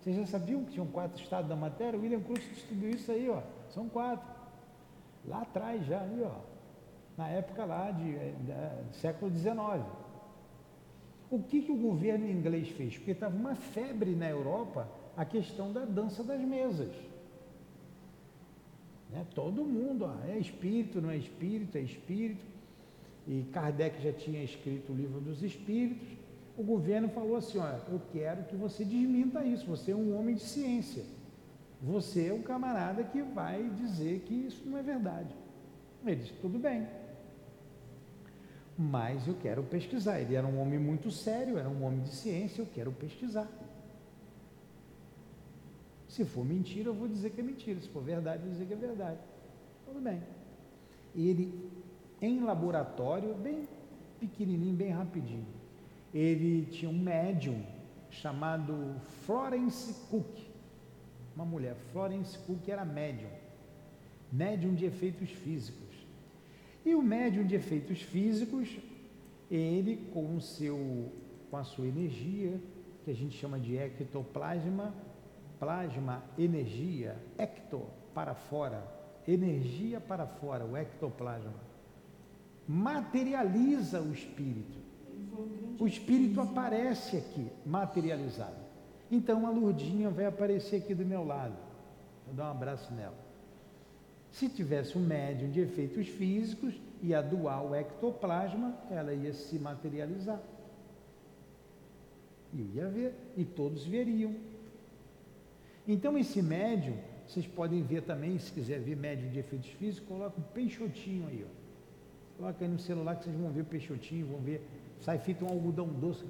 Vocês 0.00 0.16
já 0.16 0.26
sabiam 0.26 0.64
que 0.64 0.72
tinham 0.72 0.86
quatro 0.86 1.22
estados 1.22 1.48
da 1.48 1.56
matéria? 1.56 1.98
O 1.98 2.02
William 2.02 2.20
Crookes 2.20 2.48
descobriu 2.48 2.90
isso 2.90 3.12
aí, 3.12 3.28
ó. 3.28 3.42
São 3.68 3.88
quatro. 3.88 4.26
Lá 5.26 5.42
atrás 5.42 5.84
já, 5.86 6.00
ali, 6.00 6.22
ó. 6.22 6.40
Na 7.18 7.28
época 7.28 7.66
lá 7.66 7.90
de, 7.90 8.12
de, 8.12 8.90
de 8.90 8.96
século 8.96 9.30
XIX. 9.30 9.84
O 11.30 11.42
que, 11.42 11.62
que 11.62 11.70
o 11.70 11.76
governo 11.76 12.28
inglês 12.28 12.70
fez? 12.70 12.96
Porque 12.96 13.10
estava 13.12 13.36
uma 13.36 13.54
febre 13.54 14.16
na 14.16 14.28
Europa 14.28 14.88
a 15.16 15.24
questão 15.24 15.70
da 15.70 15.84
dança 15.84 16.24
das 16.24 16.40
mesas. 16.40 16.90
Né? 19.12 19.26
Todo 19.34 19.64
mundo, 19.64 20.04
ó, 20.04 20.28
é 20.28 20.38
espírito, 20.38 21.00
não 21.00 21.10
é 21.10 21.16
espírito, 21.16 21.76
é 21.76 21.80
espírito. 21.80 22.44
E 23.26 23.44
Kardec 23.52 24.02
já 24.02 24.12
tinha 24.12 24.42
escrito 24.42 24.92
o 24.92 24.96
livro 24.96 25.20
dos 25.20 25.42
espíritos. 25.42 26.06
O 26.56 26.62
governo 26.62 27.08
falou 27.08 27.36
assim: 27.36 27.58
olha, 27.58 27.80
eu 27.90 28.00
quero 28.12 28.44
que 28.44 28.56
você 28.56 28.84
desminta 28.84 29.44
isso. 29.44 29.66
Você 29.66 29.92
é 29.92 29.96
um 29.96 30.18
homem 30.18 30.34
de 30.34 30.42
ciência. 30.42 31.04
Você 31.82 32.26
é 32.26 32.32
um 32.32 32.42
camarada 32.42 33.02
que 33.04 33.22
vai 33.22 33.68
dizer 33.70 34.20
que 34.20 34.34
isso 34.34 34.62
não 34.66 34.78
é 34.78 34.82
verdade. 34.82 35.34
Ele 36.04 36.16
disse: 36.16 36.32
tudo 36.40 36.58
bem. 36.58 36.86
Mas 38.76 39.26
eu 39.26 39.34
quero 39.34 39.62
pesquisar. 39.62 40.20
Ele 40.20 40.34
era 40.34 40.46
um 40.46 40.60
homem 40.60 40.78
muito 40.78 41.10
sério, 41.10 41.58
era 41.58 41.68
um 41.68 41.84
homem 41.84 42.00
de 42.00 42.10
ciência, 42.10 42.62
eu 42.62 42.68
quero 42.74 42.90
pesquisar. 42.92 43.48
Se 46.10 46.24
for 46.24 46.44
mentira, 46.44 46.88
eu 46.88 46.94
vou 46.94 47.06
dizer 47.06 47.30
que 47.30 47.40
é 47.40 47.44
mentira. 47.44 47.80
Se 47.80 47.88
for 47.88 48.02
verdade, 48.02 48.38
eu 48.38 48.46
vou 48.46 48.52
dizer 48.52 48.66
que 48.66 48.72
é 48.72 48.76
verdade. 48.76 49.20
Tudo 49.86 50.00
bem. 50.00 50.20
Ele, 51.14 51.70
em 52.20 52.40
laboratório, 52.40 53.32
bem 53.34 53.68
pequenininho, 54.18 54.74
bem 54.74 54.90
rapidinho, 54.90 55.46
ele 56.12 56.66
tinha 56.66 56.90
um 56.90 56.98
médium 56.98 57.62
chamado 58.10 59.00
Florence 59.24 59.94
Cook. 60.10 60.36
Uma 61.36 61.44
mulher, 61.44 61.76
Florence 61.92 62.36
Cook 62.40 62.68
era 62.68 62.84
médium. 62.84 63.30
Médium 64.32 64.74
de 64.74 64.84
efeitos 64.86 65.30
físicos. 65.30 65.94
E 66.84 66.92
o 66.92 67.02
médium 67.02 67.46
de 67.46 67.54
efeitos 67.54 68.02
físicos, 68.02 68.68
ele 69.48 70.08
com 70.12 70.34
o 70.34 70.40
seu 70.40 71.12
com 71.50 71.56
a 71.56 71.64
sua 71.64 71.86
energia, 71.86 72.60
que 73.04 73.10
a 73.10 73.14
gente 73.14 73.36
chama 73.36 73.58
de 73.58 73.76
ectoplasma, 73.76 74.94
plasma, 75.60 76.24
energia, 76.38 77.16
ecto 77.36 77.82
para 78.14 78.34
fora, 78.34 78.82
energia 79.28 80.00
para 80.00 80.26
fora, 80.26 80.64
o 80.64 80.74
ectoplasma, 80.74 81.52
materializa 82.66 84.00
o 84.00 84.10
espírito. 84.10 84.78
O 85.78 85.86
espírito 85.86 86.40
aparece 86.40 87.18
aqui, 87.18 87.46
materializado. 87.64 88.56
Então 89.10 89.46
a 89.46 89.50
Lurdinha 89.50 90.08
vai 90.08 90.26
aparecer 90.26 90.76
aqui 90.76 90.94
do 90.94 91.04
meu 91.04 91.24
lado. 91.24 91.56
Vou 92.26 92.34
dar 92.34 92.48
um 92.48 92.50
abraço 92.52 92.92
nela. 92.94 93.18
Se 94.30 94.48
tivesse 94.48 94.96
um 94.96 95.00
médium 95.00 95.50
de 95.50 95.60
efeitos 95.60 96.08
físicos 96.08 96.74
e 97.02 97.14
a 97.14 97.20
o 97.20 97.74
ectoplasma, 97.74 98.74
ela 98.90 99.12
ia 99.12 99.32
se 99.32 99.58
materializar. 99.58 100.40
E 102.52 102.60
eu 102.60 102.66
ia 102.74 102.88
ver, 102.88 103.14
e 103.36 103.44
todos 103.44 103.84
veriam. 103.84 104.34
Então 105.92 106.16
esse 106.16 106.40
médium, 106.40 106.96
vocês 107.26 107.48
podem 107.48 107.82
ver 107.82 108.02
também, 108.02 108.38
se 108.38 108.52
quiser 108.52 108.78
ver 108.78 108.96
médium 108.96 109.28
de 109.28 109.40
efeitos 109.40 109.70
físicos, 109.70 110.08
coloca 110.08 110.38
um 110.38 110.44
peixotinho 110.54 111.26
aí, 111.26 111.44
ó. 111.44 112.38
Coloca 112.38 112.64
aí 112.64 112.70
no 112.70 112.78
celular 112.78 113.16
que 113.16 113.24
vocês 113.24 113.36
vão 113.36 113.50
ver 113.50 113.62
o 113.62 113.64
peixotinho, 113.64 114.28
vão 114.28 114.38
ver, 114.38 114.64
sai 115.00 115.18
feito 115.18 115.44
um 115.44 115.48
algodão 115.48 115.88
doce 115.88 116.24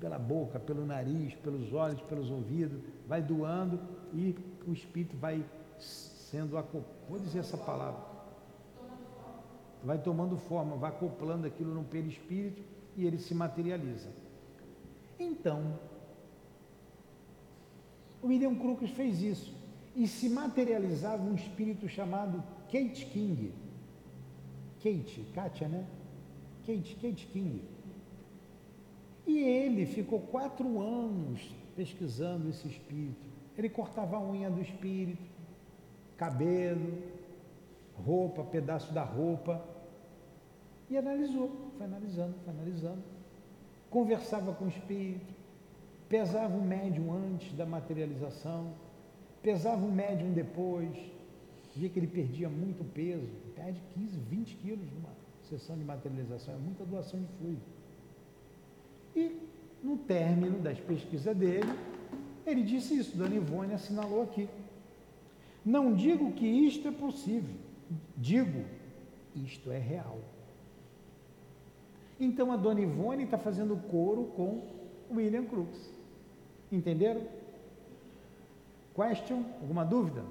pela 0.00 0.18
boca, 0.18 0.58
pelo 0.58 0.84
nariz, 0.84 1.34
pelos 1.36 1.72
olhos, 1.72 2.00
pelos 2.00 2.32
ouvidos, 2.32 2.80
vai 3.06 3.22
doando 3.22 3.78
e 4.12 4.34
o 4.66 4.72
espírito 4.72 5.16
vai 5.16 5.44
sendo 5.78 6.58
acoplado. 6.58 6.92
Vou 7.08 7.20
dizer 7.20 7.38
essa 7.38 7.56
palavra. 7.56 8.00
Vai 9.84 9.98
tomando 9.98 10.36
forma, 10.36 10.74
vai 10.74 10.90
acoplando 10.90 11.46
aquilo 11.46 11.72
no 11.72 11.84
perispírito 11.84 12.60
e 12.96 13.06
ele 13.06 13.18
se 13.18 13.36
materializa. 13.36 14.08
Então, 15.16 15.78
William 18.22 18.54
Crookes 18.54 18.90
fez 18.90 19.22
isso 19.22 19.54
e 19.94 20.06
se 20.06 20.28
materializava 20.28 21.22
um 21.22 21.34
espírito 21.34 21.88
chamado 21.88 22.42
Kate 22.70 23.06
King. 23.06 23.52
Kate, 24.82 25.26
Kátia, 25.34 25.68
né? 25.68 25.86
Kate, 26.66 26.96
Kate 26.96 27.26
King. 27.26 27.62
E 29.26 29.38
ele 29.38 29.86
ficou 29.86 30.20
quatro 30.20 30.80
anos 30.80 31.40
pesquisando 31.76 32.48
esse 32.48 32.66
espírito. 32.68 33.26
Ele 33.56 33.68
cortava 33.68 34.16
a 34.16 34.20
unha 34.20 34.50
do 34.50 34.60
espírito, 34.60 35.22
cabelo, 36.16 37.02
roupa, 37.94 38.42
pedaço 38.44 38.92
da 38.92 39.02
roupa, 39.02 39.62
e 40.88 40.96
analisou, 40.96 41.50
foi 41.76 41.86
analisando, 41.86 42.34
foi 42.44 42.52
analisando. 42.52 43.02
Conversava 43.88 44.52
com 44.52 44.64
o 44.64 44.68
espírito, 44.68 45.34
pesava 46.10 46.56
o 46.56 46.60
médium 46.60 47.12
antes 47.12 47.52
da 47.52 47.64
materialização, 47.64 48.72
pesava 49.40 49.86
o 49.86 49.90
médium 49.90 50.32
depois, 50.32 50.90
via 51.76 51.88
que 51.88 52.00
ele 52.00 52.08
perdia 52.08 52.48
muito 52.48 52.84
peso, 52.92 53.28
perde 53.54 53.80
15, 53.94 54.18
20 54.18 54.56
quilos 54.56 54.92
numa 54.92 55.10
sessão 55.48 55.78
de 55.78 55.84
materialização, 55.84 56.54
é 56.54 56.58
muita 56.58 56.84
doação 56.84 57.20
de 57.20 57.28
fluido. 57.38 57.62
E 59.14 59.38
no 59.84 59.98
término 59.98 60.58
das 60.58 60.80
pesquisas 60.80 61.34
dele, 61.36 61.72
ele 62.44 62.64
disse 62.64 62.98
isso, 62.98 63.16
Dona 63.16 63.36
Ivone 63.36 63.72
assinalou 63.72 64.22
aqui. 64.22 64.48
Não 65.64 65.94
digo 65.94 66.32
que 66.32 66.46
isto 66.46 66.88
é 66.88 66.90
possível, 66.90 67.54
digo, 68.16 68.64
isto 69.36 69.70
é 69.70 69.78
real. 69.78 70.18
Então 72.18 72.50
a 72.50 72.56
Dona 72.56 72.80
Ivone 72.80 73.24
está 73.24 73.38
fazendo 73.38 73.76
coro 73.88 74.24
com 74.34 74.62
William 75.12 75.44
Crookes. 75.44 75.99
Entenderam? 76.70 77.22
Question? 78.94 79.44
Alguma 79.60 79.84
dúvida? 79.84 80.22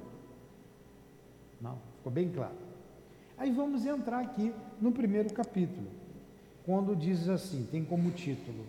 Não, 1.62 1.78
ficou 1.98 2.12
bem 2.12 2.30
claro. 2.30 2.56
Aí 3.38 3.52
vamos 3.52 3.86
entrar 3.86 4.20
aqui 4.20 4.54
no 4.82 4.92
primeiro 4.92 5.34
capítulo, 5.34 5.88
quando 6.66 6.96
diz 6.96 7.30
assim, 7.30 7.68
tem 7.72 7.84
como 7.86 8.12
título, 8.12 8.66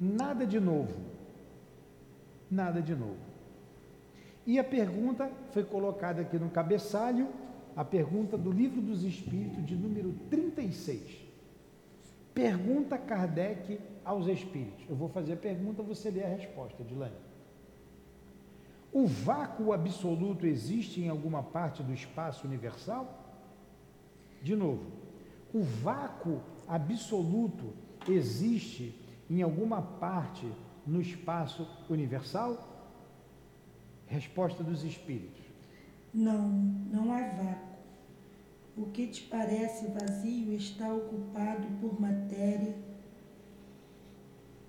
nada 0.00 0.46
de 0.46 0.58
novo. 0.58 0.94
Nada 2.50 2.80
de 2.80 2.94
novo. 2.94 3.16
E 4.46 4.58
a 4.58 4.64
pergunta 4.64 5.30
foi 5.52 5.64
colocada 5.64 6.22
aqui 6.22 6.38
no 6.38 6.50
cabeçalho, 6.50 7.28
a 7.74 7.84
pergunta 7.84 8.36
do 8.36 8.52
Livro 8.52 8.80
dos 8.80 9.02
Espíritos, 9.02 9.64
de 9.64 9.74
número 9.74 10.14
36. 10.30 11.00
Pergunta 12.32 12.98
Kardec 12.98 13.78
aos 14.04 14.26
Espíritos. 14.26 14.84
Eu 14.88 14.96
vou 14.96 15.08
fazer 15.08 15.32
a 15.32 15.36
pergunta, 15.36 15.82
você 15.82 16.10
lê 16.10 16.22
a 16.22 16.28
resposta, 16.28 16.84
Dilane. 16.84 17.16
O 18.92 19.06
vácuo 19.06 19.72
absoluto 19.72 20.46
existe 20.46 21.00
em 21.00 21.08
alguma 21.08 21.42
parte 21.42 21.82
do 21.82 21.92
espaço 21.92 22.46
universal? 22.46 23.24
De 24.40 24.54
novo, 24.54 24.86
o 25.52 25.62
vácuo 25.62 26.40
absoluto 26.68 27.72
existe 28.08 28.94
em 29.28 29.42
alguma 29.42 29.82
parte 29.82 30.46
no 30.86 31.00
espaço 31.00 31.66
universal? 31.88 32.56
Resposta 34.06 34.62
dos 34.62 34.84
espíritos. 34.84 35.42
Não, 36.12 36.48
não 36.48 37.12
há 37.12 37.20
vácuo. 37.20 37.74
O 38.76 38.86
que 38.86 39.08
te 39.08 39.22
parece 39.22 39.86
vazio 39.88 40.52
está 40.52 40.92
ocupado 40.92 41.66
por 41.80 42.00
matéria 42.00 42.76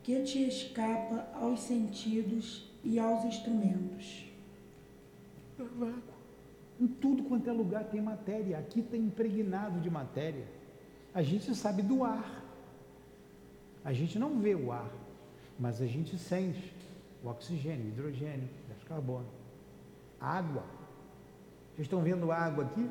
que 0.05 0.21
te 0.21 0.47
escapa 0.47 1.27
aos 1.33 1.61
sentidos 1.61 2.69
e 2.83 2.99
aos 2.99 3.25
instrumentos. 3.25 4.23
Em 6.79 6.85
tudo 6.85 7.23
quanto 7.23 7.49
é 7.49 7.51
lugar 7.51 7.85
tem 7.85 8.01
matéria. 8.01 8.59
Aqui 8.59 8.81
está 8.81 8.95
impregnado 8.95 9.79
de 9.79 9.89
matéria. 9.89 10.45
A 11.11 11.23
gente 11.23 11.55
sabe 11.55 11.81
do 11.81 12.03
ar. 12.03 12.45
A 13.83 13.93
gente 13.93 14.19
não 14.19 14.39
vê 14.39 14.53
o 14.53 14.71
ar, 14.71 14.91
mas 15.59 15.81
a 15.81 15.87
gente 15.87 16.19
sente 16.19 16.71
o 17.23 17.27
oxigênio, 17.27 17.85
o 17.85 17.87
hidrogênio, 17.87 18.47
o 18.83 18.85
carbono, 18.85 19.25
água. 20.21 20.65
Vocês 21.73 21.87
estão 21.87 22.01
vendo 22.01 22.31
água 22.31 22.65
aqui? 22.65 22.87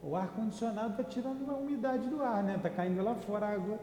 O 0.00 0.14
ar 0.14 0.28
condicionado 0.28 0.90
está 0.92 1.02
tirando 1.02 1.50
a 1.50 1.54
umidade 1.54 2.08
do 2.08 2.22
ar, 2.22 2.44
né? 2.44 2.54
Está 2.54 2.70
caindo 2.70 3.02
lá 3.02 3.16
fora 3.16 3.46
a 3.46 3.54
água. 3.54 3.80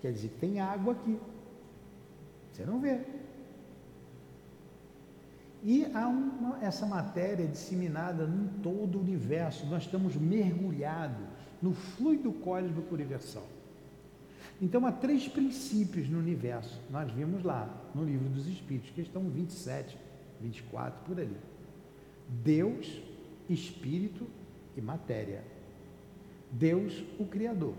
Quer 0.00 0.12
dizer 0.12 0.30
tem 0.40 0.58
água 0.58 0.94
aqui. 0.94 1.20
Você 2.52 2.64
não 2.64 2.80
vê. 2.80 3.00
E 5.62 5.86
há 5.94 6.08
uma, 6.08 6.58
essa 6.62 6.84
matéria 6.84 7.46
disseminada 7.46 8.24
em 8.24 8.60
todo 8.62 8.98
o 8.98 9.00
universo. 9.00 9.64
Nós 9.66 9.84
estamos 9.84 10.16
mergulhados 10.16 11.24
no 11.62 11.72
fluido 11.72 12.32
cósmico 12.32 12.92
universal. 12.94 13.46
Então 14.60 14.84
há 14.86 14.92
três 14.92 15.28
princípios 15.28 16.08
no 16.08 16.18
universo. 16.18 16.80
Nós 16.90 17.10
vimos 17.10 17.42
lá 17.42 17.68
no 17.94 18.04
livro 18.04 18.28
dos 18.28 18.46
Espíritos, 18.46 18.90
questão 18.90 19.22
27, 19.28 19.96
24, 20.40 21.04
por 21.04 21.18
ali. 21.18 21.36
Deus, 22.28 23.00
Espírito 23.48 24.26
e 24.76 24.80
matéria. 24.80 25.44
Deus, 26.50 27.02
o 27.18 27.24
Criador, 27.24 27.74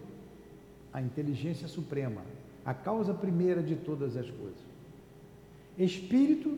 a 0.91 1.01
inteligência 1.01 1.67
suprema, 1.67 2.21
a 2.65 2.73
causa 2.73 3.13
primeira 3.13 3.61
de 3.61 3.75
todas 3.75 4.15
as 4.15 4.29
coisas. 4.29 4.59
Espírito, 5.77 6.57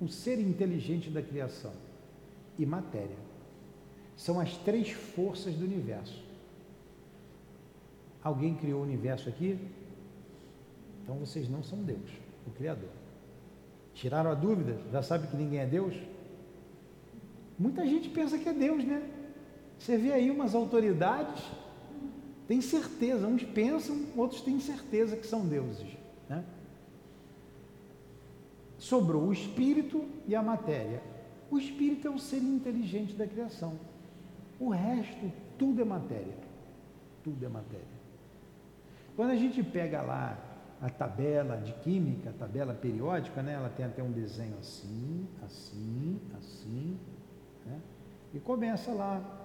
o 0.00 0.08
ser 0.08 0.38
inteligente 0.38 1.10
da 1.10 1.22
criação. 1.22 1.72
E 2.58 2.66
matéria. 2.66 3.16
São 4.16 4.38
as 4.38 4.56
três 4.58 4.90
forças 4.90 5.54
do 5.54 5.64
universo. 5.64 6.22
Alguém 8.22 8.54
criou 8.54 8.80
o 8.80 8.84
universo 8.84 9.28
aqui? 9.28 9.58
Então 11.02 11.16
vocês 11.16 11.48
não 11.48 11.62
são 11.62 11.82
Deus, 11.82 12.10
o 12.46 12.50
Criador. 12.50 12.90
Tiraram 13.94 14.30
a 14.30 14.34
dúvida? 14.34 14.78
Já 14.92 15.02
sabe 15.02 15.26
que 15.26 15.36
ninguém 15.36 15.60
é 15.60 15.66
Deus? 15.66 15.94
Muita 17.58 17.84
gente 17.86 18.08
pensa 18.08 18.38
que 18.38 18.48
é 18.48 18.52
Deus, 18.52 18.84
né? 18.84 19.02
Você 19.78 19.96
vê 19.96 20.12
aí 20.12 20.30
umas 20.30 20.54
autoridades, 20.54 21.42
tem 22.52 22.60
certeza, 22.60 23.26
uns 23.26 23.42
pensam, 23.42 24.04
outros 24.14 24.42
têm 24.42 24.60
certeza 24.60 25.16
que 25.16 25.26
são 25.26 25.48
deuses. 25.48 25.96
Né? 26.28 26.44
Sobrou 28.76 29.22
o 29.22 29.32
espírito 29.32 30.04
e 30.28 30.36
a 30.36 30.42
matéria. 30.42 31.02
O 31.50 31.58
espírito 31.58 32.08
é 32.08 32.10
o 32.10 32.18
ser 32.18 32.42
inteligente 32.42 33.14
da 33.14 33.26
criação. 33.26 33.78
O 34.60 34.68
resto, 34.68 35.32
tudo 35.58 35.80
é 35.80 35.84
matéria. 35.86 36.36
Tudo 37.24 37.42
é 37.42 37.48
matéria. 37.48 37.86
Quando 39.16 39.30
a 39.30 39.36
gente 39.36 39.62
pega 39.62 40.02
lá 40.02 40.38
a 40.78 40.90
tabela 40.90 41.56
de 41.56 41.72
química, 41.72 42.28
a 42.28 42.34
tabela 42.34 42.74
periódica, 42.74 43.42
né? 43.42 43.54
ela 43.54 43.70
tem 43.70 43.86
até 43.86 44.02
um 44.02 44.12
desenho 44.12 44.58
assim, 44.58 45.26
assim, 45.42 46.20
assim, 46.36 46.98
né? 47.64 47.80
e 48.34 48.38
começa 48.38 48.92
lá 48.92 49.41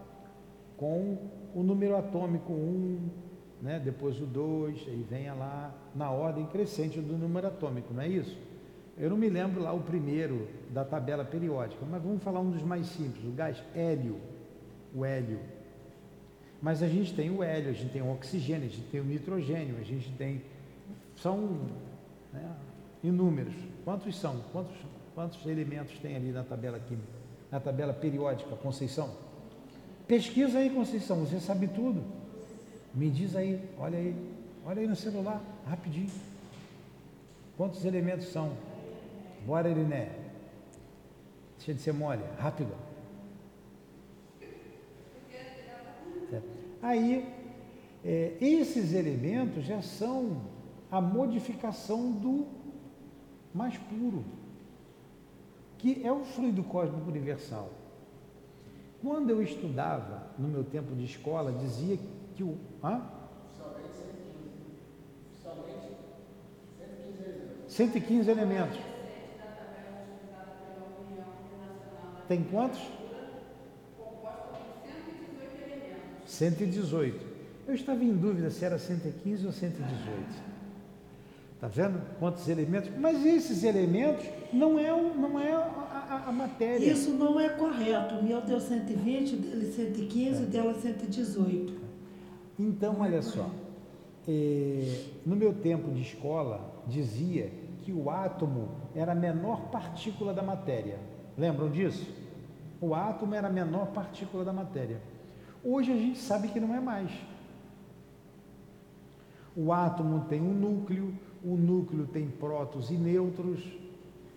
com 0.77 1.17
o 1.53 1.63
número 1.63 1.97
atômico 1.97 2.53
1, 2.53 3.09
né? 3.61 3.81
depois 3.83 4.21
o 4.21 4.25
2, 4.25 4.87
aí 4.87 5.05
venha 5.09 5.33
lá 5.33 5.75
na 5.95 6.11
ordem 6.11 6.45
crescente 6.45 7.01
do 7.01 7.17
número 7.17 7.47
atômico, 7.47 7.93
não 7.93 8.01
é 8.01 8.07
isso? 8.07 8.37
Eu 8.97 9.09
não 9.09 9.17
me 9.17 9.29
lembro 9.29 9.61
lá 9.61 9.73
o 9.73 9.81
primeiro 9.81 10.47
da 10.69 10.85
tabela 10.85 11.25
periódica, 11.25 11.85
mas 11.89 12.01
vamos 12.01 12.23
falar 12.23 12.39
um 12.39 12.51
dos 12.51 12.61
mais 12.61 12.87
simples, 12.87 13.25
o 13.25 13.31
gás 13.31 13.61
hélio, 13.75 14.19
o 14.93 15.03
hélio. 15.03 15.39
Mas 16.61 16.81
a 16.81 16.87
gente 16.87 17.13
tem 17.13 17.29
o 17.29 17.43
hélio, 17.43 17.69
a 17.69 17.73
gente 17.73 17.91
tem 17.91 18.01
o 18.01 18.11
oxigênio, 18.11 18.65
a 18.65 18.69
gente 18.69 18.87
tem 18.89 18.99
o 18.99 19.03
nitrogênio, 19.03 19.77
a 19.79 19.83
gente 19.83 20.11
tem. 20.13 20.41
São 21.15 21.59
né, 22.33 22.55
inúmeros. 23.03 23.53
Quantos 23.83 24.15
são? 24.19 24.41
Quantos, 24.51 24.75
quantos 25.13 25.45
elementos 25.45 25.97
tem 25.99 26.15
ali 26.15 26.31
na 26.31 26.43
tabela 26.43 26.79
química? 26.79 27.07
Na 27.51 27.59
tabela 27.59 27.93
periódica, 27.93 28.55
Conceição? 28.55 29.26
Pesquisa 30.07 30.59
aí, 30.59 30.69
Conceição, 30.69 31.25
você 31.25 31.39
sabe 31.39 31.67
tudo. 31.67 32.01
Me 32.93 33.09
diz 33.09 33.35
aí, 33.35 33.61
olha 33.77 33.97
aí, 33.97 34.15
olha 34.65 34.81
aí 34.81 34.87
no 34.87 34.95
celular, 34.95 35.41
rapidinho. 35.65 36.09
Quantos 37.57 37.83
elementos 37.83 38.27
são? 38.27 38.53
Bora, 39.45 39.69
Iriné. 39.69 40.09
Deixa 41.57 41.73
de 41.73 41.81
ser 41.81 41.93
mole, 41.93 42.23
rápido. 42.39 42.71
Aí, 46.81 47.27
é, 48.05 48.37
esses 48.39 48.93
elementos 48.93 49.65
já 49.65 49.81
são 49.81 50.41
a 50.89 51.01
modificação 51.01 52.11
do 52.11 52.47
mais 53.53 53.77
puro, 53.77 54.23
que 55.77 56.01
é 56.05 56.11
o 56.11 56.23
fluido 56.23 56.63
cósmico 56.63 57.09
universal. 57.09 57.69
Quando 59.01 59.29
eu 59.29 59.41
estudava, 59.41 60.27
no 60.37 60.47
meu 60.47 60.63
tempo 60.63 60.95
de 60.95 61.05
escola, 61.05 61.51
dizia 61.51 61.97
que 62.35 62.43
o. 62.43 62.57
Hã? 62.83 63.01
115 67.67 68.29
elementos. 68.29 68.79
tem 72.27 72.43
quantos? 72.43 72.81
118. 76.25 77.25
Eu 77.67 77.73
estava 77.73 78.03
em 78.03 78.13
dúvida 78.13 78.49
se 78.49 78.63
era 78.63 78.77
115 78.77 79.45
ou 79.45 79.51
118. 79.51 80.57
Está 81.55 81.67
vendo 81.67 82.01
quantos 82.19 82.47
elementos? 82.47 82.91
Mas 82.97 83.25
esses 83.25 83.63
elementos 83.63 84.25
não 84.53 84.77
é, 84.77 84.91
não 84.91 85.39
é 85.39 85.53
a, 86.09 86.29
a- 86.29 86.31
matéria. 86.31 86.91
Isso 86.91 87.11
não 87.11 87.39
é 87.39 87.49
correto. 87.49 88.15
O 88.15 88.23
meu 88.23 88.41
deu 88.41 88.59
120, 88.59 89.35
o 89.35 89.37
dele 89.39 89.71
115, 89.71 90.43
o 90.43 90.45
dela 90.47 90.73
118. 90.73 91.73
Então, 92.59 92.97
olha 93.01 93.21
só. 93.21 93.49
eh, 94.27 95.05
no 95.25 95.35
meu 95.35 95.53
tempo 95.53 95.91
de 95.91 96.01
escola, 96.01 96.81
dizia 96.87 97.51
que 97.83 97.91
o 97.93 98.09
átomo 98.09 98.69
era 98.95 99.11
a 99.13 99.15
menor 99.15 99.69
partícula 99.69 100.33
da 100.33 100.41
matéria. 100.43 100.99
Lembram 101.37 101.69
disso? 101.69 102.05
O 102.81 102.93
átomo 102.93 103.33
era 103.35 103.47
a 103.47 103.51
menor 103.51 103.87
partícula 103.87 104.43
da 104.43 104.51
matéria. 104.53 105.01
Hoje 105.63 105.91
a 105.91 105.95
gente 105.95 106.17
sabe 106.19 106.47
que 106.49 106.59
não 106.59 106.75
é 106.75 106.79
mais. 106.79 107.09
O 109.55 109.71
átomo 109.71 110.25
tem 110.29 110.41
um 110.41 110.53
núcleo, 110.53 111.13
o 111.43 111.55
núcleo 111.55 112.05
tem 112.07 112.27
prótons 112.27 112.91
e 112.91 112.93
nêutrons, 112.93 113.59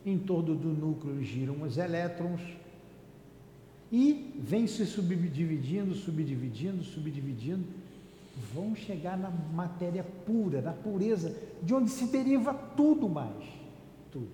em 0.05 0.18
torno 0.18 0.55
do 0.55 0.68
núcleo 0.68 1.22
giram 1.22 1.62
os 1.62 1.76
elétrons 1.76 2.40
e 3.92 4.32
vem 4.38 4.66
se 4.66 4.86
subdividindo, 4.86 5.94
subdividindo, 5.94 6.82
subdividindo, 6.84 7.64
vão 8.55 8.74
chegar 8.74 9.18
na 9.18 9.30
matéria 9.30 10.05
pura, 10.24 10.62
na 10.62 10.72
pureza, 10.72 11.36
de 11.62 11.74
onde 11.74 11.90
se 11.90 12.07
deriva 12.07 12.55
tudo 12.55 13.09
mais, 13.09 13.44
tudo. 14.12 14.30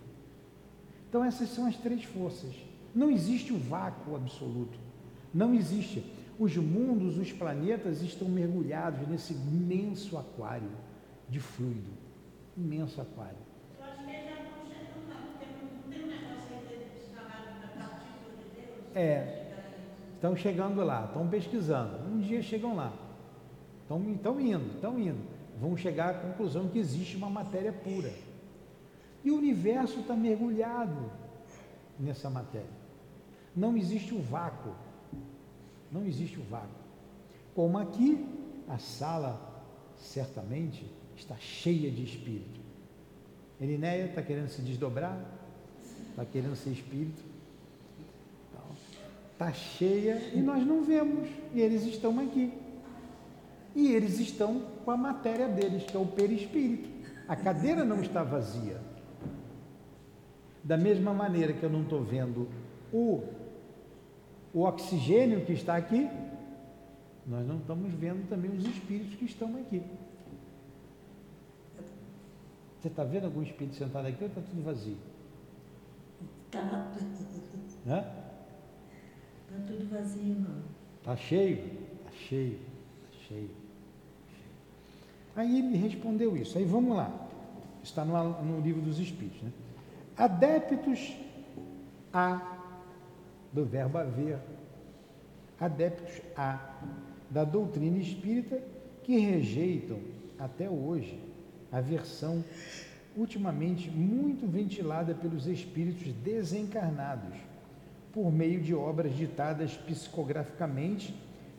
Então 1.08 1.24
essas 1.24 1.48
são 1.48 1.66
as 1.66 1.76
três 1.76 2.04
forças. 2.04 2.54
Não 2.94 3.10
existe 3.10 3.52
o 3.52 3.58
vácuo 3.58 4.16
absoluto. 4.16 4.78
Não 5.32 5.54
existe. 5.54 6.04
Os 6.38 6.56
mundos, 6.56 7.18
os 7.18 7.32
planetas 7.32 8.02
estão 8.02 8.28
mergulhados 8.28 9.06
nesse 9.08 9.32
imenso 9.32 10.16
aquário 10.18 10.70
de 11.28 11.40
fluido. 11.40 11.90
Imenso 12.56 13.00
aquário. 13.00 13.36
Eu 13.78 13.84
acho 13.84 14.04
que 14.04 14.10
eles 14.10 14.24
já 14.24 14.42
estão 14.42 14.64
chegando 14.66 15.08
lá, 15.08 15.22
porque 15.32 15.46
não 15.46 15.92
tem 15.92 16.04
um 16.04 16.08
negócio 16.08 16.54
aí 16.54 16.66
deles 16.68 17.08
chamado 17.14 17.60
da 17.60 17.68
partícula 17.68 18.32
de 18.36 18.44
Deus. 18.54 18.85
É. 18.96 19.42
Estão 20.14 20.34
chegando 20.34 20.82
lá, 20.82 21.04
estão 21.04 21.28
pesquisando. 21.28 21.98
Um 22.08 22.18
dia 22.18 22.42
chegam 22.42 22.74
lá. 22.74 22.92
Estão, 23.82 24.02
estão 24.10 24.40
indo, 24.40 24.74
estão 24.74 24.98
indo. 24.98 25.20
Vão 25.60 25.76
chegar 25.76 26.10
à 26.10 26.14
conclusão 26.14 26.68
que 26.68 26.78
existe 26.78 27.16
uma 27.16 27.28
matéria 27.28 27.72
pura. 27.72 28.10
E 29.22 29.30
o 29.30 29.36
universo 29.36 30.00
está 30.00 30.16
mergulhado 30.16 31.12
nessa 32.00 32.30
matéria. 32.30 32.86
Não 33.54 33.76
existe 33.76 34.14
o 34.14 34.22
vácuo. 34.22 34.74
Não 35.92 36.04
existe 36.04 36.38
o 36.38 36.42
vácuo. 36.44 36.86
Como 37.54 37.78
aqui, 37.78 38.26
a 38.66 38.78
sala 38.78 39.62
certamente 39.96 40.90
está 41.14 41.36
cheia 41.36 41.90
de 41.90 42.02
espírito. 42.02 42.60
Elinéia 43.60 44.06
está 44.06 44.22
querendo 44.22 44.48
se 44.48 44.62
desdobrar, 44.62 45.18
está 46.10 46.24
querendo 46.24 46.56
ser 46.56 46.70
espírito. 46.70 47.35
Está 49.36 49.52
cheia 49.52 50.30
e 50.32 50.40
nós 50.40 50.66
não 50.66 50.82
vemos. 50.82 51.28
E 51.52 51.60
eles 51.60 51.84
estão 51.84 52.18
aqui. 52.20 52.54
E 53.74 53.92
eles 53.92 54.18
estão 54.18 54.62
com 54.82 54.90
a 54.90 54.96
matéria 54.96 55.46
deles, 55.46 55.84
que 55.84 55.94
é 55.94 56.00
o 56.00 56.06
perispírito. 56.06 56.88
A 57.28 57.36
cadeira 57.36 57.84
não 57.84 58.00
está 58.00 58.22
vazia. 58.22 58.80
Da 60.64 60.78
mesma 60.78 61.12
maneira 61.12 61.52
que 61.52 61.62
eu 61.62 61.68
não 61.68 61.82
estou 61.82 62.02
vendo 62.02 62.48
o, 62.90 63.24
o 64.54 64.62
oxigênio 64.62 65.44
que 65.44 65.52
está 65.52 65.76
aqui, 65.76 66.08
nós 67.26 67.46
não 67.46 67.58
estamos 67.58 67.92
vendo 67.92 68.26
também 68.30 68.50
os 68.50 68.64
espíritos 68.64 69.16
que 69.16 69.26
estão 69.26 69.54
aqui. 69.56 69.82
Você 72.80 72.88
está 72.88 73.04
vendo 73.04 73.26
algum 73.26 73.42
espírito 73.42 73.76
sentado 73.76 74.06
aqui 74.08 74.24
ou 74.24 74.28
está 74.28 74.40
tudo 74.40 74.62
vazio? 74.62 74.96
Tá, 76.50 76.90
Hã? 77.86 78.25
Tá 79.56 79.62
tudo 79.66 79.90
vazio, 79.90 80.34
não. 80.34 80.62
Está 80.98 81.16
cheio? 81.16 81.58
Está 81.58 82.12
cheio, 82.28 82.58
está 83.10 83.28
cheio. 83.28 83.50
Aí 85.34 85.58
ele 85.58 85.76
respondeu 85.76 86.36
isso. 86.36 86.56
Aí 86.56 86.64
vamos 86.64 86.96
lá. 86.96 87.28
Está 87.82 88.04
no, 88.04 88.42
no 88.42 88.60
livro 88.60 88.80
dos 88.80 88.98
Espíritos. 88.98 89.42
Né? 89.42 89.52
Adeptos 90.16 91.14
a, 92.12 92.40
do 93.52 93.64
verbo 93.64 93.98
haver, 93.98 94.38
adeptos 95.60 96.22
a, 96.34 96.74
da 97.30 97.44
doutrina 97.44 97.98
espírita 97.98 98.62
que 99.02 99.18
rejeitam 99.18 99.98
até 100.38 100.68
hoje 100.68 101.20
a 101.70 101.80
versão 101.80 102.42
ultimamente 103.16 103.90
muito 103.90 104.46
ventilada 104.46 105.14
pelos 105.14 105.46
espíritos 105.46 106.12
desencarnados, 106.12 107.34
por 108.16 108.32
meio 108.32 108.62
de 108.62 108.74
obras 108.74 109.14
ditadas 109.14 109.76
psicograficamente 109.76 111.14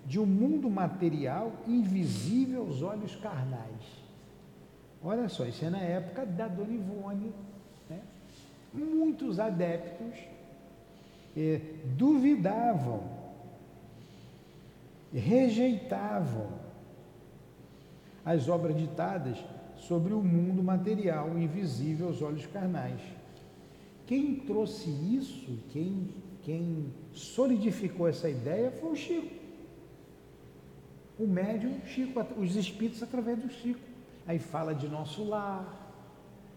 de 0.07 0.19
um 0.19 0.25
mundo 0.25 0.67
material 0.71 1.51
invisível 1.67 2.61
aos 2.61 2.81
olhos 2.81 3.15
carnais. 3.17 3.83
Olha 5.03 5.29
só, 5.29 5.45
isso 5.45 5.63
é 5.63 5.69
na 5.69 5.81
época 5.81 6.25
da 6.25 6.47
Dona 6.47 6.73
Ivone. 6.73 7.31
Né? 7.87 7.99
Muitos 8.73 9.39
adeptos 9.39 10.17
eh, 11.37 11.61
duvidavam, 11.95 13.03
rejeitavam 15.13 16.47
as 18.25 18.49
obras 18.49 18.75
ditadas 18.75 19.37
sobre 19.77 20.11
o 20.11 20.23
mundo 20.23 20.63
material 20.63 21.37
invisível 21.37 22.07
aos 22.07 22.19
olhos 22.23 22.47
carnais. 22.47 22.99
Quem 24.07 24.37
trouxe 24.37 24.89
isso, 24.89 25.59
quem, 25.69 26.07
quem 26.47 26.93
solidificou 27.11 28.07
essa 28.07 28.29
ideia 28.29 28.71
foi 28.71 28.91
o 28.93 28.95
Chico. 28.95 29.35
O 31.19 31.27
médium 31.27 31.81
Chico, 31.85 32.25
os 32.37 32.55
espíritos 32.55 33.03
através 33.03 33.37
do 33.37 33.49
Chico. 33.49 33.81
Aí 34.25 34.39
fala 34.39 34.73
de 34.73 34.87
nosso 34.87 35.25
lar, 35.25 35.91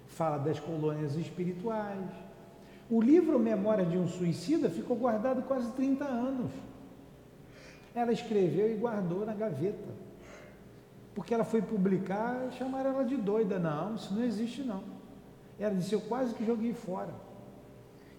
fala 0.07 0.39
das 0.39 0.61
colônias 0.61 1.17
espirituais. 1.17 2.09
O 2.89 3.03
livro 3.03 3.37
Memória 3.37 3.85
de 3.85 3.99
um 3.99 4.07
Suicida 4.07 4.71
ficou 4.71 4.97
guardado 4.97 5.43
quase 5.43 5.73
30 5.73 6.05
anos. 6.05 6.53
Ela 7.93 8.13
escreveu 8.13 8.71
e 8.71 8.77
guardou 8.77 9.27
na 9.27 9.35
gaveta. 9.35 9.89
Porque 11.17 11.35
ela 11.35 11.45
foi 11.45 11.63
publicar 11.63 12.53
chamaram 12.53 12.91
ela 12.91 13.05
de 13.05 13.17
doida. 13.17 13.59
Não, 13.59 13.97
isso 13.97 14.15
não 14.15 14.23
existe 14.23 14.63
não. 14.63 14.85
Ela 15.59 15.75
disse, 15.75 15.93
eu 15.93 16.01
quase 16.03 16.33
que 16.33 16.47
joguei 16.47 16.75
fora. 16.75 17.29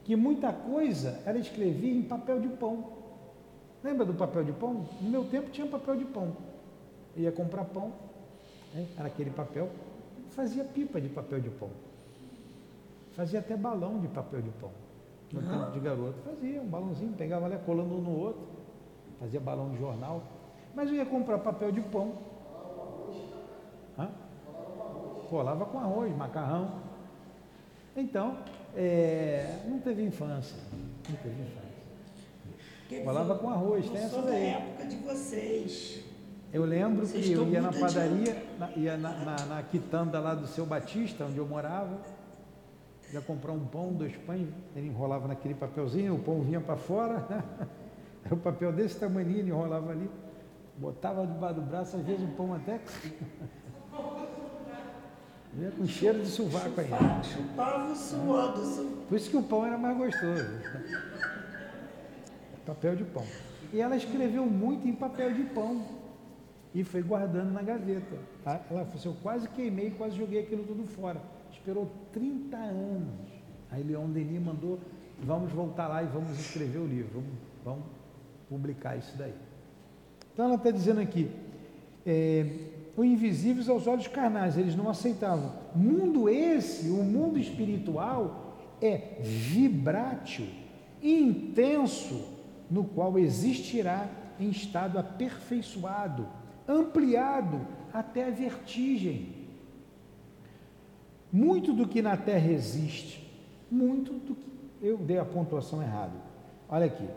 Que 0.04 0.16
muita 0.16 0.52
coisa 0.52 1.22
ela 1.26 1.38
escrevia 1.38 1.94
em 1.94 2.04
papel 2.04 2.40
de 2.40 2.50
pão. 2.50 2.84
Lembra 3.84 4.06
do 4.06 4.14
papel 4.14 4.44
de 4.44 4.52
pão? 4.52 4.86
No 5.00 5.10
meu 5.10 5.26
tempo 5.26 5.50
tinha 5.50 5.68
papel 5.68 5.96
de 5.96 6.06
pão. 6.06 6.36
Eu 7.16 7.24
ia 7.24 7.32
comprar 7.32 7.66
pão, 7.66 7.92
né? 8.74 8.88
era 8.98 9.08
aquele 9.08 9.30
papel, 9.30 9.70
fazia 10.30 10.64
pipa 10.64 11.00
de 11.02 11.10
papel 11.10 11.40
de 11.40 11.50
pão. 11.50 11.70
Fazia 13.14 13.40
até 13.40 13.56
balão 13.58 14.00
de 14.00 14.08
papel 14.08 14.42
de 14.42 14.50
pão. 14.52 14.72
No 15.34 15.42
tempo 15.42 15.72
de 15.72 15.80
garoto. 15.80 16.16
Fazia 16.26 16.62
um 16.62 16.68
balãozinho, 16.68 17.14
pegava 17.14 17.48
lá 17.48 17.58
colando 17.58 17.96
um 17.96 18.02
no 18.02 18.18
outro, 18.18 18.42
fazia 19.20 19.40
balão 19.40 19.70
de 19.70 19.78
jornal. 19.78 20.24
Mas 20.74 20.90
eu 20.90 20.96
ia 20.96 21.06
comprar 21.06 21.38
papel 21.40 21.72
de 21.72 21.82
pão. 21.82 22.14
Hã? 23.98 24.10
Colava 25.30 25.66
com 25.66 25.80
arroz, 25.80 26.16
macarrão. 26.16 26.80
Então, 27.96 28.38
é, 28.76 29.60
não 29.68 29.80
teve 29.80 30.04
infância. 30.04 30.56
Não 31.10 31.16
teve 31.18 31.36
infância. 31.42 31.72
Falava 33.06 33.36
com 33.38 33.50
arroz, 33.50 33.88
tem 33.90 33.98
essa 33.98 34.10
sou 34.10 34.22
da 34.24 34.32
daí. 34.32 34.48
época 34.48 34.86
de 34.86 34.96
vocês. 34.98 36.04
Eu 36.54 36.66
lembro 36.66 37.06
Vocês 37.06 37.26
que 37.26 37.32
eu 37.32 37.48
ia 37.48 37.62
na 37.62 37.72
padaria, 37.72 38.46
na- 38.60 38.72
ia 38.76 38.98
na, 38.98 39.12
na, 39.24 39.46
na 39.46 39.64
quitanda 39.64 40.20
lá 40.20 40.36
do 40.36 40.46
seu 40.48 40.66
Batista, 40.66 41.24
onde 41.24 41.38
eu 41.38 41.48
morava, 41.48 41.98
ia 43.14 43.22
comprar 43.22 43.54
um 43.54 43.66
pão, 43.66 43.94
dois 43.94 44.14
pães, 44.18 44.50
ele 44.76 44.88
enrolava 44.88 45.30
naquele 45.30 45.54
papelzinho, 45.54 46.16
o 46.16 46.20
pão 46.20 46.42
vinha 46.42 46.60
para 46.60 46.76
fora, 46.76 47.26
era 48.26 48.36
o 48.36 48.38
papel 48.38 48.74
desse 48.74 49.00
tamanho, 49.00 49.30
ele 49.30 49.50
enrolava 49.50 49.92
ali, 49.92 50.10
botava 50.78 51.26
debaixo 51.26 51.56
do 51.56 51.62
braço, 51.62 51.96
às 51.96 52.04
vezes 52.04 52.22
o 52.26 52.32
pão 52.34 52.54
até 52.54 52.82
vinha 55.54 55.72
com 55.72 55.86
cheiro 55.86 56.20
de 56.20 56.28
sovaco 56.28 56.80
ainda. 56.80 57.24
Chupava, 57.24 57.92
o 57.92 57.96
suor 57.96 58.54
do 58.54 58.66
su- 58.66 58.98
Por 59.08 59.16
isso 59.18 59.30
que 59.30 59.38
o 59.38 59.44
pão 59.44 59.66
era 59.66 59.78
mais 59.78 59.98
gostoso. 59.98 60.46
Papel 62.66 62.96
de 62.96 63.04
pão. 63.06 63.26
E 63.74 63.80
ela 63.80 63.96
escreveu 63.96 64.46
muito 64.46 64.88
em 64.88 64.94
papel 64.94 65.34
de 65.34 65.44
pão. 65.44 65.84
E 66.74 66.84
foi 66.84 67.02
guardando 67.02 67.52
na 67.52 67.62
gaveta. 67.62 68.18
tá? 68.44 68.62
Ela 68.70 68.86
falou 68.86 68.96
assim, 68.96 69.10
eu 69.10 69.16
quase 69.22 69.48
queimei, 69.50 69.92
quase 69.92 70.16
joguei 70.18 70.42
aquilo 70.42 70.64
tudo 70.64 70.86
fora. 70.88 71.22
Esperou 71.52 71.92
30 72.14 72.56
anos. 72.56 73.30
Aí 73.70 73.84
Leon 73.84 74.08
Denis 74.10 74.42
mandou 74.42 74.80
vamos 75.24 75.52
voltar 75.52 75.88
lá 75.88 76.02
e 76.02 76.08
vamos 76.08 76.32
escrever 76.40 76.80
o 76.80 76.88
livro, 76.88 77.12
vamos, 77.14 77.30
vamos 77.64 77.84
publicar 78.50 78.96
isso 78.98 79.16
daí. 79.18 79.34
Então 80.34 80.46
ela 80.46 80.56
está 80.56 80.72
dizendo 80.72 81.00
aqui, 81.00 81.30
é, 82.06 82.46
invisíveis 82.98 83.70
aos 83.70 83.88
olhos 83.88 84.08
carnais, 84.08 84.58
eles 84.58 84.76
não 84.76 84.90
aceitavam. 84.90 85.52
Mundo 85.74 86.28
esse, 86.28 86.90
o 86.90 87.04
mundo 87.04 87.40
espiritual, 87.40 88.58
é 88.82 89.18
vibrátil, 89.22 90.48
intenso, 91.02 92.28
no 92.70 92.84
qual 92.84 93.18
existirá 93.18 94.08
em 94.40 94.50
estado 94.50 94.98
aperfeiçoado, 94.98 96.28
ampliado 96.68 97.62
até 97.94 98.28
a 98.28 98.32
vertigem. 98.32 99.36
Muito 101.32 101.74
do 101.74 101.88
que 101.88 102.02
na 102.02 102.18
Terra 102.18 102.52
existe, 102.52 103.30
muito 103.70 104.14
do 104.14 104.36
que. 104.36 104.52
Eu 104.82 104.98
dei 104.98 105.20
a 105.20 105.26
pontuação 105.26 105.82
errada. 105.82 106.16
Olha 106.68 106.88
aqui. 106.88 107.08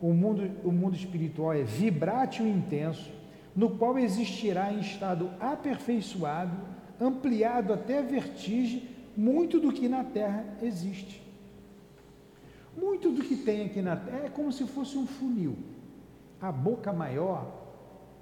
O 0.00 0.12
mundo, 0.12 0.48
o 0.62 0.70
mundo 0.70 0.94
espiritual 0.94 1.52
é 1.52 1.64
vibrátil 1.64 2.46
e 2.46 2.50
intenso, 2.50 3.10
no 3.58 3.70
qual 3.70 3.98
existirá 3.98 4.72
em 4.72 4.78
estado 4.78 5.32
aperfeiçoado, 5.40 6.56
ampliado 7.00 7.72
até 7.72 7.98
a 7.98 8.02
vertigem, 8.02 8.88
muito 9.16 9.58
do 9.58 9.72
que 9.72 9.88
na 9.88 10.04
Terra 10.04 10.44
existe. 10.62 11.20
Muito 12.76 13.10
do 13.10 13.20
que 13.20 13.34
tem 13.34 13.66
aqui 13.66 13.82
na 13.82 13.96
Terra 13.96 14.26
é 14.26 14.30
como 14.30 14.52
se 14.52 14.64
fosse 14.64 14.96
um 14.96 15.08
funil. 15.08 15.56
A 16.40 16.52
boca 16.52 16.92
maior 16.92 17.52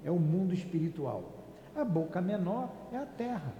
é 0.03 0.09
o 0.09 0.17
mundo 0.17 0.55
espiritual, 0.55 1.45
a 1.75 1.85
boca 1.85 2.19
menor 2.19 2.73
é 2.91 2.97
a 2.97 3.05
Terra. 3.05 3.53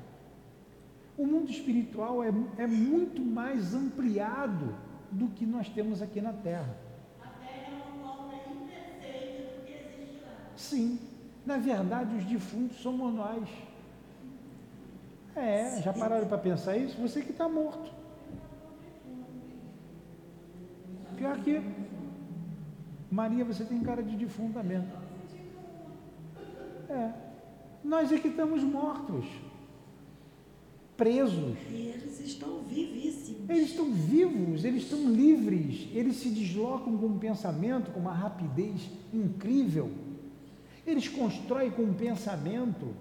O 1.16 1.28
mundo 1.28 1.52
espiritual 1.52 2.24
é, 2.24 2.34
é 2.58 2.66
muito 2.66 3.22
mais 3.22 3.76
ampliado 3.76 4.74
do 5.12 5.28
que 5.28 5.46
nós 5.46 5.70
temos 5.70 6.02
aqui 6.02 6.22
na 6.22 6.34
Terra. 6.34 6.76
A 7.22 7.28
Terra 7.28 7.68
é 7.68 7.94
uma 7.94 8.16
forma 8.16 8.34
imperfeita 8.34 9.44
do 9.44 9.64
que 9.64 9.74
existe 9.74 10.24
lá. 10.24 10.34
Sim, 10.56 11.00
na 11.48 11.58
verdade, 11.58 12.14
os 12.14 12.26
defuntos 12.26 12.78
somos 12.78 13.14
nós. 13.14 13.48
É, 15.34 15.82
já 15.82 15.94
pararam 15.94 16.28
para 16.28 16.38
pensar 16.38 16.76
isso? 16.76 17.00
Você 17.02 17.22
que 17.22 17.32
está 17.32 17.48
morto. 17.48 17.90
Pior 21.16 21.38
que 21.40 21.62
Maria, 23.10 23.46
você 23.46 23.64
tem 23.64 23.82
cara 23.82 24.04
de 24.04 24.18
defunta 24.18 24.62
mesmo. 24.62 24.92
É. 26.90 27.14
Nós 27.82 28.12
é 28.12 28.20
que 28.20 28.28
estamos 28.28 28.62
mortos. 28.62 29.26
Presos. 30.98 31.56
E 31.70 31.94
eles 31.94 32.20
estão 32.20 32.60
vivíssimos. 32.64 33.50
Eles 33.50 33.70
estão 33.70 33.90
vivos, 33.94 34.66
eles 34.66 34.84
estão 34.84 35.10
livres, 35.10 35.88
eles 35.94 36.18
se 36.18 36.30
deslocam 36.30 36.98
com 36.98 37.06
um 37.06 37.20
pensamento, 37.20 37.92
com 37.92 38.02
uma 38.02 38.12
rapidez 38.12 38.90
incrível. 39.14 40.07
Eles 40.88 41.10
constroem 41.10 41.70
com 41.70 41.82
um 41.82 41.94
pensamento. 41.94 42.96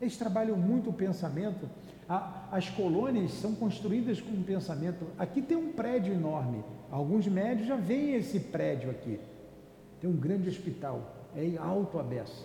Eles 0.00 0.16
trabalham 0.16 0.56
muito 0.56 0.90
o 0.90 0.92
pensamento. 0.92 1.68
as 2.08 2.70
colônias 2.70 3.32
são 3.32 3.56
construídas 3.56 4.20
com 4.20 4.30
um 4.30 4.44
pensamento. 4.44 5.04
Aqui 5.18 5.42
tem 5.42 5.56
um 5.56 5.72
prédio 5.72 6.14
enorme. 6.14 6.62
Alguns 6.88 7.26
médios 7.26 7.66
já 7.66 7.74
veem 7.74 8.14
esse 8.14 8.38
prédio 8.38 8.90
aqui. 8.90 9.18
Tem 10.00 10.08
um 10.08 10.16
grande 10.16 10.48
hospital. 10.48 11.16
É 11.34 11.56
alto 11.58 11.98
a 11.98 12.02
beça. 12.04 12.44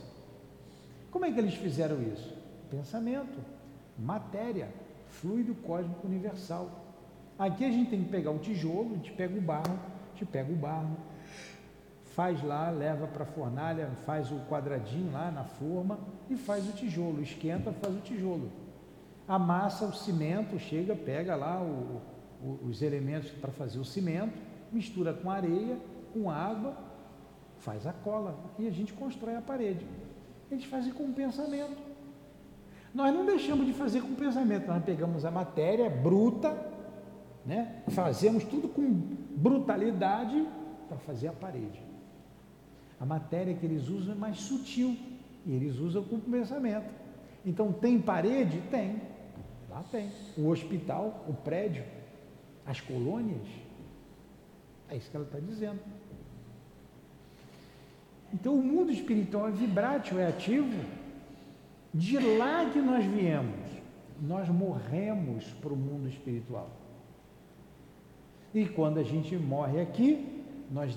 Como 1.11 1.23
é 1.23 1.31
que 1.31 1.39
eles 1.39 1.53
fizeram 1.53 2.01
isso? 2.01 2.33
Pensamento, 2.71 3.37
matéria, 3.99 4.69
fluido 5.09 5.53
cósmico 5.53 6.07
universal. 6.07 6.69
Aqui 7.37 7.65
a 7.65 7.69
gente 7.69 7.91
tem 7.91 8.03
que 8.03 8.09
pegar 8.09 8.31
o 8.31 8.39
tijolo, 8.39 8.93
a 8.93 8.95
gente 8.95 9.11
pega 9.11 9.37
o 9.37 9.41
barro, 9.41 9.73
a 9.73 10.13
gente 10.13 10.25
pega 10.25 10.51
o 10.51 10.55
barro, 10.55 10.97
faz 12.15 12.43
lá, 12.43 12.69
leva 12.69 13.07
para 13.07 13.23
a 13.23 13.25
fornalha, 13.25 13.89
faz 14.05 14.31
o 14.31 14.39
quadradinho 14.49 15.11
lá 15.11 15.31
na 15.31 15.43
forma 15.43 15.99
e 16.29 16.35
faz 16.35 16.67
o 16.67 16.73
tijolo, 16.73 17.21
esquenta, 17.21 17.71
faz 17.71 17.95
o 17.95 17.99
tijolo. 17.99 18.51
Amassa 19.27 19.85
o 19.85 19.93
cimento, 19.93 20.59
chega, 20.59 20.95
pega 20.95 21.35
lá 21.35 21.61
o, 21.61 22.01
o, 22.43 22.67
os 22.67 22.81
elementos 22.81 23.31
para 23.31 23.51
fazer 23.51 23.79
o 23.79 23.85
cimento, 23.85 24.37
mistura 24.71 25.13
com 25.13 25.29
areia, 25.29 25.77
com 26.13 26.29
água, 26.29 26.75
faz 27.59 27.87
a 27.87 27.93
cola 27.93 28.37
e 28.59 28.67
a 28.67 28.71
gente 28.71 28.91
constrói 28.93 29.35
a 29.35 29.41
parede. 29.41 29.85
Eles 30.51 30.65
fazem 30.65 30.91
com 30.91 31.13
pensamento. 31.13 31.91
Nós 32.93 33.13
não 33.13 33.25
deixamos 33.25 33.65
de 33.65 33.71
fazer 33.71 34.01
com 34.01 34.13
pensamento, 34.15 34.67
nós 34.67 34.83
pegamos 34.83 35.23
a 35.23 35.31
matéria 35.31 35.89
bruta, 35.89 36.57
né? 37.45 37.83
fazemos 37.87 38.43
tudo 38.43 38.67
com 38.67 38.83
brutalidade 38.83 40.45
para 40.89 40.97
fazer 40.97 41.29
a 41.29 41.31
parede. 41.31 41.90
A 43.01 43.05
matéria 43.05 43.55
que 43.55 43.65
eles 43.65 43.89
usam 43.89 44.13
é 44.13 44.17
mais 44.17 44.37
sutil 44.37 44.95
e 45.43 45.53
eles 45.53 45.79
usam 45.79 46.03
com 46.03 46.19
pensamento. 46.19 46.87
Então, 47.43 47.73
tem 47.73 47.99
parede? 47.99 48.61
Tem. 48.69 49.01
Lá 49.67 49.83
tem. 49.91 50.11
O 50.37 50.49
hospital, 50.49 51.25
o 51.27 51.33
prédio, 51.33 51.83
as 52.63 52.79
colônias. 52.79 53.47
É 54.87 54.97
isso 54.97 55.09
que 55.09 55.15
ela 55.15 55.25
está 55.25 55.39
dizendo. 55.39 55.79
Então, 58.31 58.53
o 58.53 58.61
mundo 58.61 58.91
espiritual 58.91 59.47
é 59.47 59.51
vibrátil, 59.51 60.19
é 60.19 60.27
ativo. 60.27 60.85
De 61.91 62.19
lá 62.37 62.69
que 62.69 62.79
nós 62.79 63.03
viemos, 63.03 63.67
nós 64.21 64.47
morremos 64.47 65.45
para 65.59 65.73
o 65.73 65.75
mundo 65.75 66.07
espiritual. 66.07 66.69
E 68.53 68.67
quando 68.67 68.99
a 68.99 69.03
gente 69.03 69.35
morre 69.37 69.81
aqui, 69.81 70.45
nós 70.69 70.95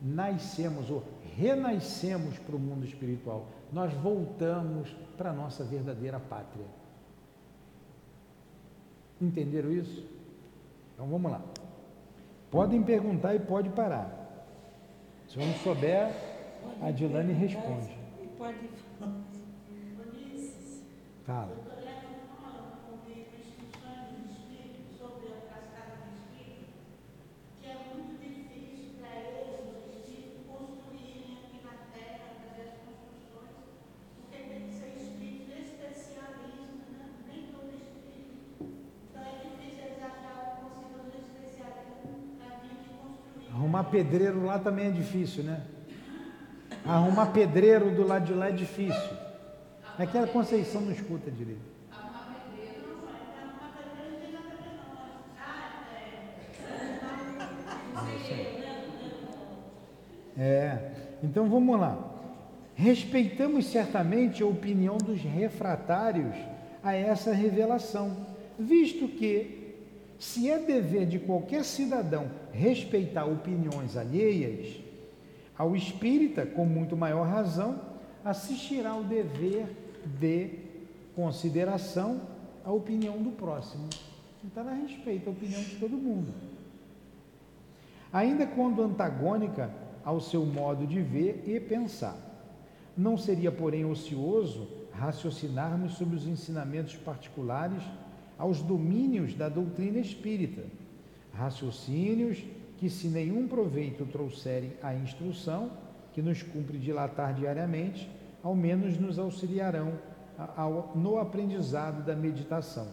nascemos 0.00 0.88
ou 0.88 1.02
renascemos 1.36 2.38
para 2.38 2.56
o 2.56 2.58
mundo 2.58 2.84
espiritual, 2.84 3.46
nós 3.72 3.92
voltamos 3.94 4.94
para 5.16 5.30
a 5.30 5.32
nossa 5.32 5.64
verdadeira 5.64 6.20
pátria. 6.20 6.66
Entenderam 9.20 9.72
isso? 9.72 10.06
Então 10.94 11.06
vamos 11.06 11.30
lá. 11.30 11.40
Podem 12.50 12.82
perguntar 12.82 13.34
e 13.34 13.40
pode 13.40 13.70
parar. 13.70 14.46
Se 15.28 15.38
eu 15.38 15.46
não 15.46 15.54
souber, 15.54 16.12
a 16.82 16.90
Dilane 16.90 17.32
responde. 17.32 17.96
Fala. 21.24 21.72
Arrumar 43.72 43.81
pedreiro 43.92 44.46
lá 44.46 44.58
também 44.58 44.86
é 44.86 44.90
difícil, 44.90 45.44
né? 45.44 45.60
Arrumar 46.84 47.26
pedreiro 47.26 47.94
do 47.94 48.04
lado 48.04 48.24
de 48.24 48.32
lá 48.32 48.48
é 48.48 48.52
difícil. 48.52 49.16
É 49.98 50.06
que 50.06 50.16
a 50.16 50.26
Conceição 50.26 50.80
não 50.80 50.90
escuta 50.90 51.30
direito. 51.30 51.70
É, 60.36 60.92
então 61.22 61.46
vamos 61.48 61.78
lá. 61.78 62.10
Respeitamos 62.74 63.66
certamente 63.66 64.42
a 64.42 64.46
opinião 64.46 64.96
dos 64.96 65.20
refratários 65.20 66.34
a 66.82 66.94
essa 66.94 67.32
revelação, 67.34 68.26
visto 68.58 69.06
que 69.06 69.61
se 70.22 70.48
é 70.48 70.56
dever 70.56 71.04
de 71.04 71.18
qualquer 71.18 71.64
cidadão 71.64 72.30
respeitar 72.52 73.24
opiniões 73.24 73.96
alheias, 73.96 74.80
ao 75.58 75.74
espírita, 75.74 76.46
com 76.46 76.64
muito 76.64 76.96
maior 76.96 77.26
razão, 77.26 77.80
assistirá 78.24 78.90
ao 78.90 79.02
dever 79.02 79.66
de 80.20 80.60
consideração 81.16 82.20
à 82.64 82.70
opinião 82.70 83.20
do 83.20 83.32
próximo. 83.32 83.88
Então, 84.44 84.62
ela 84.62 84.74
respeita 84.74 85.28
a 85.28 85.32
opinião 85.32 85.60
de 85.60 85.74
todo 85.74 85.96
mundo. 85.96 86.32
Ainda 88.12 88.46
quando 88.46 88.80
antagônica 88.80 89.74
ao 90.04 90.20
seu 90.20 90.46
modo 90.46 90.86
de 90.86 91.02
ver 91.02 91.42
e 91.48 91.58
pensar. 91.58 92.16
Não 92.96 93.18
seria, 93.18 93.50
porém, 93.50 93.84
ocioso 93.84 94.68
raciocinarmos 94.92 95.94
sobre 95.94 96.14
os 96.14 96.28
ensinamentos 96.28 96.94
particulares 96.94 97.82
aos 98.42 98.60
domínios 98.60 99.34
da 99.34 99.48
doutrina 99.48 100.00
espírita, 100.00 100.64
raciocínios 101.32 102.42
que, 102.76 102.90
se 102.90 103.06
nenhum 103.06 103.46
proveito 103.46 104.04
trouxerem 104.04 104.72
à 104.82 104.92
instrução, 104.92 105.70
que 106.12 106.20
nos 106.20 106.42
cumpre 106.42 106.76
dilatar 106.76 107.34
diariamente, 107.34 108.10
ao 108.42 108.56
menos 108.56 108.98
nos 108.98 109.16
auxiliarão 109.16 109.92
no 110.96 111.20
aprendizado 111.20 112.04
da 112.04 112.16
meditação, 112.16 112.88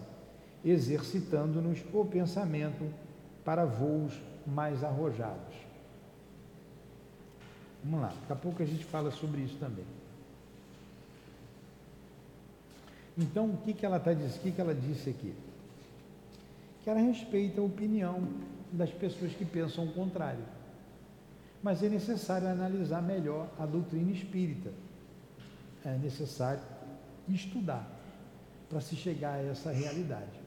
exercitando-nos 0.64 1.84
o 1.92 2.06
pensamento 2.06 2.86
para 3.44 3.66
voos 3.66 4.14
mais 4.46 4.84
arrojados. 4.84 5.56
Vamos 7.84 8.02
lá, 8.02 8.10
daqui 8.10 8.34
a 8.34 8.36
pouco 8.36 8.62
a 8.62 8.66
gente 8.68 8.86
fala 8.86 9.10
sobre 9.10 9.42
isso 9.42 9.58
também. 9.58 9.86
Então, 13.20 13.50
o 13.50 13.58
que, 13.58 13.74
que 13.74 13.86
ela 13.86 14.00
dizendo? 14.00 14.36
O 14.38 14.40
que, 14.40 14.52
que 14.52 14.62
ela 14.62 14.74
disse 14.74 15.10
aqui? 15.10 15.34
Que 16.84 16.90
ela 16.90 17.02
respeita 17.02 17.60
a 17.60 17.64
opinião 17.64 18.26
das 18.72 18.90
pessoas 18.92 19.34
que 19.34 19.44
pensam 19.44 19.84
o 19.84 19.92
contrário. 19.92 20.44
Mas 21.62 21.84
é 21.84 21.90
necessário 21.90 22.48
analisar 22.48 23.02
melhor 23.02 23.50
a 23.60 23.66
doutrina 23.66 24.12
espírita. 24.12 24.72
É 25.84 25.98
necessário 25.98 26.62
estudar 27.28 27.86
para 28.70 28.80
se 28.80 28.96
chegar 28.96 29.34
a 29.34 29.44
essa 29.44 29.70
realidade. 29.70 30.40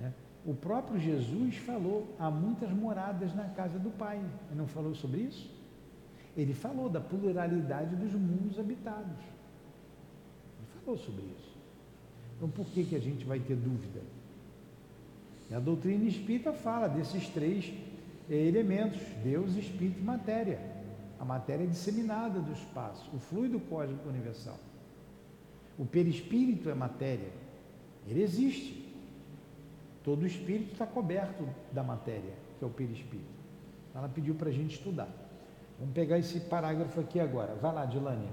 Né? 0.00 0.12
O 0.46 0.54
próprio 0.54 1.00
Jesus 1.00 1.56
falou: 1.56 2.14
há 2.20 2.30
muitas 2.30 2.70
moradas 2.70 3.34
na 3.34 3.48
casa 3.48 3.80
do 3.80 3.90
Pai. 3.90 4.18
Ele 4.18 4.58
não 4.58 4.68
falou 4.68 4.94
sobre 4.94 5.22
isso? 5.22 5.50
Ele 6.36 6.54
falou 6.54 6.88
da 6.88 7.00
pluralidade 7.00 7.96
dos 7.96 8.12
mundos 8.12 8.60
habitados. 8.60 9.18
Falou 10.84 10.98
sobre 10.98 11.22
isso. 11.22 11.52
Então 12.36 12.48
por 12.48 12.66
que, 12.66 12.84
que 12.84 12.96
a 12.96 13.00
gente 13.00 13.24
vai 13.24 13.38
ter 13.38 13.56
dúvida? 13.56 14.00
A 15.54 15.60
doutrina 15.60 16.04
espírita 16.04 16.52
fala 16.52 16.88
desses 16.88 17.28
três 17.28 17.72
elementos: 18.28 19.00
Deus, 19.22 19.54
Espírito 19.54 20.00
e 20.00 20.02
matéria. 20.02 20.58
A 21.20 21.24
matéria 21.24 21.64
é 21.64 21.66
disseminada 21.66 22.40
do 22.40 22.52
espaço, 22.52 23.08
o 23.14 23.18
fluido 23.18 23.60
cósmico 23.60 24.08
universal. 24.08 24.58
O 25.78 25.86
perispírito 25.86 26.68
é 26.68 26.74
matéria, 26.74 27.30
ele 28.08 28.22
existe. 28.22 28.82
Todo 30.02 30.26
espírito 30.26 30.72
está 30.72 30.84
coberto 30.84 31.46
da 31.70 31.84
matéria, 31.84 32.34
que 32.58 32.64
é 32.64 32.66
o 32.66 32.70
perispírito. 32.70 33.30
Ela 33.94 34.08
pediu 34.08 34.34
para 34.34 34.48
a 34.48 34.52
gente 34.52 34.74
estudar. 34.74 35.08
Vamos 35.78 35.94
pegar 35.94 36.18
esse 36.18 36.40
parágrafo 36.40 36.98
aqui 37.00 37.20
agora. 37.20 37.54
Vai 37.54 37.72
lá, 37.72 37.84
Dilane. 37.84 38.28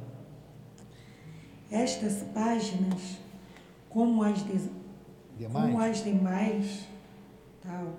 Estas 1.71 2.23
páginas, 2.33 3.19
como 3.89 4.23
as, 4.23 4.43
de... 4.43 4.69
demais. 5.37 5.65
Como 5.65 5.81
as 5.81 6.03
demais, 6.03 6.87
tal, 7.61 7.95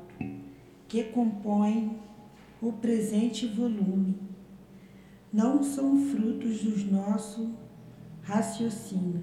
que 0.88 1.04
compõem 1.04 1.98
o 2.60 2.72
presente 2.72 3.46
volume, 3.46 4.16
não 5.32 5.62
são 5.62 5.96
frutos 6.06 6.62
do 6.62 6.92
nosso 6.92 7.54
raciocínio 8.22 9.22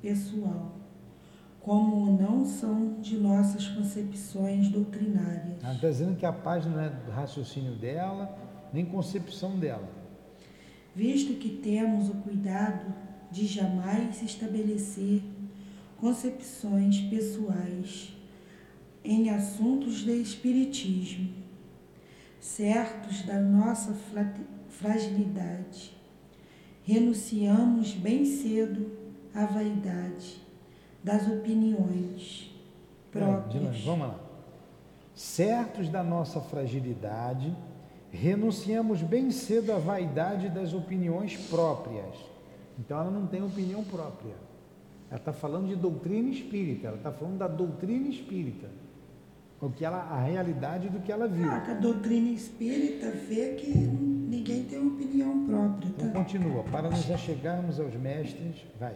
pessoal, 0.00 0.72
como 1.60 2.16
não 2.16 2.44
são 2.44 3.00
de 3.00 3.16
nossas 3.16 3.66
concepções 3.68 4.68
doutrinárias. 4.68 5.62
Ela 5.62 5.74
está 5.74 5.88
dizendo 5.88 6.16
que 6.16 6.26
a 6.26 6.32
página 6.32 6.76
não 6.76 6.82
é 6.82 6.90
do 6.90 7.10
raciocínio 7.10 7.74
dela, 7.74 8.38
nem 8.72 8.84
concepção 8.84 9.58
dela. 9.58 9.88
Visto 10.94 11.34
que 11.34 11.48
temos 11.48 12.08
o 12.08 12.14
cuidado 12.14 12.94
de 13.34 13.48
jamais 13.48 14.22
estabelecer 14.22 15.20
concepções 16.00 17.00
pessoais 17.00 18.12
em 19.04 19.28
assuntos 19.28 20.04
de 20.04 20.22
espiritismo, 20.22 21.30
certos 22.38 23.22
da 23.22 23.40
nossa 23.40 23.92
fragilidade, 24.68 25.96
renunciamos 26.84 27.92
bem 27.94 28.24
cedo 28.24 28.92
à 29.34 29.46
vaidade 29.46 30.40
das 31.02 31.26
opiniões 31.26 32.54
próprias. 33.10 33.80
Vamos 33.80 34.08
lá. 34.08 34.20
Certos 35.12 35.88
da 35.88 36.04
nossa 36.04 36.40
fragilidade, 36.40 37.52
renunciamos 38.12 39.02
bem 39.02 39.32
cedo 39.32 39.72
à 39.72 39.78
vaidade 39.78 40.48
das 40.48 40.72
opiniões 40.72 41.36
próprias. 41.48 42.33
Então 42.78 43.00
ela 43.00 43.10
não 43.10 43.26
tem 43.26 43.42
opinião 43.42 43.82
própria. 43.84 44.34
Ela 45.10 45.18
está 45.18 45.32
falando 45.32 45.68
de 45.68 45.76
doutrina 45.76 46.28
espírita, 46.28 46.88
ela 46.88 46.96
está 46.96 47.12
falando 47.12 47.38
da 47.38 47.46
doutrina 47.46 48.08
espírita. 48.08 48.68
O 49.60 49.70
que 49.70 49.84
ela, 49.84 49.98
a 49.98 50.20
realidade 50.20 50.88
do 50.88 51.00
que 51.00 51.10
ela 51.10 51.26
viu. 51.26 51.48
Ah, 51.48 51.64
a 51.70 51.74
doutrina 51.74 52.28
espírita 52.30 53.10
vê 53.10 53.54
que 53.54 53.70
ninguém 53.70 54.64
tem 54.64 54.84
opinião 54.84 55.46
própria. 55.46 55.90
Tá? 55.90 56.04
Então 56.06 56.10
continua, 56.10 56.64
para 56.64 56.90
nos 56.90 57.10
achegarmos 57.10 57.80
aos 57.80 57.94
mestres, 57.94 58.56
vai. 58.78 58.94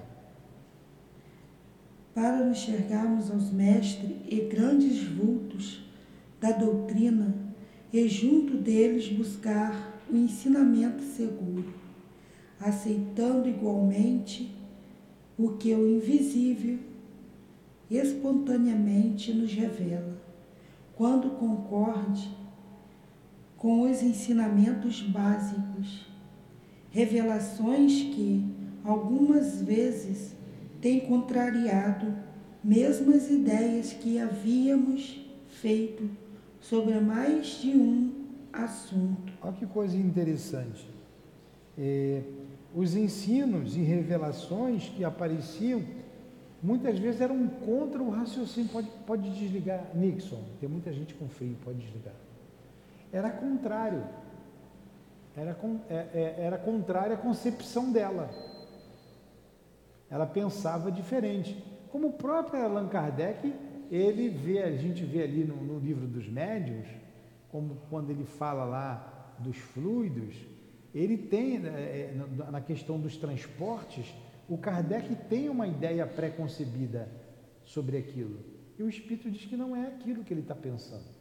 Para 2.15 2.45
nos 2.45 2.59
chegarmos 2.59 3.31
aos 3.31 3.51
mestres 3.51 4.17
e 4.29 4.41
grandes 4.53 5.05
vultos 5.05 5.89
da 6.41 6.53
doutrina, 6.53 7.35
e 7.93 8.07
junto 8.09 8.59
deles 8.59 9.09
buscar 9.09 10.01
o 10.11 10.17
ensinamento 10.17 11.03
seguro, 11.03 11.73
aceitando 12.61 13.49
igualmente 13.49 14.55
o 15.39 15.51
que 15.51 15.73
o 15.75 15.89
invisível 15.89 16.79
espontaneamente 17.91 19.33
nos 19.33 19.53
revela, 19.53 20.17
quando 20.95 21.31
concorde 21.31 22.37
com 23.57 23.91
os 23.91 24.03
ensinamentos 24.03 25.01
básicos, 25.03 26.07
revelações 26.91 27.93
que 28.15 28.45
algumas 28.85 29.63
vezes 29.63 30.35
têm 30.81 31.01
contrariado 31.01 32.15
mesmas 32.63 33.31
ideias 33.31 33.93
que 33.93 34.19
havíamos 34.19 35.25
feito 35.49 36.09
sobre 36.61 36.99
mais 37.01 37.61
de 37.61 37.71
um 37.71 38.13
assunto. 38.53 39.33
Olha 39.43 39.53
que 39.53 39.67
coisa 39.67 39.97
interessante. 39.97 40.89
É, 41.77 42.23
os 42.75 42.95
ensinos 42.95 43.77
e 43.77 43.81
revelações 43.81 44.89
que 44.89 45.05
apareciam 45.05 45.83
muitas 46.63 46.99
vezes 46.99 47.21
eram 47.21 47.47
contra 47.49 48.03
o 48.03 48.11
raciocínio. 48.11 48.71
Pode, 48.71 48.89
pode 49.07 49.31
desligar, 49.31 49.91
Nixon. 49.95 50.43
Tem 50.61 50.69
muita 50.69 50.93
gente 50.93 51.15
com 51.15 51.29
frio, 51.29 51.57
pode 51.65 51.79
desligar. 51.79 52.15
Era 53.13 53.31
contrário. 53.31 54.05
Era, 55.37 55.57
é, 55.89 55.95
é, 55.95 56.35
era 56.39 56.59
contrário 56.59 57.15
à 57.15 57.19
concepção 57.19 57.93
dela. 57.93 58.29
Ela 60.11 60.27
pensava 60.27 60.91
diferente. 60.91 61.63
Como 61.91 62.09
o 62.09 62.13
próprio 62.13 62.63
Allan 62.63 62.89
Kardec 62.89 63.55
ele 63.91 64.29
vê, 64.29 64.63
a 64.63 64.77
gente 64.77 65.05
vê 65.05 65.23
ali 65.23 65.45
no, 65.45 65.57
no 65.57 65.79
livro 65.79 66.07
dos 66.07 66.29
médios, 66.29 66.87
como 67.51 67.77
quando 67.89 68.11
ele 68.11 68.25
fala 68.25 68.65
lá 68.65 69.35
dos 69.39 69.57
fluidos, 69.57 70.35
ele 70.95 71.17
tem, 71.17 71.57
é, 71.67 71.69
é 71.69 72.51
na 72.51 72.61
questão 72.61 72.99
dos 72.99 73.17
transportes, 73.17 74.15
o 74.49 74.57
Kardec 74.57 75.15
tem 75.29 75.49
uma 75.49 75.67
ideia 75.67 76.07
pré-concebida 76.07 77.09
sobre 77.65 77.99
aquilo. 77.99 78.41
E 78.79 78.83
o 78.83 78.89
Espírito 78.89 79.31
diz 79.31 79.45
que 79.45 79.57
não 79.57 79.77
é 79.77 79.89
aquilo 79.89 80.25
que 80.25 80.33
ele 80.33 80.41
está 80.41 80.55
pensando. 80.55 81.19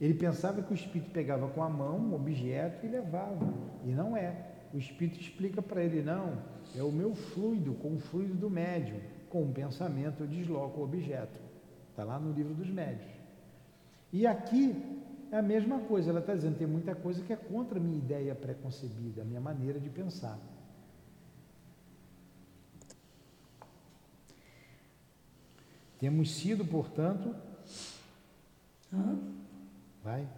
Ele 0.00 0.14
pensava 0.14 0.62
que 0.62 0.72
o 0.72 0.74
Espírito 0.74 1.10
pegava 1.10 1.48
com 1.48 1.62
a 1.62 1.68
mão 1.68 1.98
um 1.98 2.14
objeto 2.14 2.84
e 2.84 2.88
levava. 2.88 3.54
E 3.84 3.90
não 3.90 4.16
é. 4.16 4.52
O 4.74 4.78
Espírito 4.78 5.20
explica 5.20 5.62
para 5.62 5.82
ele, 5.82 6.02
não, 6.02 6.38
é 6.74 6.82
o 6.82 6.90
meu 6.90 7.14
fluido 7.14 7.74
com 7.74 7.94
o 7.94 7.98
fluido 7.98 8.34
do 8.34 8.50
médium. 8.50 9.00
Com 9.30 9.44
o 9.44 9.52
pensamento 9.52 10.22
eu 10.22 10.26
desloco 10.26 10.80
o 10.80 10.84
objeto. 10.84 11.40
Está 11.90 12.04
lá 12.04 12.18
no 12.18 12.32
livro 12.32 12.54
dos 12.54 12.68
médios. 12.68 13.10
E 14.12 14.26
aqui 14.26 14.95
é 15.30 15.38
a 15.38 15.42
mesma 15.42 15.80
coisa, 15.80 16.10
ela 16.10 16.20
está 16.20 16.34
dizendo, 16.34 16.56
tem 16.56 16.66
muita 16.66 16.94
coisa 16.94 17.22
que 17.22 17.32
é 17.32 17.36
contra 17.36 17.78
a 17.78 17.82
minha 17.82 17.98
ideia 17.98 18.34
preconcebida, 18.34 19.22
a 19.22 19.24
minha 19.24 19.40
maneira 19.40 19.80
de 19.80 19.90
pensar. 19.90 20.38
Temos 25.98 26.34
sido, 26.34 26.64
portanto. 26.64 27.34
Hã? 28.92 29.18
Vai. 30.04 30.28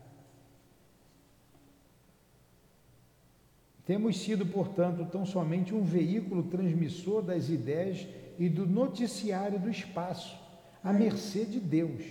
Temos 3.85 4.19
sido, 4.19 4.47
portanto, 4.47 5.07
tão 5.11 5.27
somente 5.27 5.75
um 5.75 5.83
veículo 5.83 6.45
transmissor 6.45 7.23
das 7.23 7.49
ideias 7.49 8.07
e 8.39 8.49
do 8.49 8.67
noticiário 8.67 9.59
do 9.59 9.69
espaço 9.69 10.39
à 10.83 10.93
mercê 10.93 11.45
de 11.45 11.59
Deus. 11.59 12.03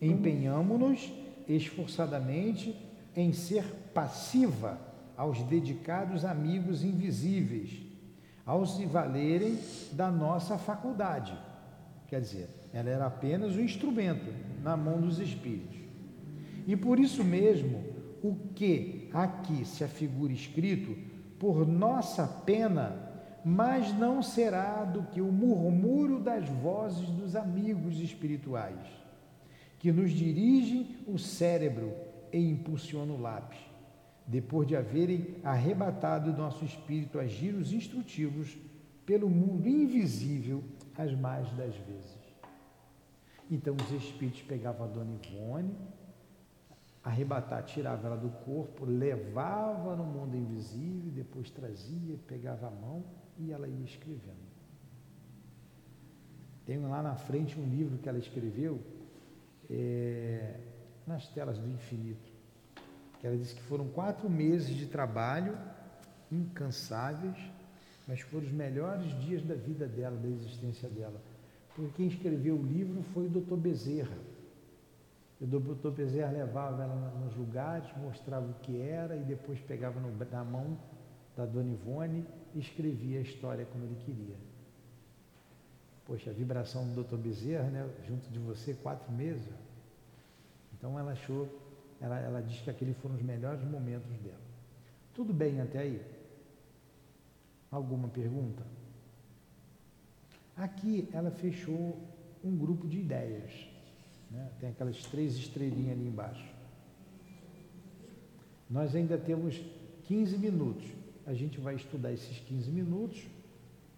Empenhamo-nos 0.00 1.12
esforçadamente 1.48 2.76
em 3.14 3.32
ser 3.32 3.64
passiva 3.94 4.78
aos 5.16 5.42
dedicados 5.44 6.24
amigos 6.24 6.84
invisíveis, 6.84 7.82
ao 8.44 8.66
se 8.66 8.84
valerem 8.84 9.58
da 9.92 10.10
nossa 10.10 10.58
faculdade. 10.58 11.36
Quer 12.08 12.20
dizer, 12.20 12.48
ela 12.72 12.90
era 12.90 13.06
apenas 13.06 13.56
um 13.56 13.60
instrumento 13.60 14.32
na 14.62 14.76
mão 14.76 15.00
dos 15.00 15.18
espíritos. 15.18 15.78
E 16.66 16.76
por 16.76 17.00
isso 17.00 17.24
mesmo, 17.24 17.82
o 18.22 18.34
que 18.54 19.08
aqui 19.12 19.64
se 19.64 19.82
afigura 19.82 20.32
escrito, 20.32 20.96
por 21.38 21.66
nossa 21.66 22.26
pena, 22.26 22.94
mas 23.44 23.96
não 23.96 24.22
será 24.22 24.84
do 24.84 25.04
que 25.04 25.20
o 25.20 25.30
murmúrio 25.30 26.18
das 26.18 26.48
vozes 26.48 27.08
dos 27.10 27.36
amigos 27.36 28.00
espirituais, 28.00 28.78
que 29.86 29.92
nos 29.92 30.10
dirigem 30.10 30.96
o 31.06 31.16
cérebro 31.16 31.94
e 32.32 32.38
impulsionam 32.38 33.14
o 33.14 33.20
lápis, 33.20 33.60
depois 34.26 34.66
de 34.66 34.74
haverem 34.74 35.36
arrebatado 35.44 36.36
nosso 36.36 36.64
espírito 36.64 37.20
a 37.20 37.26
giros 37.28 37.72
instrutivos 37.72 38.58
pelo 39.06 39.30
mundo 39.30 39.68
invisível 39.68 40.64
as 40.98 41.14
mais 41.14 41.48
das 41.52 41.76
vezes. 41.76 42.18
Então 43.48 43.76
os 43.76 43.92
espíritos 43.92 44.42
pegavam 44.42 44.86
a 44.86 44.90
dona 44.90 45.20
Ivone, 45.22 45.76
arrebatar, 47.04 47.62
tirava 47.62 48.08
ela 48.08 48.16
do 48.16 48.30
corpo, 48.44 48.84
levava 48.84 49.94
no 49.94 50.04
mundo 50.04 50.36
invisível, 50.36 51.12
depois 51.12 51.48
trazia, 51.48 52.18
pegava 52.26 52.66
a 52.66 52.70
mão 52.72 53.04
e 53.38 53.52
ela 53.52 53.68
ia 53.68 53.84
escrevendo. 53.84 54.46
Tenho 56.64 56.90
lá 56.90 57.00
na 57.00 57.14
frente 57.14 57.56
um 57.56 57.68
livro 57.68 57.98
que 57.98 58.08
ela 58.08 58.18
escreveu, 58.18 58.80
é, 59.70 60.60
nas 61.06 61.28
telas 61.28 61.58
do 61.58 61.68
infinito. 61.68 62.32
Ela 63.22 63.36
disse 63.36 63.54
que 63.54 63.62
foram 63.62 63.88
quatro 63.88 64.28
meses 64.28 64.74
de 64.74 64.86
trabalho 64.86 65.56
incansáveis, 66.30 67.36
mas 68.06 68.20
foram 68.20 68.44
os 68.44 68.52
melhores 68.52 69.06
dias 69.20 69.42
da 69.42 69.54
vida 69.54 69.86
dela, 69.86 70.16
da 70.16 70.28
existência 70.28 70.88
dela. 70.88 71.20
Porque 71.74 71.92
quem 71.96 72.06
escreveu 72.06 72.56
o 72.56 72.62
livro 72.62 73.02
foi 73.12 73.26
o 73.26 73.28
Dr. 73.28 73.56
Bezerra. 73.56 74.16
O 75.40 75.46
Dr. 75.46 75.90
Bezerra 75.90 76.32
levava 76.32 76.82
ela 76.82 76.94
nos 77.22 77.36
lugares, 77.36 77.86
mostrava 77.98 78.46
o 78.46 78.54
que 78.54 78.80
era 78.80 79.16
e 79.16 79.24
depois 79.24 79.60
pegava 79.60 80.00
no, 80.00 80.10
na 80.30 80.44
mão 80.44 80.78
da 81.36 81.44
Dona 81.44 81.70
Ivone 81.70 82.24
e 82.54 82.60
escrevia 82.60 83.18
a 83.18 83.22
história 83.22 83.66
como 83.66 83.84
ele 83.84 83.96
queria. 83.96 84.45
Poxa, 86.06 86.30
a 86.30 86.32
vibração 86.32 86.86
do 86.92 87.02
Dr. 87.02 87.16
Bezerra, 87.16 87.68
né, 87.68 87.90
junto 88.06 88.30
de 88.30 88.38
você, 88.38 88.74
quatro 88.74 89.10
meses. 89.12 89.44
Então 90.78 90.98
ela 90.98 91.12
achou, 91.12 91.48
ela, 92.00 92.18
ela 92.20 92.40
diz 92.40 92.60
que 92.60 92.70
aqueles 92.70 92.96
foram 92.98 93.16
os 93.16 93.22
melhores 93.22 93.62
momentos 93.64 94.16
dela. 94.18 94.46
Tudo 95.14 95.32
bem 95.32 95.60
até 95.60 95.80
aí? 95.80 96.00
Alguma 97.70 98.08
pergunta? 98.08 98.62
Aqui 100.56 101.08
ela 101.12 101.30
fechou 101.30 101.98
um 102.44 102.56
grupo 102.56 102.86
de 102.86 103.00
ideias. 103.00 103.66
Né? 104.30 104.50
Tem 104.60 104.70
aquelas 104.70 105.02
três 105.06 105.34
estrelinhas 105.34 105.92
ali 105.92 106.06
embaixo. 106.06 106.54
Nós 108.68 108.94
ainda 108.94 109.18
temos 109.18 109.60
15 110.04 110.38
minutos. 110.38 110.86
A 111.26 111.34
gente 111.34 111.58
vai 111.58 111.74
estudar 111.74 112.12
esses 112.12 112.38
15 112.40 112.70
minutos, 112.70 113.22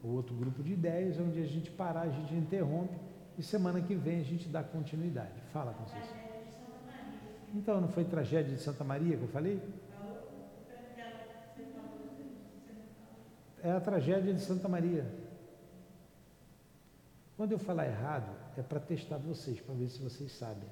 o 0.03 0.09
outro 0.09 0.35
grupo 0.35 0.62
de 0.62 0.73
ideias, 0.73 1.19
onde 1.19 1.41
a 1.43 1.47
gente 1.47 1.70
parar, 1.70 2.03
a 2.03 2.11
gente 2.11 2.35
interrompe 2.35 2.97
e 3.37 3.43
semana 3.43 3.81
que 3.81 3.95
vem 3.95 4.20
a 4.20 4.25
gente 4.25 4.49
dá 4.49 4.62
continuidade. 4.62 5.41
Fala, 5.53 5.73
Conceição. 5.73 6.16
Então, 7.55 7.81
não 7.81 7.89
foi 7.89 8.05
tragédia 8.05 8.55
de 8.55 8.61
Santa 8.61 8.85
Maria 8.85 9.16
que 9.16 9.23
eu 9.23 9.29
falei? 9.29 9.61
É 13.62 13.73
a 13.73 13.81
tragédia 13.81 14.33
de 14.33 14.41
Santa 14.41 14.69
Maria. 14.69 15.07
Quando 17.37 17.53
eu 17.53 17.59
falar 17.59 17.87
errado, 17.87 18.31
é 18.57 18.62
para 18.62 18.81
testar 18.81 19.16
vocês, 19.19 19.61
para 19.61 19.75
ver 19.75 19.89
se 19.89 20.01
vocês 20.01 20.33
sabem. 20.33 20.69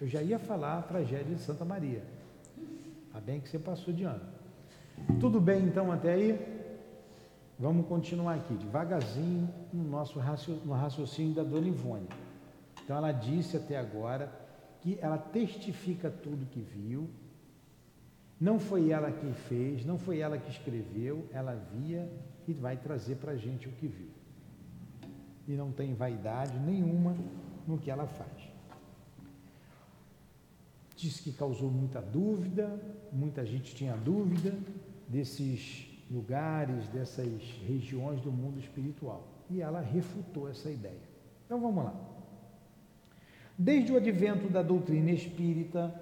Eu 0.00 0.06
já 0.06 0.20
ia 0.20 0.38
falar 0.38 0.78
a 0.78 0.82
tragédia 0.82 1.34
de 1.34 1.40
Santa 1.40 1.64
Maria. 1.64 2.02
Tá 3.12 3.20
bem 3.20 3.40
que 3.40 3.48
você 3.48 3.58
passou 3.58 3.94
de 3.94 4.04
ano. 4.04 4.24
Tudo 5.20 5.40
bem 5.40 5.64
então 5.64 5.90
até 5.90 6.12
aí? 6.12 6.55
Vamos 7.58 7.86
continuar 7.86 8.34
aqui, 8.34 8.54
devagarzinho, 8.54 9.48
no 9.72 9.82
nosso 9.82 10.18
raciocínio, 10.18 10.66
no 10.66 10.74
raciocínio 10.74 11.34
da 11.34 11.42
Dona 11.42 11.66
Ivone. 11.66 12.06
Então 12.84 12.96
ela 12.96 13.12
disse 13.12 13.56
até 13.56 13.78
agora 13.78 14.30
que 14.82 14.98
ela 15.00 15.16
testifica 15.16 16.10
tudo 16.10 16.44
que 16.50 16.60
viu, 16.60 17.08
não 18.38 18.58
foi 18.58 18.90
ela 18.90 19.10
que 19.10 19.32
fez, 19.48 19.86
não 19.86 19.98
foi 19.98 20.18
ela 20.18 20.36
que 20.36 20.50
escreveu, 20.50 21.26
ela 21.32 21.54
via 21.54 22.12
e 22.46 22.52
vai 22.52 22.76
trazer 22.76 23.16
para 23.16 23.32
a 23.32 23.36
gente 23.36 23.66
o 23.66 23.72
que 23.72 23.86
viu. 23.86 24.10
E 25.48 25.52
não 25.52 25.72
tem 25.72 25.94
vaidade 25.94 26.58
nenhuma 26.58 27.16
no 27.66 27.78
que 27.78 27.90
ela 27.90 28.06
faz. 28.06 28.50
Diz 30.94 31.20
que 31.20 31.32
causou 31.32 31.70
muita 31.70 32.02
dúvida, 32.02 32.78
muita 33.10 33.46
gente 33.46 33.74
tinha 33.74 33.96
dúvida 33.96 34.54
desses 35.08 35.85
lugares, 36.10 36.88
dessas 36.88 37.42
regiões 37.66 38.20
do 38.20 38.30
mundo 38.30 38.58
espiritual. 38.58 39.26
E 39.50 39.60
ela 39.60 39.80
refutou 39.80 40.48
essa 40.48 40.70
ideia. 40.70 41.00
Então 41.44 41.60
vamos 41.60 41.84
lá. 41.84 41.94
Desde 43.58 43.92
o 43.92 43.96
advento 43.96 44.48
da 44.48 44.62
doutrina 44.62 45.10
espírita, 45.10 45.94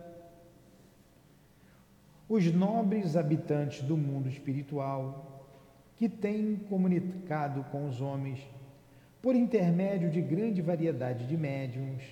os 2.28 2.52
nobres 2.52 3.16
habitantes 3.16 3.82
do 3.82 3.96
mundo 3.96 4.28
espiritual, 4.28 5.46
que 5.96 6.08
têm 6.08 6.56
comunicado 6.68 7.62
com 7.64 7.86
os 7.86 8.00
homens 8.00 8.40
por 9.22 9.36
intermédio 9.36 10.10
de 10.10 10.20
grande 10.20 10.60
variedade 10.60 11.26
de 11.26 11.36
médiums, 11.36 12.02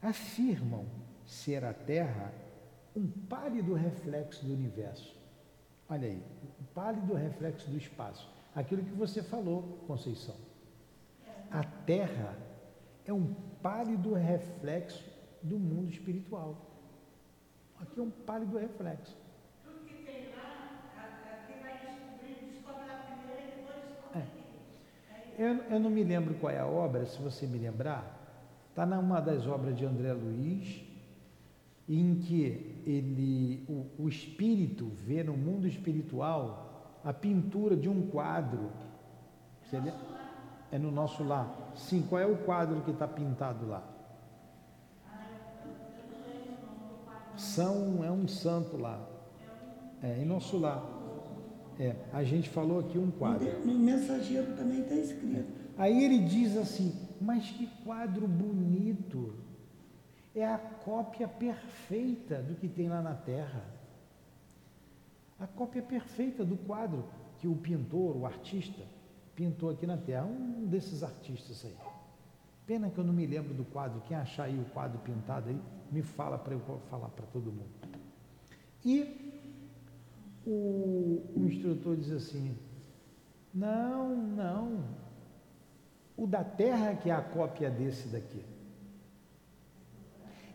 afirmam 0.00 0.86
ser 1.26 1.64
a 1.64 1.72
Terra 1.72 2.32
um 2.96 3.06
pálido 3.28 3.74
reflexo 3.74 4.44
do 4.46 4.54
universo. 4.54 5.17
Olha 5.90 6.06
aí, 6.06 6.22
um 6.60 6.64
pálido 6.74 7.14
reflexo 7.14 7.70
do 7.70 7.78
espaço. 7.78 8.28
Aquilo 8.54 8.82
que 8.82 8.92
você 8.92 9.22
falou, 9.22 9.84
Conceição. 9.86 10.36
A 11.50 11.64
Terra 11.64 12.36
é 13.06 13.12
um 13.12 13.32
pálido 13.62 14.12
reflexo 14.12 15.02
do 15.42 15.58
mundo 15.58 15.90
espiritual. 15.90 16.56
Aqui 17.80 18.00
é 18.00 18.02
um 18.02 18.10
pálido 18.10 18.58
reflexo. 18.58 19.16
Tudo 19.64 19.86
que 19.86 20.04
tem 20.04 20.34
lá, 20.34 20.78
aqui 21.32 21.58
vai 21.62 21.78
descobrir, 21.78 22.50
descobre 22.52 22.86
lá 22.86 23.04
primeiro 23.06 23.42
e 23.42 23.56
depois 23.56 23.88
descobre 23.88 24.18
aqui. 24.18 25.42
Eu, 25.42 25.74
eu 25.74 25.80
não 25.80 25.88
me 25.88 26.04
lembro 26.04 26.34
qual 26.34 26.52
é 26.52 26.58
a 26.58 26.66
obra, 26.66 27.06
se 27.06 27.18
você 27.22 27.46
me 27.46 27.58
lembrar. 27.58 28.14
Está 28.68 28.84
numa 28.84 29.20
das 29.20 29.46
obras 29.46 29.76
de 29.76 29.86
André 29.86 30.12
Luiz, 30.12 30.84
em 31.88 32.16
que 32.16 32.77
ele, 32.90 33.64
o, 33.68 34.04
o 34.04 34.08
espírito 34.08 34.88
vê 34.88 35.22
no 35.22 35.36
mundo 35.36 35.66
espiritual 35.68 37.00
a 37.04 37.12
pintura 37.12 37.76
de 37.76 37.88
um 37.88 38.08
quadro. 38.08 38.70
Você 39.62 39.76
lembra? 39.76 40.08
É 40.72 40.78
no 40.78 40.90
nosso 40.90 41.22
lar. 41.22 41.72
Sim, 41.74 42.02
qual 42.08 42.20
é 42.20 42.26
o 42.26 42.38
quadro 42.38 42.80
que 42.82 42.90
está 42.90 43.06
pintado 43.06 43.66
lá? 43.66 43.82
São, 47.36 48.04
é 48.04 48.10
um 48.10 48.26
santo 48.26 48.76
lá. 48.76 49.06
É, 50.02 50.18
em 50.22 50.24
nosso 50.24 50.58
lar. 50.58 50.82
É, 51.78 51.94
a 52.12 52.24
gente 52.24 52.48
falou 52.48 52.80
aqui 52.80 52.98
um 52.98 53.10
quadro. 53.10 53.64
No 53.64 53.78
mensageiro 53.78 54.56
também 54.56 54.80
está 54.80 54.94
escrito. 54.94 55.46
Aí 55.76 56.04
ele 56.04 56.18
diz 56.20 56.56
assim: 56.56 56.92
Mas 57.20 57.48
que 57.50 57.66
quadro 57.84 58.26
bonito! 58.26 59.47
É 60.34 60.46
a 60.46 60.58
cópia 60.58 61.26
perfeita 61.26 62.42
do 62.42 62.54
que 62.54 62.68
tem 62.68 62.88
lá 62.88 63.02
na 63.02 63.14
Terra. 63.14 63.64
A 65.38 65.46
cópia 65.46 65.82
perfeita 65.82 66.44
do 66.44 66.56
quadro 66.56 67.04
que 67.38 67.46
o 67.46 67.54
pintor, 67.54 68.16
o 68.16 68.26
artista, 68.26 68.82
pintou 69.34 69.70
aqui 69.70 69.86
na 69.86 69.96
Terra, 69.96 70.24
um 70.24 70.66
desses 70.66 71.02
artistas 71.02 71.64
aí. 71.64 71.76
Pena 72.66 72.90
que 72.90 72.98
eu 72.98 73.04
não 73.04 73.14
me 73.14 73.24
lembro 73.26 73.54
do 73.54 73.64
quadro. 73.64 74.02
Quem 74.02 74.16
achar 74.16 74.44
aí 74.44 74.58
o 74.58 74.64
quadro 74.66 74.98
pintado 74.98 75.48
aí, 75.48 75.60
me 75.90 76.02
fala 76.02 76.36
para 76.36 76.54
eu 76.54 76.60
falar 76.90 77.08
para 77.08 77.24
todo 77.26 77.50
mundo. 77.50 77.70
E 78.84 79.38
o, 80.44 81.22
o 81.34 81.44
instrutor 81.46 81.96
diz 81.96 82.10
assim: 82.10 82.56
não, 83.54 84.14
não. 84.14 84.84
O 86.16 86.26
da 86.26 86.44
Terra 86.44 86.94
que 86.94 87.10
é 87.10 87.14
a 87.14 87.22
cópia 87.22 87.70
desse 87.70 88.08
daqui. 88.08 88.44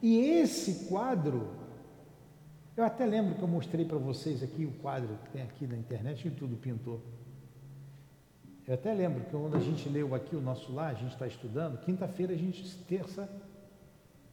E 0.04 0.20
esse 0.20 0.90
quadro, 0.90 1.48
eu 2.76 2.84
até 2.84 3.06
lembro 3.06 3.36
que 3.36 3.42
eu 3.42 3.48
mostrei 3.48 3.86
para 3.86 3.98
vocês 3.98 4.44
aqui 4.44 4.66
o 4.66 4.72
quadro 4.74 5.18
que 5.24 5.30
tem 5.30 5.42
aqui 5.42 5.66
na 5.66 5.78
internet, 5.78 6.28
e 6.28 6.32
tudo 6.32 6.58
pintou. 6.58 7.02
Eu 8.68 8.74
até 8.74 8.94
lembro 8.94 9.24
que 9.24 9.32
quando 9.32 9.56
a 9.56 9.62
gente 9.62 9.88
leu 9.88 10.14
aqui 10.14 10.36
o 10.36 10.42
nosso 10.42 10.74
lar, 10.74 10.92
a 10.92 10.94
gente 10.94 11.14
está 11.14 11.26
estudando, 11.26 11.80
quinta-feira 11.80 12.34
a 12.34 12.36
gente, 12.36 12.62
terça, 12.80 13.30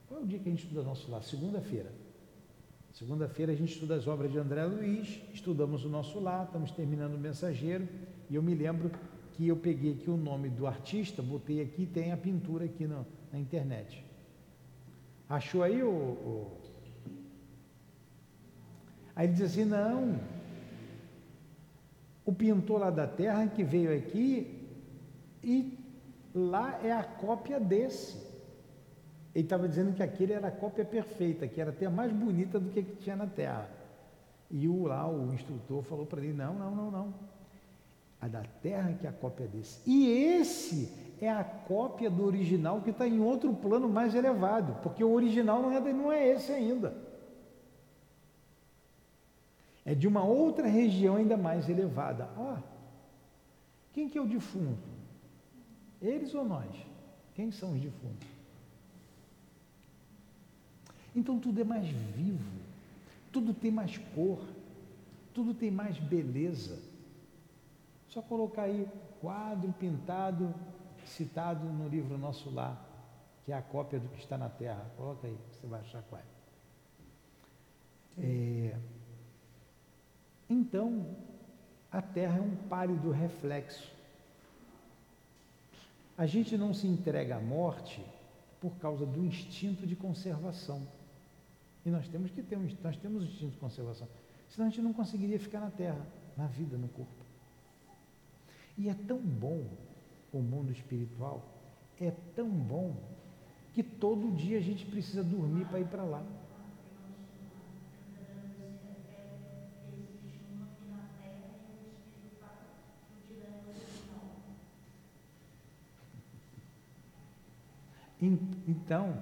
qual 0.09 0.19
é 0.19 0.23
o 0.23 0.27
dia 0.27 0.39
que 0.39 0.49
a 0.49 0.51
gente 0.51 0.63
estuda 0.65 0.83
nosso 0.83 1.09
lar? 1.09 1.23
Segunda-feira. 1.23 1.89
Segunda-feira 2.91 3.53
a 3.53 3.55
gente 3.55 3.71
estuda 3.71 3.95
as 3.95 4.07
obras 4.07 4.29
de 4.29 4.37
André 4.37 4.65
Luiz, 4.65 5.21
estudamos 5.33 5.85
o 5.85 5.89
nosso 5.89 6.19
lar, 6.19 6.47
estamos 6.47 6.71
terminando 6.71 7.13
o 7.13 7.17
mensageiro, 7.17 7.87
e 8.29 8.35
eu 8.35 8.43
me 8.43 8.53
lembro 8.53 8.91
que 9.31 9.47
eu 9.47 9.55
peguei 9.55 9.93
aqui 9.93 10.09
o 10.09 10.17
nome 10.17 10.49
do 10.49 10.67
artista, 10.67 11.21
botei 11.21 11.61
aqui, 11.61 11.85
tem 11.85 12.11
a 12.11 12.17
pintura 12.17 12.65
aqui 12.65 12.85
na, 12.85 13.05
na 13.31 13.39
internet. 13.39 14.10
Achou 15.31 15.63
aí 15.63 15.81
o, 15.81 15.89
o... 15.89 16.51
Aí 19.15 19.27
ele 19.27 19.33
diz 19.33 19.43
assim, 19.43 19.63
não, 19.63 20.19
o 22.25 22.33
pintor 22.33 22.81
lá 22.81 22.89
da 22.89 23.07
terra 23.07 23.47
que 23.47 23.63
veio 23.63 23.97
aqui 23.97 24.67
e 25.41 25.79
lá 26.35 26.81
é 26.83 26.91
a 26.91 27.01
cópia 27.01 27.61
desse. 27.61 28.17
Ele 29.33 29.45
estava 29.45 29.69
dizendo 29.69 29.95
que 29.95 30.03
aquele 30.03 30.33
era 30.33 30.49
a 30.49 30.51
cópia 30.51 30.83
perfeita, 30.83 31.47
que 31.47 31.61
era 31.61 31.69
até 31.69 31.87
mais 31.87 32.11
bonita 32.11 32.59
do 32.59 32.69
que, 32.69 32.83
que 32.83 32.97
tinha 32.97 33.15
na 33.15 33.25
Terra. 33.25 33.69
E 34.49 34.67
o, 34.67 34.83
lá 34.83 35.09
o 35.09 35.33
instrutor 35.33 35.81
falou 35.83 36.05
para 36.05 36.19
ele: 36.21 36.33
não, 36.33 36.53
não, 36.53 36.75
não, 36.75 36.91
não. 36.91 37.13
A 38.19 38.27
da 38.27 38.43
Terra 38.61 38.91
que 38.99 39.07
é 39.07 39.09
a 39.09 39.13
cópia 39.13 39.47
desse. 39.47 39.79
E 39.89 40.09
esse 40.09 40.91
é 41.21 41.29
a 41.29 41.43
cópia 41.43 42.09
do 42.09 42.25
original 42.25 42.81
que 42.81 42.89
está 42.89 43.07
em 43.07 43.19
outro 43.19 43.53
plano 43.53 43.87
mais 43.87 44.15
elevado, 44.15 44.81
porque 44.81 45.03
o 45.03 45.11
original 45.11 45.61
não 45.61 45.71
é, 45.71 45.93
não 45.93 46.11
é 46.11 46.27
esse 46.27 46.51
ainda. 46.51 46.97
É 49.85 49.93
de 49.93 50.07
uma 50.07 50.23
outra 50.23 50.67
região 50.67 51.15
ainda 51.15 51.37
mais 51.37 51.69
elevada. 51.69 52.27
Ó, 52.35 52.57
quem 53.93 54.09
que 54.09 54.17
é 54.17 54.21
o 54.21 54.27
defunto? 54.27 54.89
Eles 56.01 56.33
ou 56.33 56.43
nós? 56.43 56.71
Quem 57.35 57.51
são 57.51 57.73
os 57.73 57.79
defuntos? 57.79 58.27
Então 61.15 61.39
tudo 61.39 61.61
é 61.61 61.63
mais 61.63 61.87
vivo, 61.87 62.43
tudo 63.31 63.53
tem 63.53 63.69
mais 63.69 63.97
cor, 64.15 64.39
tudo 65.33 65.53
tem 65.53 65.69
mais 65.69 65.99
beleza. 65.99 66.79
Só 68.09 68.21
colocar 68.21 68.63
aí 68.63 68.87
quadro 69.19 69.71
pintado, 69.73 70.53
citado 71.05 71.65
no 71.65 71.87
livro 71.87 72.17
Nosso 72.17 72.49
Lar, 72.49 72.79
que 73.45 73.51
é 73.51 73.55
a 73.55 73.61
cópia 73.61 73.99
do 73.99 74.07
que 74.09 74.19
está 74.19 74.37
na 74.37 74.49
Terra. 74.49 74.85
Coloca 74.97 75.27
aí, 75.27 75.37
você 75.51 75.67
vai 75.67 75.81
achar 75.81 76.01
qual 76.03 76.21
é. 76.21 76.25
é 78.23 78.79
então, 80.49 81.15
a 81.91 82.01
Terra 82.01 82.37
é 82.37 82.41
um 82.41 82.55
pálido 82.67 83.09
reflexo. 83.11 83.91
A 86.17 86.25
gente 86.25 86.57
não 86.57 86.73
se 86.73 86.87
entrega 86.87 87.37
à 87.37 87.39
morte 87.39 88.05
por 88.59 88.71
causa 88.77 89.05
do 89.05 89.25
instinto 89.25 89.87
de 89.87 89.95
conservação. 89.95 90.87
E 91.85 91.89
nós 91.89 92.07
temos 92.07 92.29
que 92.31 92.43
ter 92.43 92.57
um, 92.57 92.69
nós 92.83 92.95
temos 92.97 93.23
um 93.23 93.25
instinto 93.25 93.53
de 93.53 93.57
conservação. 93.57 94.07
Senão 94.49 94.67
a 94.67 94.69
gente 94.69 94.81
não 94.81 94.93
conseguiria 94.93 95.39
ficar 95.39 95.59
na 95.59 95.71
Terra, 95.71 96.05
na 96.37 96.45
vida, 96.45 96.77
no 96.77 96.87
corpo. 96.89 97.25
E 98.77 98.89
é 98.89 98.93
tão 98.93 99.17
bom 99.17 99.65
o 100.33 100.39
mundo 100.39 100.71
espiritual, 100.71 101.43
é 101.99 102.11
tão 102.35 102.49
bom 102.49 102.95
que 103.73 103.83
todo 103.83 104.31
dia 104.35 104.57
a 104.57 104.61
gente 104.61 104.85
precisa 104.85 105.23
dormir 105.23 105.65
para 105.65 105.79
ir 105.79 105.87
para 105.87 106.03
lá. 106.03 106.23
Então, 118.21 119.17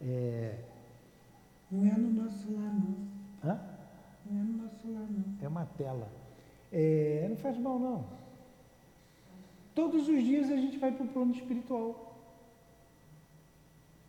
é... 0.00 0.64
Não 1.70 1.86
é 1.86 1.92
no 1.92 2.10
nosso 2.22 2.52
lar, 2.54 2.72
não. 2.72 2.96
Hã? 3.44 3.60
Não 4.24 4.40
é 4.40 4.44
no 4.44 4.62
nosso 4.62 4.90
lar, 4.90 5.06
não. 5.10 5.24
É 5.42 5.48
uma 5.48 5.66
tela. 5.66 6.08
É... 6.72 7.26
Não 7.28 7.36
faz 7.36 7.58
mal, 7.58 7.78
não. 7.78 8.19
Todos 9.80 10.06
os 10.10 10.22
dias 10.22 10.50
a 10.50 10.56
gente 10.56 10.76
vai 10.76 10.92
para 10.92 11.06
o 11.06 11.08
plano 11.08 11.32
espiritual. 11.32 12.14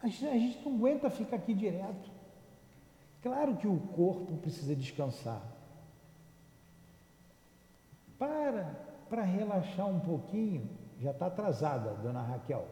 A 0.03 0.07
gente, 0.07 0.27
a 0.27 0.34
gente 0.34 0.65
não 0.65 0.76
aguenta 0.76 1.10
ficar 1.10 1.38
aqui 1.38 1.53
direto. 1.53 2.11
Claro 3.23 3.56
que 3.56 3.69
o 3.69 3.80
corpo 3.80 4.35
precisa 4.35 4.76
descansar. 4.76 5.41
Para, 8.19 8.65
para 9.10 9.22
relaxar 9.22 9.88
um 9.88 10.02
pouquinho, 10.02 10.69
já 10.99 11.11
está 11.11 11.27
atrasada, 11.27 11.93
dona 12.03 12.22
Raquel. 12.22 12.68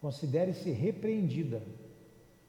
Considere-se 0.00 0.70
repreendida. 0.70 1.60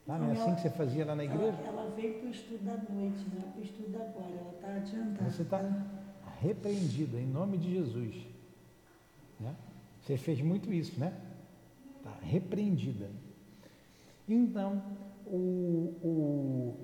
Tá? 0.06 0.16
Não, 0.16 0.30
é 0.30 0.32
assim 0.34 0.54
que 0.54 0.60
você 0.60 0.70
fazia 0.70 1.04
lá 1.04 1.16
na 1.16 1.24
igreja? 1.24 1.58
Ela, 1.66 1.80
ela 1.80 1.90
veio 1.96 2.20
para 2.20 2.28
o 2.28 2.30
estudo 2.30 2.64
da 2.64 2.76
noite, 2.76 3.26
não 3.34 3.42
é 3.42 3.50
para 3.50 3.60
o 3.60 3.64
estudo 3.64 3.96
agora, 3.96 4.30
ela 4.30 4.52
está 4.54 4.76
adiantada. 4.76 5.28
Você 5.28 5.42
está 5.42 5.86
repreendida 6.40 7.18
em 7.18 7.26
nome 7.26 7.58
de 7.58 7.74
Jesus. 7.74 8.29
Né? 9.40 9.56
Você 10.02 10.16
fez 10.16 10.40
muito 10.40 10.72
isso, 10.72 11.00
né? 11.00 11.18
Está 11.96 12.14
repreendida. 12.22 13.10
Então, 14.28 14.82
o, 15.26 15.96
o, 16.02 16.76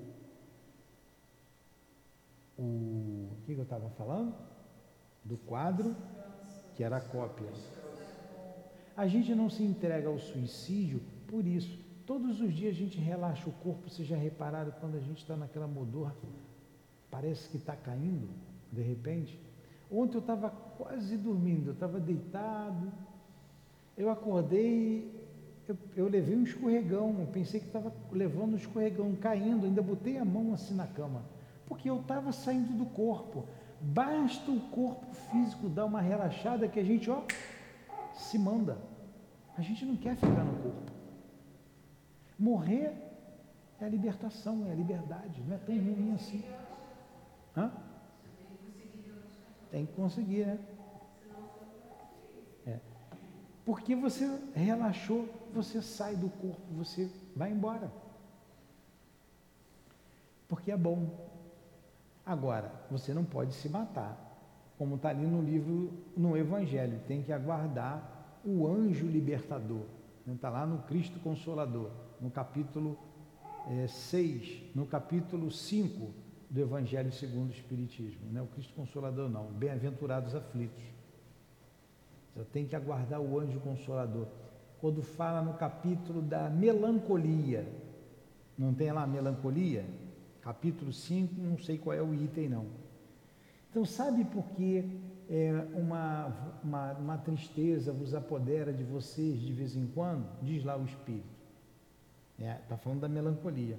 o, 2.57 2.61
o 2.61 3.37
que 3.45 3.53
eu 3.53 3.63
estava 3.63 3.89
falando? 3.91 4.35
Do 5.23 5.37
quadro, 5.37 5.95
que 6.75 6.83
era 6.83 6.97
a 6.97 7.01
cópia. 7.01 7.47
A 8.95 9.07
gente 9.07 9.33
não 9.35 9.49
se 9.49 9.63
entrega 9.63 10.09
ao 10.09 10.19
suicídio 10.19 11.01
por 11.27 11.45
isso. 11.45 11.77
Todos 12.05 12.39
os 12.39 12.53
dias 12.53 12.75
a 12.75 12.79
gente 12.79 12.97
relaxa 12.97 13.49
o 13.49 13.53
corpo, 13.53 13.89
vocês 13.89 14.07
já 14.07 14.15
repararam 14.15 14.71
quando 14.79 14.95
a 14.95 14.99
gente 15.01 15.19
está 15.19 15.35
naquela 15.35 15.67
modorra, 15.67 16.15
parece 17.11 17.49
que 17.49 17.57
está 17.57 17.75
caindo, 17.75 18.29
de 18.71 18.81
repente. 18.81 19.46
Ontem 19.91 20.15
eu 20.15 20.21
estava 20.21 20.49
quase 20.49 21.17
dormindo, 21.17 21.67
eu 21.67 21.73
estava 21.73 21.99
deitado, 21.99 22.91
eu 23.97 24.09
acordei, 24.09 25.09
eu, 25.67 25.77
eu, 25.95 26.07
levei 26.07 26.35
um 26.35 26.43
escorregão, 26.43 27.15
eu 27.19 27.27
pensei 27.27 27.59
que 27.59 27.67
estava 27.67 27.91
levando 28.11 28.53
um 28.53 28.57
escorregão, 28.57 29.15
caindo, 29.15 29.65
ainda 29.65 29.81
botei 29.81 30.17
a 30.17 30.25
mão 30.25 30.53
assim 30.53 30.75
na 30.75 30.87
cama, 30.87 31.23
porque 31.65 31.89
eu 31.89 32.01
estava 32.01 32.31
saindo 32.31 32.77
do 32.77 32.85
corpo. 32.85 33.45
Basta 33.79 34.49
o 34.51 34.59
corpo 34.71 35.13
físico 35.31 35.69
dar 35.69 35.85
uma 35.85 36.01
relaxada 36.01 36.67
que 36.67 36.79
a 36.79 36.83
gente, 36.83 37.09
ó, 37.09 37.21
se 38.13 38.37
manda. 38.37 38.77
A 39.57 39.61
gente 39.61 39.85
não 39.85 39.95
quer 39.95 40.15
ficar 40.15 40.43
no 40.43 40.63
corpo. 40.63 40.91
Morrer 42.37 42.93
é 43.79 43.85
a 43.85 43.89
libertação, 43.89 44.65
é 44.67 44.71
a 44.71 44.75
liberdade, 44.75 45.41
não 45.47 45.55
é 45.55 45.59
tão 45.59 45.75
ruim 45.75 46.13
assim. 46.13 46.43
Hã? 47.55 47.71
Tem 49.71 49.85
que 49.85 49.93
conseguir, 49.93 50.45
né? 50.45 50.59
É. 52.65 52.79
Porque 53.65 53.95
você 53.95 54.25
relaxou, 54.53 55.27
você 55.53 55.81
sai 55.81 56.15
do 56.15 56.29
corpo, 56.29 56.61
você 56.71 57.11
vai 57.35 57.51
embora. 57.51 57.91
Porque 60.47 60.71
é 60.71 60.77
bom. 60.77 61.09
Agora, 62.25 62.71
você 62.89 63.13
não 63.13 63.23
pode 63.23 63.53
se 63.53 63.69
matar 63.69 64.27
como 64.77 64.95
está 64.95 65.09
ali 65.09 65.25
no 65.25 65.41
livro, 65.41 65.91
no 66.15 66.37
Evangelho, 66.37 66.99
tem 67.07 67.23
que 67.23 67.33
aguardar 67.33 68.39
o 68.45 68.67
anjo 68.67 69.07
libertador. 69.07 69.85
Está 70.27 70.49
lá 70.49 70.65
no 70.65 70.79
Cristo 70.83 71.19
Consolador, 71.19 71.89
no 72.21 72.29
capítulo 72.29 72.97
é, 73.69 73.87
6, 73.87 74.75
no 74.75 74.85
capítulo 74.85 75.49
5 75.49 76.26
do 76.49 76.61
Evangelho 76.61 77.11
segundo 77.11 77.49
o 77.49 77.53
Espiritismo. 77.53 78.21
Não 78.31 78.41
é 78.41 78.43
o 78.43 78.47
Cristo 78.47 78.73
Consolador, 78.73 79.29
não. 79.29 79.45
Bem-aventurados 79.47 80.35
aflitos. 80.35 80.83
Você 82.35 82.45
tem 82.51 82.65
que 82.65 82.75
aguardar 82.75 83.19
o 83.19 83.39
anjo 83.39 83.59
consolador. 83.59 84.27
Quando 84.79 85.01
fala 85.01 85.41
no 85.41 85.55
capítulo 85.55 86.21
da 86.21 86.49
melancolia, 86.49 87.67
não 88.57 88.73
tem 88.73 88.91
lá 88.91 89.07
melancolia? 89.07 89.85
Capítulo 90.41 90.93
5, 90.93 91.33
não 91.41 91.57
sei 91.57 91.77
qual 91.77 91.95
é 91.95 92.01
o 92.01 92.13
item, 92.13 92.49
não 92.49 92.87
então, 93.77 93.85
sabe 93.85 94.25
por 94.25 94.43
que 94.55 94.99
é, 95.29 95.51
uma, 95.75 96.57
uma, 96.63 96.93
uma 96.93 97.17
tristeza 97.19 97.93
vos 97.93 98.15
apodera 98.15 98.73
de 98.73 98.83
vocês 98.83 99.39
de 99.39 99.53
vez 99.53 99.75
em 99.75 99.85
quando? 99.87 100.27
Diz 100.41 100.63
lá 100.63 100.75
o 100.75 100.83
Espírito. 100.83 101.27
Está 102.39 102.51
é, 102.51 102.55
tá 102.69 102.75
falando 102.75 103.01
da 103.01 103.07
melancolia. 103.07 103.77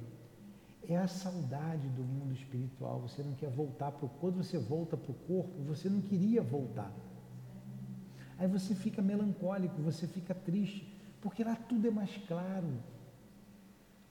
É 0.86 0.96
a 0.96 1.06
saudade 1.06 1.88
do 1.88 2.02
mundo 2.02 2.34
espiritual. 2.34 3.00
Você 3.00 3.22
não 3.22 3.34
quer 3.34 3.50
voltar 3.50 3.92
para 3.92 4.06
o. 4.06 4.08
Quando 4.08 4.36
você 4.42 4.58
volta 4.58 4.96
para 4.96 5.10
o 5.10 5.14
corpo, 5.14 5.62
você 5.62 5.88
não 5.88 6.00
queria 6.00 6.42
voltar. 6.42 6.92
Aí 8.38 8.46
você 8.46 8.74
fica 8.74 9.02
melancólico, 9.02 9.80
você 9.82 10.06
fica 10.06 10.34
triste, 10.34 10.86
porque 11.20 11.42
lá 11.42 11.56
tudo 11.56 11.88
é 11.88 11.90
mais 11.90 12.16
claro, 12.28 12.68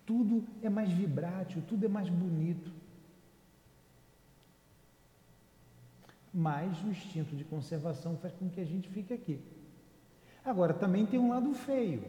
tudo 0.05 0.43
é 0.61 0.69
mais 0.69 0.91
vibrátil, 0.91 1.63
tudo 1.67 1.85
é 1.85 1.87
mais 1.87 2.09
bonito. 2.09 2.71
mas 6.37 6.83
o 6.83 6.89
instinto 6.89 7.35
de 7.35 7.43
conservação 7.43 8.15
faz 8.17 8.31
com 8.35 8.47
que 8.47 8.61
a 8.61 8.63
gente 8.63 8.87
fique 8.89 9.11
aqui. 9.11 9.41
Agora, 10.45 10.71
também 10.71 11.03
tem 11.03 11.19
um 11.19 11.29
lado 11.29 11.51
feio. 11.55 12.03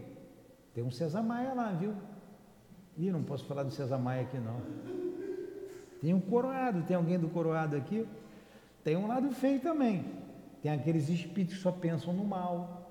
Tem 0.74 0.84
um 0.84 0.90
César 0.90 1.22
Maia 1.22 1.54
lá, 1.54 1.72
viu? 1.72 1.94
Ih, 2.98 3.10
não 3.10 3.22
posso 3.22 3.44
falar 3.44 3.62
do 3.62 3.70
César 3.70 3.98
Maia 3.98 4.22
aqui 4.22 4.38
não. 4.38 4.60
Tem 6.00 6.12
um 6.12 6.20
coroado, 6.20 6.82
tem 6.82 6.96
alguém 6.96 7.18
do 7.18 7.28
coroado 7.28 7.76
aqui? 7.76 8.06
Tem 8.84 8.96
um 8.96 9.06
lado 9.06 9.30
feio 9.32 9.60
também. 9.60 10.04
Tem 10.62 10.72
aqueles 10.72 11.08
espíritos 11.08 11.56
que 11.56 11.62
só 11.62 11.70
pensam 11.70 12.12
no 12.12 12.24
mal, 12.24 12.90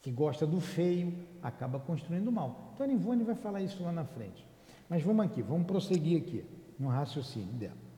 que 0.00 0.10
gosta 0.10 0.46
do 0.46 0.60
feio, 0.60 1.12
acaba 1.42 1.78
construindo 1.80 2.28
o 2.28 2.32
mal. 2.32 2.72
Então 2.74 2.86
a 2.86 3.24
vai 3.24 3.34
falar 3.34 3.60
isso 3.60 3.82
lá 3.82 3.92
na 3.92 4.04
frente. 4.04 4.46
Mas 4.88 5.02
vamos 5.02 5.26
aqui, 5.26 5.42
vamos 5.42 5.66
prosseguir 5.66 6.22
aqui 6.22 6.44
no 6.78 6.88
raciocínio 6.88 7.52
dela 7.54 7.90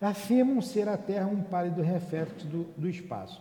afirmam 0.00 0.62
ser 0.62 0.88
a 0.88 0.96
Terra 0.96 1.26
um 1.26 1.42
pálido 1.42 1.82
reflexo 1.82 2.46
do, 2.46 2.64
do 2.76 2.88
espaço. 2.88 3.40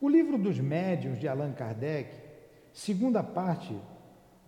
O 0.00 0.08
livro 0.08 0.38
dos 0.38 0.58
médiuns 0.58 1.18
de 1.18 1.28
Allan 1.28 1.52
Kardec 1.52 2.26
Segunda 2.72 3.24
parte, 3.24 3.76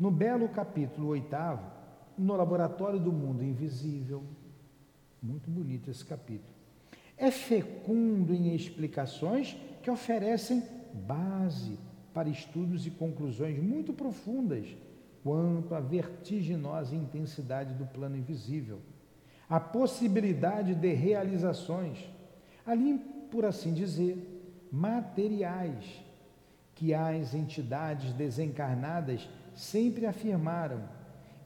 no 0.01 0.11
belo 0.11 0.49
capítulo 0.49 1.09
oitavo, 1.09 1.71
no 2.17 2.35
laboratório 2.35 2.99
do 2.99 3.13
mundo 3.13 3.45
invisível. 3.45 4.25
Muito 5.23 5.51
bonito 5.51 5.91
esse 5.91 6.03
capítulo. 6.03 6.55
É 7.19 7.31
fecundo 7.31 8.33
em 8.33 8.55
explicações 8.55 9.55
que 9.83 9.91
oferecem 9.91 10.65
base 10.95 11.79
para 12.15 12.31
estudos 12.31 12.87
e 12.87 12.91
conclusões 12.91 13.63
muito 13.63 13.93
profundas 13.93 14.67
quanto 15.23 15.75
à 15.75 15.81
vertiginosa 15.81 16.97
intensidade 16.97 17.75
do 17.75 17.85
plano 17.85 18.17
invisível, 18.17 18.81
a 19.51 19.61
possibilidade 19.61 20.75
de 20.75 20.95
realizações, 20.95 21.99
ali, 22.65 22.99
por 23.31 23.45
assim 23.45 23.75
dizer, 23.75 24.67
materiais, 24.73 25.85
que 26.75 26.95
as 26.95 27.35
entidades 27.35 28.15
desencarnadas 28.15 29.29
sempre 29.55 30.07
afirmaram 30.07 30.83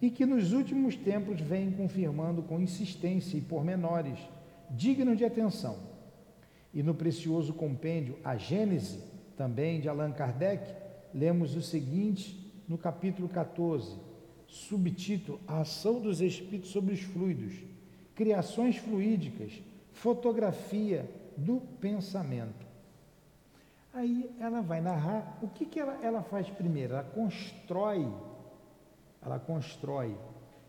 e 0.00 0.10
que 0.10 0.26
nos 0.26 0.52
últimos 0.52 0.96
tempos 0.96 1.40
vêm 1.40 1.70
confirmando 1.70 2.42
com 2.42 2.60
insistência 2.60 3.36
e 3.36 3.40
pormenores, 3.40 4.18
dignos 4.70 5.16
de 5.16 5.24
atenção. 5.24 5.78
E 6.72 6.82
no 6.82 6.94
precioso 6.94 7.54
compêndio 7.54 8.18
A 8.24 8.36
Gênese, 8.36 9.00
também 9.36 9.80
de 9.80 9.88
Allan 9.88 10.12
Kardec, 10.12 10.70
lemos 11.14 11.54
o 11.54 11.62
seguinte 11.62 12.52
no 12.68 12.76
capítulo 12.76 13.28
14, 13.28 13.96
subtítulo 14.46 15.40
A 15.46 15.60
ação 15.60 16.00
dos 16.00 16.20
espíritos 16.20 16.70
sobre 16.70 16.94
os 16.94 17.00
fluidos, 17.00 17.54
criações 18.14 18.76
fluídicas, 18.76 19.52
fotografia 19.92 21.08
do 21.36 21.60
pensamento. 21.80 22.63
Aí 23.94 24.28
ela 24.40 24.60
vai 24.60 24.80
narrar 24.80 25.38
o 25.40 25.46
que, 25.46 25.64
que 25.64 25.78
ela, 25.78 25.96
ela 26.02 26.20
faz 26.20 26.50
primeiro? 26.50 26.94
Ela 26.94 27.04
constrói, 27.04 28.12
ela 29.22 29.38
constrói 29.38 30.16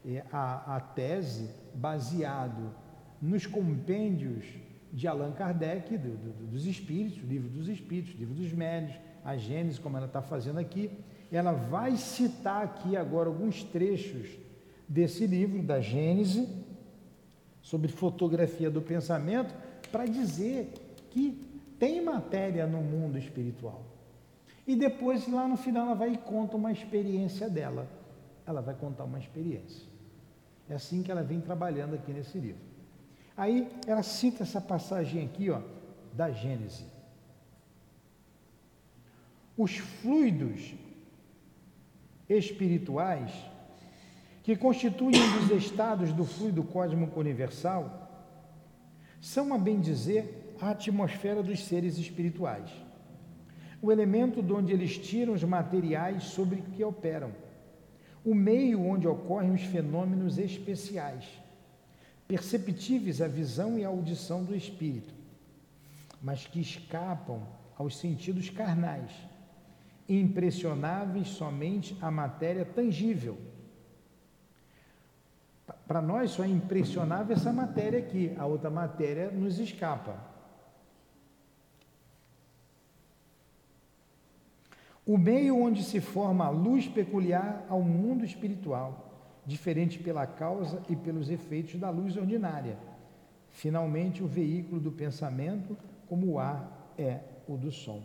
é, 0.06 0.24
a, 0.32 0.76
a 0.76 0.80
tese 0.80 1.50
baseado 1.74 2.72
nos 3.20 3.48
compêndios 3.48 4.46
de 4.94 5.08
Allan 5.08 5.32
Kardec, 5.32 5.98
do, 5.98 6.16
do, 6.16 6.48
dos 6.52 6.68
Espíritos, 6.68 7.24
o 7.24 7.26
livro 7.26 7.50
dos 7.50 7.68
Espíritos, 7.68 8.14
o 8.14 8.18
livro 8.18 8.36
dos 8.36 8.54
Médios, 8.54 8.96
a 9.24 9.36
Gênesis, 9.36 9.80
como 9.80 9.98
ela 9.98 10.06
está 10.06 10.22
fazendo 10.22 10.60
aqui, 10.60 10.92
ela 11.32 11.52
vai 11.52 11.98
citar 11.98 12.64
aqui 12.64 12.96
agora 12.96 13.28
alguns 13.28 13.64
trechos 13.64 14.38
desse 14.88 15.26
livro 15.26 15.64
da 15.64 15.82
Gênese, 15.82 16.48
sobre 17.60 17.88
fotografia 17.88 18.70
do 18.70 18.84
pensamento, 18.84 19.52
para 19.92 20.06
dizer 20.06 20.72
que 21.10 21.55
tem 21.80 22.02
matéria 22.02 22.66
no 22.66 22.82
mundo 22.82 23.18
espiritual. 23.18 23.84
E 24.68 24.76
depois, 24.76 25.28
lá 25.28 25.48
no 25.48 25.58
final, 25.58 25.88
ela 25.88 25.96
vai 25.96 26.14
e 26.14 26.18
conta 26.18 26.56
uma 26.56 26.72
experiência 26.72 27.50
dela. 27.50 27.88
Ela 28.46 28.62
vai 28.62 28.74
contar 28.74 29.04
uma 29.04 29.20
experiência. 29.20 29.86
É 30.70 30.76
assim 30.76 31.04
que 31.04 31.12
ela 31.12 31.24
vem 31.24 31.40
trabalhando 31.40 31.94
aqui 31.94 32.12
nesse 32.12 32.38
livro. 32.38 32.62
Aí 33.38 33.70
ela 33.86 34.02
cita 34.02 34.44
essa 34.44 34.62
passagem 34.62 35.24
aqui, 35.24 35.50
ó, 35.50 35.62
da 36.14 36.32
Gênese. 36.32 36.86
Os 39.58 39.78
fluidos 39.78 40.74
espirituais 42.28 43.32
que 44.42 44.56
constituem 44.56 45.22
um 45.22 45.48
dos 45.48 45.64
estados 45.64 46.14
do 46.14 46.26
fluido 46.26 46.64
cósmico 46.64 47.20
universal 47.20 48.06
são, 49.22 49.54
a 49.54 49.58
bem 49.58 49.80
dizer, 49.80 50.45
a 50.60 50.72
atmosfera 50.72 51.44
dos 51.44 51.64
seres 51.66 51.98
espirituais, 51.98 52.70
o 53.82 53.92
elemento 53.92 54.42
de 54.42 54.52
onde 54.54 54.74
eles 54.74 54.98
tiram 54.98 55.34
os 55.34 55.44
materiais 55.44 56.24
sobre 56.24 56.62
que 56.62 56.84
operam, 56.84 57.32
o 58.24 58.34
meio 58.34 58.82
onde 58.82 59.08
ocorrem 59.08 59.52
os 59.52 59.62
fenômenos 59.62 60.38
especiais, 60.38 61.26
perceptíveis 62.28 63.22
à 63.22 63.28
visão 63.28 63.78
e 63.78 63.86
à 63.86 63.88
audição 63.88 64.44
do 64.44 64.56
espírito, 64.56 65.14
mas 66.22 66.46
que 66.48 66.60
escapam 66.60 67.44
aos 67.78 67.98
sentidos 67.98 68.50
carnais 68.50 69.12
impressionáveis 70.08 71.30
somente 71.30 71.98
a 72.02 72.12
matéria 72.12 72.64
tangível. 72.64 73.38
Para 75.88 76.02
nós 76.02 76.32
só 76.32 76.44
é 76.44 76.48
impressionável 76.48 77.36
essa 77.36 77.52
matéria 77.52 78.00
aqui, 78.00 78.34
a 78.38 78.46
outra 78.46 78.70
matéria 78.70 79.32
nos 79.32 79.60
escapa. 79.60 80.35
O 85.08 85.20
meio 85.20 85.62
onde 85.62 85.84
se 85.84 86.02
forma 86.02 86.46
a 86.46 86.50
luz 86.50 86.88
peculiar 86.88 87.64
ao 87.70 87.80
mundo 87.80 88.26
espiritual, 88.26 89.06
diferente 89.46 90.00
pela 90.00 90.26
causa 90.26 90.82
e 90.90 90.96
pelos 90.96 91.30
efeitos 91.30 91.80
da 91.80 91.92
luz 91.92 92.18
ordinária. 92.18 92.76
Finalmente, 93.52 94.24
o 94.24 94.28
veículo 94.28 94.82
do 94.82 94.92
pensamento, 94.92 95.78
como 96.08 96.26
o 96.32 96.40
ar 96.40 96.94
é 96.98 97.20
o 97.48 97.56
do 97.56 97.72
som. 97.72 98.02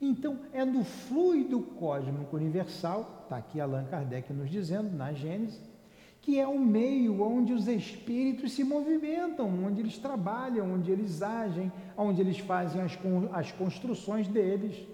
Então, 0.00 0.38
é 0.52 0.64
no 0.64 0.84
fluido 0.84 1.60
cósmico 1.60 2.36
universal, 2.36 3.22
está 3.24 3.38
aqui 3.38 3.60
Allan 3.60 3.84
Kardec 3.86 4.32
nos 4.32 4.48
dizendo, 4.48 4.96
na 4.96 5.12
Gênesis, 5.12 5.60
que 6.20 6.38
é 6.38 6.46
o 6.46 6.58
meio 6.58 7.20
onde 7.20 7.52
os 7.52 7.66
espíritos 7.66 8.52
se 8.52 8.62
movimentam, 8.62 9.48
onde 9.64 9.80
eles 9.80 9.98
trabalham, 9.98 10.72
onde 10.72 10.92
eles 10.92 11.20
agem, 11.20 11.72
onde 11.96 12.20
eles 12.20 12.38
fazem 12.38 12.80
as, 12.80 12.96
as 13.32 13.50
construções 13.50 14.28
deles 14.28 14.86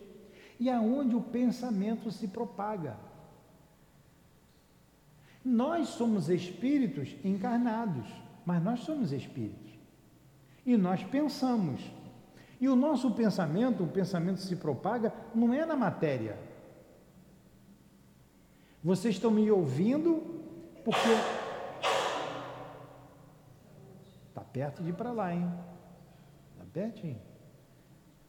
e 0.59 0.69
aonde 0.69 1.15
o 1.15 1.21
pensamento 1.21 2.11
se 2.11 2.27
propaga. 2.27 2.97
Nós 5.45 5.89
somos 5.89 6.29
espíritos 6.29 7.15
encarnados, 7.25 8.07
mas 8.45 8.63
nós 8.63 8.81
somos 8.81 9.13
espíritos. 9.13 9.73
E 10.67 10.77
nós 10.77 11.03
pensamos. 11.05 11.81
E 12.61 12.69
o 12.69 12.75
nosso 12.75 13.13
pensamento, 13.13 13.85
o 13.85 13.89
pensamento 13.89 14.41
se 14.41 14.57
propaga, 14.57 15.13
não 15.35 15.55
é 15.55 15.65
na 15.65 15.77
matéria. 15.77 16.39
Vocês 18.83 19.15
estão 19.15 19.31
me 19.31 19.51
ouvindo 19.51 20.43
porque. 20.85 21.09
Está 24.29 24.41
perto 24.41 24.83
de 24.83 24.91
ir 24.91 24.95
para 24.95 25.13
lá, 25.13 25.35
hein? 25.35 25.51
Está 26.53 26.65
pertinho. 26.73 27.21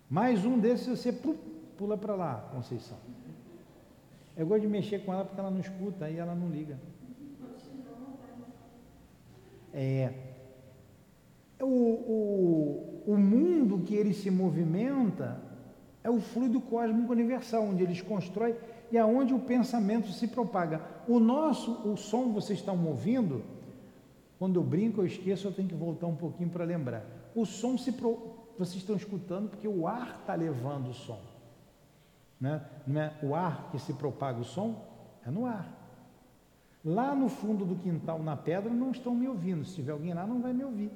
Mais 0.09 0.45
um 0.45 0.59
desses 0.59 0.87
você 0.87 1.11
pula 1.79 1.97
para 1.97 2.13
lá, 2.13 2.49
Conceição. 2.53 2.97
Eu 4.35 4.45
gosto 4.45 4.63
de 4.63 4.67
mexer 4.67 4.99
com 5.05 5.13
ela 5.13 5.23
porque 5.23 5.39
ela 5.39 5.49
não 5.49 5.61
escuta, 5.61 6.05
aí 6.05 6.17
ela 6.17 6.35
não 6.35 6.49
liga. 6.49 6.77
É, 9.73 10.13
o, 11.61 11.65
o, 11.65 13.03
o 13.07 13.17
mundo 13.17 13.79
que 13.85 13.95
ele 13.95 14.13
se 14.13 14.29
movimenta 14.29 15.41
é 16.03 16.09
o 16.09 16.19
fluido 16.19 16.59
cósmico 16.59 17.13
universal, 17.13 17.63
onde 17.63 17.81
eles 17.83 18.01
constroem 18.01 18.55
e 18.91 18.97
aonde 18.97 19.33
o 19.33 19.39
pensamento 19.39 20.11
se 20.11 20.27
propaga. 20.27 20.81
O 21.07 21.17
nosso, 21.17 21.71
o 21.89 21.95
som 21.95 22.33
vocês 22.33 22.59
estão 22.59 22.85
ouvindo, 22.85 23.41
quando 24.37 24.59
eu 24.59 24.63
brinco, 24.63 24.99
eu 24.99 25.05
esqueço, 25.05 25.47
eu 25.47 25.53
tenho 25.53 25.69
que 25.69 25.75
voltar 25.75 26.07
um 26.07 26.15
pouquinho 26.15 26.49
para 26.49 26.65
lembrar. 26.65 27.05
O 27.33 27.45
som 27.45 27.77
se 27.77 27.93
pro, 27.93 28.35
vocês 28.57 28.77
estão 28.77 28.97
escutando 28.97 29.49
porque 29.49 29.67
o 29.67 29.87
ar 29.87 30.17
está 30.21 30.35
levando 30.35 30.89
o 30.89 30.93
som. 30.93 31.38
Né? 32.39 32.63
Não 32.87 33.01
é 33.01 33.13
o 33.21 33.35
ar 33.35 33.69
que 33.71 33.79
se 33.79 33.93
propaga 33.93 34.39
o 34.39 34.45
som? 34.45 34.85
É 35.25 35.29
no 35.29 35.45
ar. 35.45 35.79
Lá 36.83 37.13
no 37.13 37.27
fundo 37.27 37.65
do 37.65 37.75
quintal, 37.75 38.19
na 38.19 38.37
pedra, 38.37 38.71
não 38.71 38.91
estão 38.91 39.13
me 39.13 39.27
ouvindo. 39.27 39.65
Se 39.65 39.75
tiver 39.75 39.91
alguém 39.91 40.13
lá, 40.13 40.25
não 40.25 40.41
vai 40.41 40.53
me 40.53 40.63
ouvir. 40.63 40.91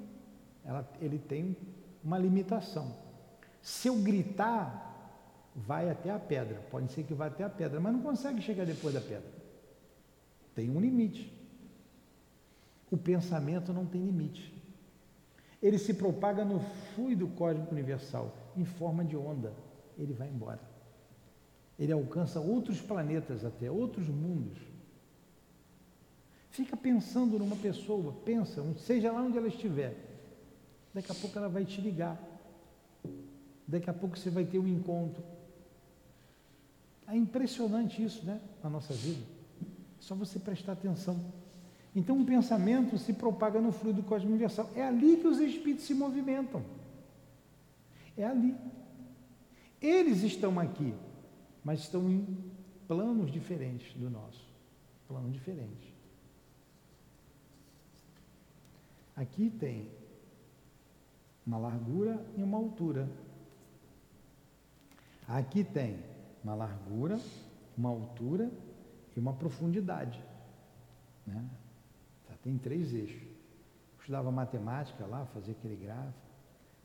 Ela, 0.64 0.88
ele 1.02 1.20
tem 1.20 1.58
uma 2.04 2.18
limitação. 2.18 2.96
Se 3.62 3.90
eu 3.90 3.96
gritar, 4.02 4.84
vai 5.56 5.90
até 5.90 6.10
a 6.10 6.20
pedra. 6.20 6.62
Pode 6.72 6.92
ser 6.92 7.04
que 7.04 7.14
vá 7.14 7.28
até 7.28 7.44
a 7.44 7.50
pedra, 7.50 7.80
mas 7.80 7.94
não 7.94 8.02
consegue 8.02 8.42
chegar 8.42 8.66
depois 8.66 8.94
da 8.94 9.02
pedra. 9.02 9.30
Tem 10.56 10.70
um 10.70 10.80
limite. 10.80 11.32
O 12.90 12.98
pensamento 12.98 13.74
não 13.74 13.86
tem 13.86 14.04
limite. 14.04 14.54
Ele 15.62 15.78
se 15.78 15.94
propaga 15.94 16.46
no 16.46 16.60
fluido 16.94 17.28
cósmico 17.30 17.72
universal, 17.72 18.34
em 18.56 18.66
forma 18.66 19.04
de 19.04 19.16
onda. 19.18 19.54
Ele 19.98 20.14
vai 20.14 20.30
embora. 20.30 20.73
Ele 21.84 21.92
alcança 21.92 22.40
outros 22.40 22.80
planetas 22.80 23.44
até, 23.44 23.70
outros 23.70 24.08
mundos. 24.08 24.58
Fica 26.50 26.78
pensando 26.78 27.38
numa 27.38 27.58
pessoa, 27.58 28.14
pensa, 28.24 28.64
seja 28.78 29.12
lá 29.12 29.22
onde 29.22 29.38
ela 29.38 29.50
estiver. 29.50 29.94
Daqui 30.94 31.12
a 31.12 31.16
pouco 31.16 31.38
ela 31.38 31.50
vai 31.50 31.66
te 31.66 31.82
ligar. 31.82 32.18
Daqui 33.68 33.90
a 33.90 33.94
pouco 33.94 34.18
você 34.18 34.30
vai 34.30 34.46
ter 34.46 34.60
um 34.60 34.68
encontro. 34.68 35.22
É 37.06 37.18
impressionante 37.18 38.02
isso, 38.02 38.26
né? 38.26 38.40
Na 38.64 38.70
nossa 38.70 38.94
vida. 38.94 39.22
É 39.62 39.66
só 40.00 40.16
você 40.16 40.40
prestar 40.40 40.72
atenção. 40.72 41.20
Então, 41.94 42.16
um 42.16 42.24
pensamento 42.24 42.98
se 42.98 43.12
propaga 43.12 43.60
no 43.60 43.74
fluido 43.74 44.02
cósmico 44.04 44.32
universal. 44.32 44.70
É 44.74 44.84
ali 44.84 45.18
que 45.18 45.28
os 45.28 45.38
espíritos 45.38 45.84
se 45.84 45.94
movimentam. 45.94 46.64
É 48.18 48.24
ali. 48.24 48.56
Eles 49.82 50.24
estão 50.24 50.58
aqui, 50.58 50.94
mas 51.64 51.82
estão 51.82 52.10
em 52.10 52.26
planos 52.88 53.32
diferentes 53.32 53.94
do 53.98 54.10
nosso. 54.10 54.46
Planos 55.08 55.32
diferentes. 55.34 55.94
Aqui 59.16 59.50
tem 59.50 59.90
uma 61.46 61.58
largura 61.58 62.26
e 62.36 62.44
uma 62.44 62.58
altura. 62.58 63.10
Aqui 65.28 65.64
tem 65.64 66.04
uma 66.44 66.56
largura, 66.56 67.20
uma 67.78 67.90
altura 67.90 68.52
e 69.16 69.20
uma 69.20 69.34
profundidade. 69.34 70.22
Né? 71.26 71.48
Tem 72.44 72.58
três 72.58 72.94
eixos. 72.94 73.22
Eu 73.22 74.00
estudava 74.00 74.30
matemática 74.30 75.06
lá, 75.06 75.26
fazia 75.28 75.54
aquele 75.54 75.78
gráfico. 75.78 76.20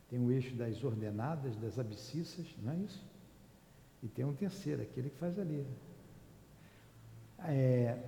Tem 0.09 0.19
o 0.21 0.31
eixo 0.31 0.55
das 0.55 0.85
ordenadas, 0.85 1.57
das 1.57 1.79
abscissas, 1.79 2.47
não 2.63 2.73
é 2.73 2.77
isso? 2.77 3.05
E 4.03 4.09
tem 4.09 4.25
um 4.25 4.33
terceiro, 4.33 4.83
aquele 4.83 5.11
que 5.11 5.19
faz 5.19 5.39
ali. 5.39 5.67
É, 7.41 7.99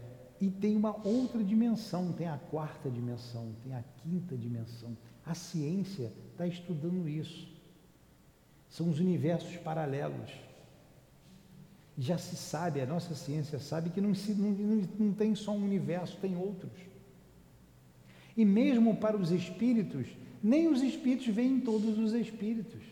e 0.40 0.50
tem 0.50 0.76
uma 0.76 0.96
outra 1.06 1.42
dimensão, 1.42 2.12
tem 2.12 2.26
a 2.26 2.38
quarta 2.38 2.90
dimensão, 2.90 3.52
tem 3.62 3.74
a 3.74 3.82
quinta 4.02 4.36
dimensão. 4.36 4.96
A 5.26 5.34
ciência 5.34 6.12
está 6.32 6.46
estudando 6.46 7.08
isso. 7.08 7.48
São 8.68 8.88
os 8.88 8.98
universos 9.00 9.56
paralelos. 9.56 10.30
Já 11.98 12.16
se 12.16 12.36
sabe, 12.36 12.80
a 12.80 12.86
nossa 12.86 13.14
ciência 13.14 13.58
sabe 13.58 13.90
que 13.90 14.00
não, 14.00 14.14
se, 14.14 14.32
não, 14.32 14.88
não 14.98 15.12
tem 15.12 15.34
só 15.34 15.52
um 15.52 15.64
universo, 15.64 16.16
tem 16.18 16.36
outros. 16.36 16.72
E 18.36 18.44
mesmo 18.44 18.96
para 18.96 19.16
os 19.16 19.30
espíritos, 19.32 20.06
nem 20.42 20.68
os 20.68 20.82
espíritos 20.82 21.26
veem 21.26 21.60
todos 21.60 21.98
os 21.98 22.12
espíritos. 22.14 22.82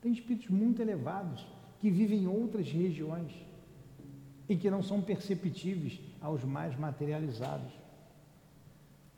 Tem 0.00 0.12
espíritos 0.12 0.48
muito 0.48 0.80
elevados 0.80 1.44
que 1.82 1.90
vivem 1.90 2.22
em 2.22 2.26
outras 2.28 2.70
regiões 2.70 3.32
e 4.48 4.56
que 4.56 4.70
não 4.70 4.84
são 4.84 5.02
perceptíveis 5.02 6.00
aos 6.20 6.44
mais 6.44 6.78
materializados. 6.78 7.72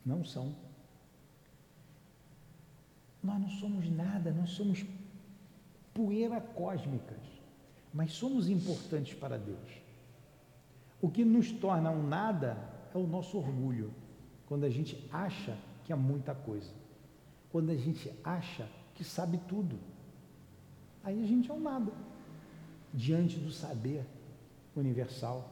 Não 0.04 0.24
são. 0.24 0.54
Nós 3.22 3.38
não 3.38 3.50
somos 3.50 3.86
nada, 3.90 4.32
nós 4.32 4.48
somos 4.48 4.82
poeira 5.92 6.40
cósmicas, 6.40 7.20
mas 7.92 8.12
somos 8.14 8.48
importantes 8.48 9.12
para 9.12 9.36
Deus. 9.36 9.82
O 11.02 11.10
que 11.10 11.22
nos 11.22 11.52
torna 11.52 11.90
um 11.90 12.08
nada 12.08 12.56
é 12.94 12.96
o 12.96 13.06
nosso 13.06 13.36
orgulho, 13.36 13.92
quando 14.46 14.64
a 14.64 14.70
gente 14.70 15.06
acha 15.12 15.54
que 15.84 15.92
é 15.92 15.96
muita 15.96 16.34
coisa, 16.34 16.72
quando 17.52 17.68
a 17.68 17.76
gente 17.76 18.10
acha 18.24 18.66
que 18.94 19.04
sabe 19.04 19.36
tudo. 19.46 19.78
Aí 21.02 21.22
a 21.22 21.26
gente 21.26 21.50
é 21.50 21.52
um 21.52 21.60
nada 21.60 21.92
diante 22.94 23.38
do 23.40 23.50
saber 23.50 24.06
universal, 24.76 25.50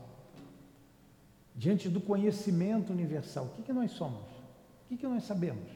diante 1.56 1.88
do 1.88 2.00
conhecimento 2.00 2.92
universal. 2.92 3.46
O 3.46 3.48
que, 3.50 3.62
que 3.62 3.72
nós 3.72 3.90
somos? 3.90 4.22
O 4.22 4.88
que, 4.88 4.96
que 4.96 5.06
nós 5.06 5.24
sabemos? 5.24 5.68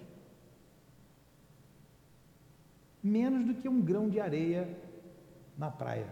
Menos 3.02 3.44
do 3.44 3.54
que 3.54 3.68
um 3.68 3.82
grão 3.82 4.08
de 4.08 4.20
areia 4.20 4.68
na 5.58 5.68
praia. 5.68 6.08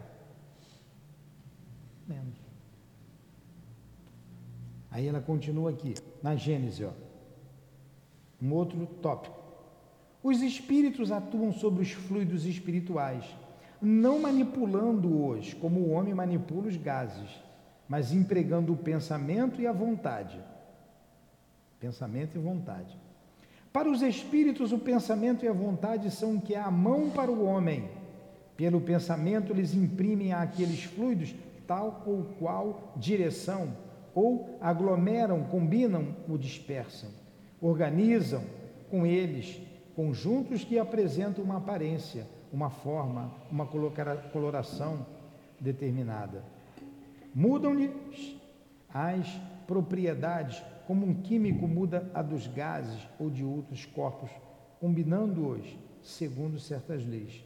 Menos. 2.06 2.36
Aí 4.90 5.06
ela 5.06 5.20
continua 5.20 5.70
aqui, 5.70 5.94
na 6.22 6.34
Gênesis, 6.34 6.86
ó. 6.86 6.92
Um 8.42 8.52
outro 8.52 8.86
tópico. 9.00 9.42
Os 10.22 10.40
espíritos 10.42 11.12
atuam 11.12 11.52
sobre 11.52 11.82
os 11.82 11.92
fluidos 11.92 12.44
espirituais 12.44 13.24
não 13.84 14.18
manipulando-os 14.20 15.54
como 15.54 15.80
o 15.80 15.90
homem 15.90 16.14
manipula 16.14 16.68
os 16.68 16.76
gases, 16.76 17.28
mas 17.88 18.12
empregando 18.12 18.72
o 18.72 18.76
pensamento 18.76 19.60
e 19.60 19.66
a 19.66 19.72
vontade. 19.72 20.40
Pensamento 21.78 22.36
e 22.36 22.40
vontade. 22.40 22.98
Para 23.72 23.90
os 23.90 24.02
espíritos, 24.02 24.72
o 24.72 24.78
pensamento 24.78 25.44
e 25.44 25.48
a 25.48 25.52
vontade 25.52 26.10
são 26.10 26.36
o 26.36 26.40
que 26.40 26.54
é 26.54 26.60
a 26.60 26.70
mão 26.70 27.10
para 27.10 27.30
o 27.30 27.44
homem. 27.44 27.90
Pelo 28.56 28.80
pensamento, 28.80 29.52
eles 29.52 29.74
imprimem 29.74 30.32
àqueles 30.32 30.84
fluidos 30.84 31.34
tal 31.66 32.02
ou 32.06 32.24
qual 32.38 32.92
direção, 32.96 33.76
ou 34.14 34.56
aglomeram, 34.60 35.42
combinam 35.44 36.14
ou 36.28 36.38
dispersam. 36.38 37.10
Organizam 37.60 38.44
com 38.90 39.04
eles 39.04 39.60
conjuntos 39.96 40.64
que 40.64 40.78
apresentam 40.78 41.42
uma 41.42 41.56
aparência 41.56 42.26
uma 42.54 42.70
forma, 42.70 43.32
uma 43.50 43.66
coloração 43.66 45.04
determinada. 45.58 46.44
Mudam-lhe 47.34 47.90
as 48.88 49.26
propriedades, 49.66 50.62
como 50.86 51.04
um 51.04 51.14
químico 51.14 51.66
muda 51.66 52.08
a 52.14 52.22
dos 52.22 52.46
gases 52.46 53.08
ou 53.18 53.28
de 53.28 53.44
outros 53.44 53.84
corpos, 53.86 54.30
combinando-os 54.78 55.66
segundo 56.00 56.60
certas 56.60 57.04
leis. 57.04 57.44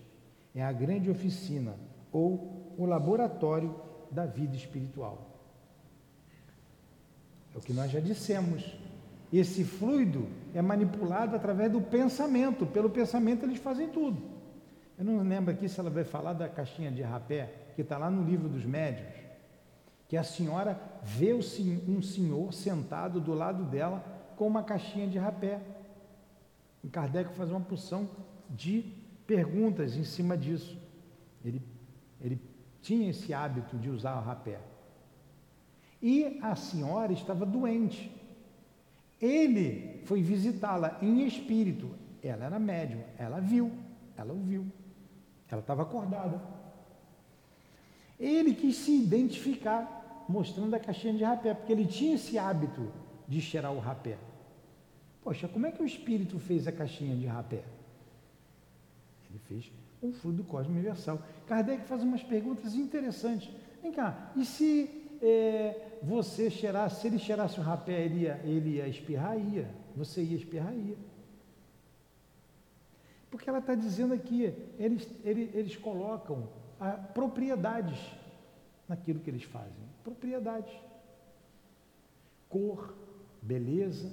É 0.55 0.63
a 0.63 0.73
grande 0.73 1.11
oficina 1.11 1.75
ou 2.13 2.75
o 2.77 2.85
laboratório 2.85 3.75
da 4.11 4.27
vida 4.27 4.57
espiritual. 4.57 5.27
É 7.55 7.59
o 7.59 7.63
que 7.63 7.73
nós 7.73 7.91
já 7.91 8.01
dissemos. 8.01 8.77
Esse 9.33 9.65
fluido 9.65 10.27
é 10.55 10.61
manipulado 10.61 11.35
através 11.35 11.73
do 11.73 11.81
pensamento. 11.81 12.67
Pelo 12.67 12.91
pensamento 12.91 13.47
eles 13.47 13.59
fazem 13.59 13.89
tudo. 13.89 14.38
Eu 14.99 15.05
não 15.05 15.23
lembro 15.23 15.53
aqui 15.53 15.69
se 15.69 15.79
ela 15.79 15.89
vai 15.89 16.03
falar 16.03 16.33
da 16.33 16.49
caixinha 16.49 16.91
de 16.91 17.03
rapé, 17.03 17.55
que 17.77 17.83
está 17.83 17.97
lá 17.97 18.11
no 18.11 18.25
livro 18.25 18.49
dos 18.49 18.65
médios, 18.65 19.09
que 20.09 20.17
a 20.17 20.25
senhora 20.25 20.81
vê 21.05 21.33
um 21.33 22.03
senhor 22.03 22.53
sentado 22.53 23.21
do 23.21 23.33
lado 23.33 23.65
dela 23.65 24.05
com 24.37 24.49
uma 24.49 24.65
caixinha 24.65 25.07
de 25.07 25.17
rapé. 25.17 25.61
O 26.83 26.89
Kardec 26.89 27.33
faz 27.35 27.49
uma 27.49 27.61
porção 27.61 28.09
de 28.51 28.93
perguntas 29.25 29.97
em 29.97 30.03
cima 30.03 30.37
disso. 30.37 30.77
Ele, 31.45 31.63
ele 32.21 32.41
tinha 32.83 33.11
esse 33.11 33.33
hábito 33.33 33.77
de 33.79 33.89
usar 33.89 34.19
o 34.19 34.25
rapé. 34.25 34.59
E 36.03 36.41
a 36.43 36.57
senhora 36.57 37.13
estava 37.13 37.47
doente. 37.47 38.11
Ele 39.21 40.03
foi 40.07 40.23
visitá-la 40.23 40.99
em 41.01 41.25
espírito. 41.25 41.89
Ela 42.21 42.47
era 42.47 42.59
médium, 42.59 43.03
ela 43.17 43.39
viu, 43.39 43.71
ela 44.17 44.33
ouviu. 44.33 44.67
Ela 45.51 45.61
estava 45.61 45.83
acordada. 45.83 46.41
Ele 48.19 48.55
quis 48.55 48.77
se 48.77 48.91
identificar, 48.91 50.27
mostrando 50.29 50.75
a 50.75 50.81
caixinha 50.81 51.15
de 51.15 51.25
rapé, 51.25 51.55
porque 51.55 51.73
ele 51.73 51.87
tinha 51.87 52.15
esse 52.15 52.39
hábito 52.39 52.91
de 53.27 53.41
cheirar 53.41 53.73
o 53.73 53.79
rapé. 53.79 54.19
Poxa, 55.23 55.49
como 55.49 55.67
é 55.67 55.73
que 55.73 55.83
o 55.83 55.87
espírito 55.87 56.39
fez 56.39 56.67
a 56.67 56.73
caixinha 56.73 57.15
de 57.17 57.27
rapé? 57.27 57.63
Ele 59.31 59.39
fez 59.47 59.71
um 60.03 60.13
fluido 60.13 60.45
cósmico 60.45 60.79
universal. 60.79 61.21
Kardec 61.47 61.85
faz 61.85 62.03
umas 62.03 62.23
perguntas 62.23 62.75
interessantes. 62.75 63.51
Vem 63.83 63.93
cá, 63.93 64.33
e 64.37 64.45
se 64.45 64.99
é, 65.23 65.99
você 66.03 66.51
cheirasse, 66.51 67.01
se 67.01 67.07
ele 67.07 67.19
cheirasse 67.19 67.59
o 67.59 67.63
rapé, 67.63 68.05
ele 68.05 68.23
ia, 68.23 68.41
ele 68.45 68.77
ia 68.77 68.89
espirrar? 68.89 69.39
Ia. 69.39 69.69
Você 69.97 70.23
ia 70.23 70.37
espirrar? 70.37 70.75
Ia. 70.75 70.97
Porque 73.31 73.49
ela 73.49 73.59
está 73.59 73.75
dizendo 73.75 74.15
aqui, 74.15 74.55
eles, 74.79 75.09
eles, 75.25 75.55
eles 75.55 75.77
colocam 75.77 76.49
ah, 76.81 76.93
propriedades 76.93 77.99
naquilo 78.89 79.21
que 79.21 79.29
eles 79.29 79.43
fazem. 79.43 79.73
Propriedades. 80.03 80.73
Cor, 82.49 82.95
beleza, 83.43 84.11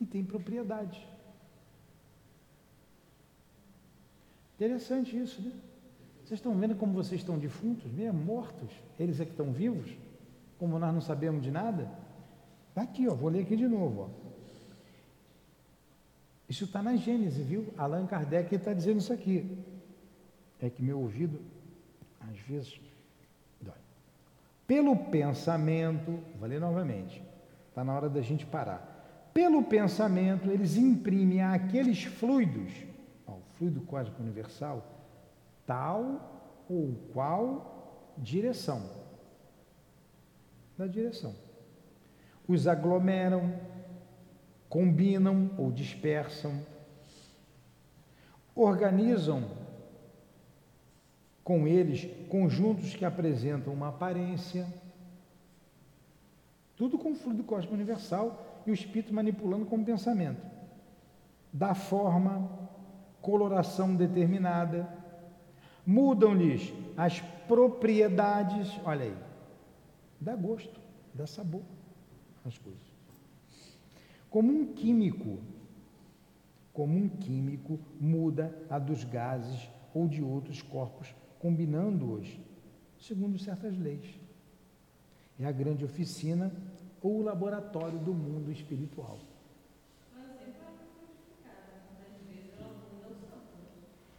e 0.00 0.04
tem 0.04 0.22
propriedade. 0.22 1.06
Interessante 4.56 5.18
isso, 5.18 5.40
né? 5.40 5.52
Vocês 6.24 6.40
estão 6.40 6.54
vendo 6.54 6.74
como 6.74 6.92
vocês 6.92 7.22
estão 7.22 7.38
defuntos 7.38 7.90
mesmo, 7.90 8.22
mortos? 8.22 8.70
Eles 8.98 9.18
é 9.18 9.24
que 9.24 9.30
estão 9.30 9.50
vivos? 9.50 9.96
Como 10.58 10.78
nós 10.78 10.92
não 10.92 11.00
sabemos 11.00 11.42
de 11.42 11.50
nada? 11.50 11.90
Está 12.68 12.82
aqui, 12.82 13.08
ó, 13.08 13.14
vou 13.14 13.30
ler 13.30 13.42
aqui 13.42 13.56
de 13.56 13.66
novo. 13.66 14.02
Ó. 14.02 14.27
Isso 16.48 16.64
está 16.64 16.82
na 16.82 16.96
Gênesis, 16.96 17.44
viu? 17.44 17.72
Allan 17.76 18.06
Kardec 18.06 18.54
está 18.54 18.72
dizendo 18.72 18.98
isso 18.98 19.12
aqui. 19.12 19.58
É 20.60 20.70
que 20.70 20.82
meu 20.82 20.98
ouvido, 21.00 21.40
às 22.20 22.38
vezes, 22.40 22.80
dói. 23.60 23.74
Pelo 24.66 24.96
pensamento, 24.96 26.18
vou 26.38 26.48
ler 26.48 26.60
novamente, 26.60 27.22
está 27.68 27.84
na 27.84 27.94
hora 27.94 28.08
da 28.08 28.22
gente 28.22 28.46
parar. 28.46 29.30
Pelo 29.34 29.62
pensamento, 29.62 30.50
eles 30.50 30.76
imprimem 30.76 31.42
àqueles 31.42 32.02
fluidos, 32.04 32.72
ó, 33.26 33.32
o 33.34 33.42
fluido 33.56 33.82
cósmico 33.82 34.22
universal, 34.22 34.84
tal 35.66 36.64
ou 36.68 36.94
qual 37.12 38.14
direção. 38.16 38.90
Da 40.76 40.86
direção. 40.86 41.34
Os 42.48 42.66
aglomeram, 42.66 43.52
combinam 44.68 45.50
ou 45.56 45.72
dispersam, 45.72 46.60
organizam 48.54 49.48
com 51.42 51.66
eles 51.66 52.06
conjuntos 52.28 52.94
que 52.94 53.04
apresentam 53.04 53.72
uma 53.72 53.88
aparência, 53.88 54.66
tudo 56.76 56.98
com 56.98 57.12
o 57.12 57.14
fluido 57.14 57.42
cósmico 57.42 57.74
universal 57.74 58.62
e 58.66 58.70
o 58.70 58.74
espírito 58.74 59.14
manipulando 59.14 59.64
com 59.64 59.76
o 59.76 59.84
pensamento. 59.84 60.46
Da 61.52 61.74
forma, 61.74 62.50
coloração 63.22 63.96
determinada, 63.96 64.86
mudam-lhes 65.86 66.72
as 66.96 67.20
propriedades, 67.48 68.78
olha 68.84 69.06
aí, 69.06 69.16
dá 70.20 70.36
gosto, 70.36 70.78
dá 71.14 71.26
sabor 71.26 71.62
às 72.44 72.58
coisas. 72.58 72.87
Como 74.30 74.52
um 74.52 74.72
químico, 74.74 75.38
como 76.72 76.96
um 76.96 77.08
químico 77.08 77.78
muda 78.00 78.56
a 78.68 78.78
dos 78.78 79.04
gases 79.04 79.68
ou 79.94 80.06
de 80.06 80.22
outros 80.22 80.62
corpos 80.62 81.14
combinando-os 81.38 82.38
segundo 82.98 83.38
certas 83.38 83.76
leis. 83.78 84.18
É 85.38 85.46
a 85.46 85.52
grande 85.52 85.84
oficina 85.84 86.52
ou 87.00 87.20
o 87.20 87.22
laboratório 87.22 87.98
do 87.98 88.12
mundo 88.12 88.50
espiritual. 88.50 89.18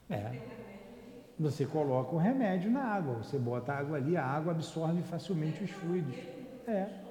É. 0.10 0.41
Você 1.38 1.65
coloca 1.65 2.15
o 2.15 2.18
remédio 2.18 2.72
na 2.72 2.84
água, 2.84 3.15
você 3.15 3.38
bota 3.38 3.72
a 3.72 3.77
água 3.77 3.98
ali, 3.98 4.18
a 4.18 4.26
água 4.26 4.52
absorve 4.52 5.02
facilmente 5.03 5.64
os 5.64 5.69
fluidos. 5.72 6.15
É. 6.68 7.09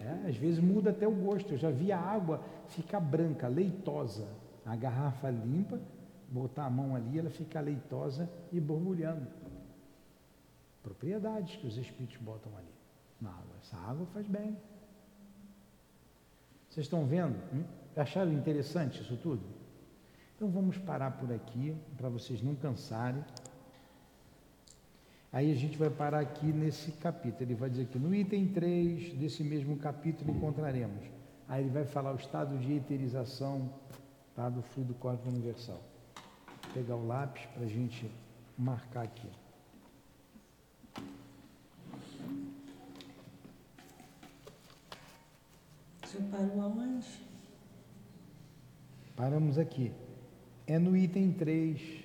É, 0.00 0.28
às 0.28 0.36
vezes 0.36 0.60
muda 0.60 0.90
até 0.90 1.06
o 1.06 1.12
gosto. 1.12 1.52
Eu 1.52 1.58
já 1.58 1.70
vi 1.70 1.92
a 1.92 1.98
água 1.98 2.42
ficar 2.68 3.00
branca, 3.00 3.48
leitosa. 3.48 4.28
A 4.64 4.76
garrafa 4.76 5.30
limpa, 5.30 5.80
botar 6.28 6.66
a 6.66 6.70
mão 6.70 6.94
ali, 6.94 7.18
ela 7.18 7.30
fica 7.30 7.60
leitosa 7.60 8.30
e 8.52 8.60
borbulhando. 8.60 9.26
Propriedades 10.82 11.56
que 11.56 11.66
os 11.66 11.76
espíritos 11.76 12.16
botam 12.18 12.52
ali 12.56 12.72
na 13.20 13.30
água. 13.30 13.56
Essa 13.62 13.76
água 13.76 14.06
faz 14.12 14.26
bem. 14.26 14.56
Vocês 16.68 16.86
estão 16.86 17.04
vendo? 17.06 17.36
Hum? 17.52 17.64
Acharam 17.96 18.32
interessante 18.32 19.02
isso 19.02 19.16
tudo? 19.16 19.42
Então 20.36 20.48
vamos 20.48 20.78
parar 20.78 21.12
por 21.12 21.32
aqui, 21.32 21.74
para 21.96 22.08
vocês 22.08 22.40
não 22.40 22.54
cansarem. 22.54 23.24
Aí 25.32 25.52
a 25.52 25.54
gente 25.54 25.76
vai 25.76 25.90
parar 25.90 26.20
aqui 26.20 26.46
nesse 26.46 26.90
capítulo. 26.92 27.42
Ele 27.42 27.54
vai 27.54 27.68
dizer 27.68 27.86
que 27.86 27.98
no 27.98 28.14
item 28.14 28.48
3 28.48 29.14
desse 29.14 29.44
mesmo 29.44 29.76
capítulo 29.76 30.30
encontraremos. 30.30 31.04
Aí 31.46 31.62
ele 31.62 31.70
vai 31.70 31.84
falar 31.84 32.12
o 32.12 32.16
estado 32.16 32.56
de 32.58 32.74
eterização 32.74 33.70
tá, 34.34 34.48
do 34.48 34.62
fluido 34.62 34.94
cósmico 34.94 35.28
universal. 35.28 35.82
Vou 36.62 36.72
pegar 36.72 36.96
o 36.96 37.06
lápis 37.06 37.44
para 37.54 37.64
a 37.64 37.68
gente 37.68 38.10
marcar 38.56 39.02
aqui. 39.02 39.28
Você 46.02 46.18
parou 46.30 46.62
aonde? 46.62 47.06
Paramos 49.14 49.58
aqui. 49.58 49.92
É 50.66 50.78
no 50.78 50.96
item 50.96 51.32
3. 51.32 52.04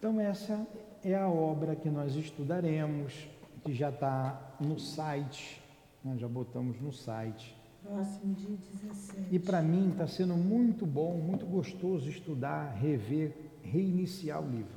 Então, 0.00 0.18
essa 0.18 0.66
é 1.04 1.14
a 1.14 1.28
obra 1.28 1.76
que 1.76 1.90
nós 1.90 2.14
estudaremos, 2.14 3.28
que 3.62 3.74
já 3.74 3.90
está 3.90 4.56
no 4.58 4.78
site, 4.78 5.62
nós 6.02 6.18
já 6.18 6.26
botamos 6.26 6.80
no 6.80 6.90
site. 6.90 7.54
Próximo 7.82 8.32
dia 8.34 8.56
17. 8.56 9.28
E 9.30 9.38
para 9.38 9.60
mim 9.60 9.90
está 9.90 10.06
sendo 10.06 10.34
muito 10.38 10.86
bom, 10.86 11.18
muito 11.18 11.44
gostoso 11.44 12.08
estudar, 12.08 12.72
rever, 12.76 13.36
reiniciar 13.62 14.42
o 14.42 14.50
livro. 14.50 14.72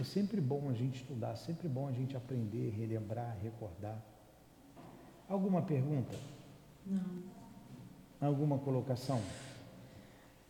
É 0.00 0.02
sempre 0.02 0.40
bom 0.40 0.70
a 0.70 0.72
gente 0.72 1.02
estudar, 1.02 1.36
sempre 1.36 1.68
bom 1.68 1.86
a 1.86 1.92
gente 1.92 2.16
aprender, 2.16 2.70
relembrar, 2.70 3.36
recordar. 3.42 4.02
Alguma 5.28 5.60
pergunta? 5.60 6.16
Não. 6.86 7.22
Alguma 8.18 8.58
colocação? 8.58 9.20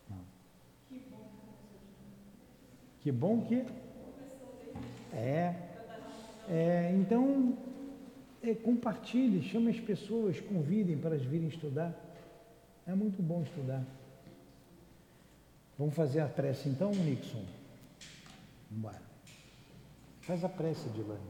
Não. 0.09 0.21
Que 3.01 3.11
bom 3.11 3.41
que. 3.41 3.83
É. 5.13 5.53
é 6.49 6.95
então, 6.95 7.57
é, 8.43 8.53
compartilhe, 8.53 9.41
chame 9.49 9.71
as 9.71 9.79
pessoas, 9.79 10.39
convidem 10.39 10.97
para 10.97 11.15
elas 11.15 11.25
virem 11.25 11.47
estudar. 11.47 11.93
É 12.85 12.93
muito 12.93 13.21
bom 13.21 13.41
estudar. 13.41 13.83
Vamos 15.77 15.95
fazer 15.95 16.21
a 16.21 16.27
prece 16.27 16.69
então, 16.69 16.91
Nixon? 16.91 17.37
Vamos 17.39 18.71
embora. 18.71 19.01
Faz 20.21 20.43
a 20.43 20.49
prece, 20.49 20.89
Dilane. 20.89 21.21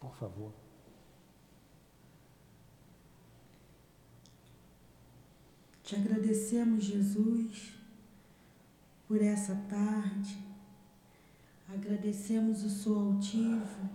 Por 0.00 0.14
favor. 0.14 0.52
Te 5.82 5.96
agradecemos, 5.96 6.84
Jesus, 6.84 7.77
por 9.08 9.22
essa 9.22 9.56
tarde. 9.70 10.38
Agradecemos 11.66 12.62
o 12.62 12.68
Sou 12.68 13.14
Altivo, 13.14 13.88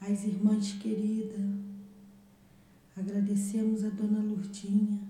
as 0.00 0.24
irmãs 0.24 0.74
queridas. 0.74 1.40
Agradecemos 2.94 3.82
a 3.84 3.88
Dona 3.88 4.20
Lurdinha. 4.20 5.00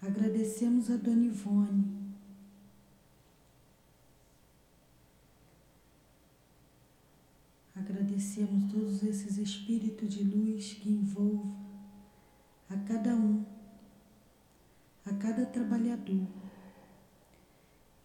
Agradecemos 0.00 0.88
a 0.90 0.96
Dona 0.96 1.26
Ivone. 1.26 2.00
Agradecemos 7.74 8.72
todos 8.72 9.02
esses 9.02 9.38
espíritos 9.38 10.08
de 10.08 10.22
luz 10.22 10.74
que 10.74 10.90
envolvam 10.90 11.56
a 12.70 12.76
cada 12.76 13.14
um, 13.16 13.44
a 15.04 15.12
cada 15.14 15.44
trabalhador 15.46 16.41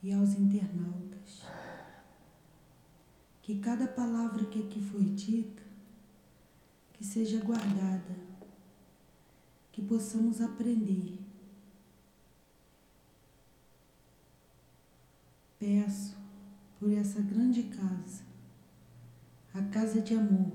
e 0.02 0.14
aos 0.14 0.34
internautas. 0.34 1.44
Que 3.42 3.60
cada 3.60 3.88
palavra 3.88 4.46
que 4.46 4.64
aqui 4.64 4.82
foi 4.82 5.06
dita, 5.06 5.64
que 6.94 7.06
seja 7.06 7.40
guardada, 7.40 8.16
que 9.72 9.82
possamos 9.82 10.42
aprender. 10.42 11.18
Peço 15.60 16.16
por 16.80 16.92
essa 16.92 17.22
grande 17.22 17.64
casa 17.64 18.28
a 19.58 19.62
casa 19.64 20.02
de 20.02 20.14
amor. 20.14 20.52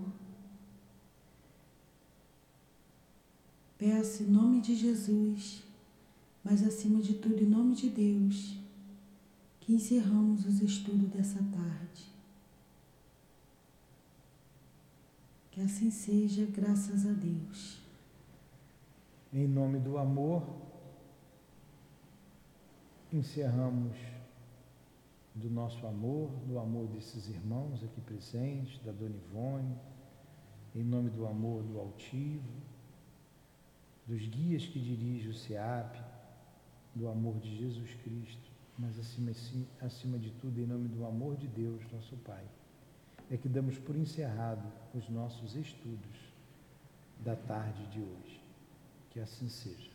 Peço 3.76 4.22
em 4.22 4.26
nome 4.26 4.60
de 4.60 4.76
Jesus, 4.76 5.64
mas 6.44 6.64
acima 6.64 7.00
de 7.00 7.14
tudo 7.14 7.42
em 7.42 7.48
nome 7.48 7.74
de 7.74 7.88
Deus, 7.88 8.56
encerramos 9.74 10.46
os 10.46 10.60
estudos 10.60 11.08
dessa 11.10 11.38
tarde. 11.38 12.10
Que 15.50 15.60
assim 15.60 15.90
seja, 15.90 16.46
graças 16.46 17.06
a 17.06 17.12
Deus. 17.12 17.80
Em 19.32 19.46
nome 19.46 19.78
do 19.78 19.98
amor, 19.98 20.42
encerramos 23.12 23.96
do 25.34 25.50
nosso 25.50 25.86
amor, 25.86 26.30
do 26.46 26.58
amor 26.58 26.86
desses 26.88 27.28
irmãos 27.28 27.82
aqui 27.82 28.00
presentes, 28.00 28.78
da 28.84 28.92
Dona 28.92 29.16
Ivone, 29.16 29.74
em 30.74 30.82
nome 30.82 31.10
do 31.10 31.26
amor 31.26 31.62
do 31.62 31.78
altivo, 31.78 32.48
dos 34.06 34.26
guias 34.26 34.66
que 34.66 34.80
dirigem 34.80 35.30
o 35.30 35.34
SEAP, 35.34 35.98
do 36.94 37.08
amor 37.08 37.38
de 37.40 37.56
Jesus 37.56 37.94
Cristo, 38.02 38.51
mas 38.78 38.98
acima, 38.98 39.32
acima 39.80 40.18
de 40.18 40.30
tudo, 40.32 40.60
em 40.60 40.66
nome 40.66 40.88
do 40.88 41.04
amor 41.04 41.36
de 41.36 41.46
Deus, 41.46 41.80
nosso 41.92 42.16
Pai, 42.18 42.44
é 43.30 43.36
que 43.36 43.48
damos 43.48 43.78
por 43.78 43.96
encerrado 43.96 44.70
os 44.94 45.08
nossos 45.08 45.54
estudos 45.54 46.32
da 47.20 47.36
tarde 47.36 47.86
de 47.86 48.00
hoje. 48.00 48.42
Que 49.10 49.20
assim 49.20 49.48
seja. 49.48 49.90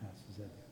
Graças 0.00 0.40
a 0.40 0.44
Deus. 0.44 0.63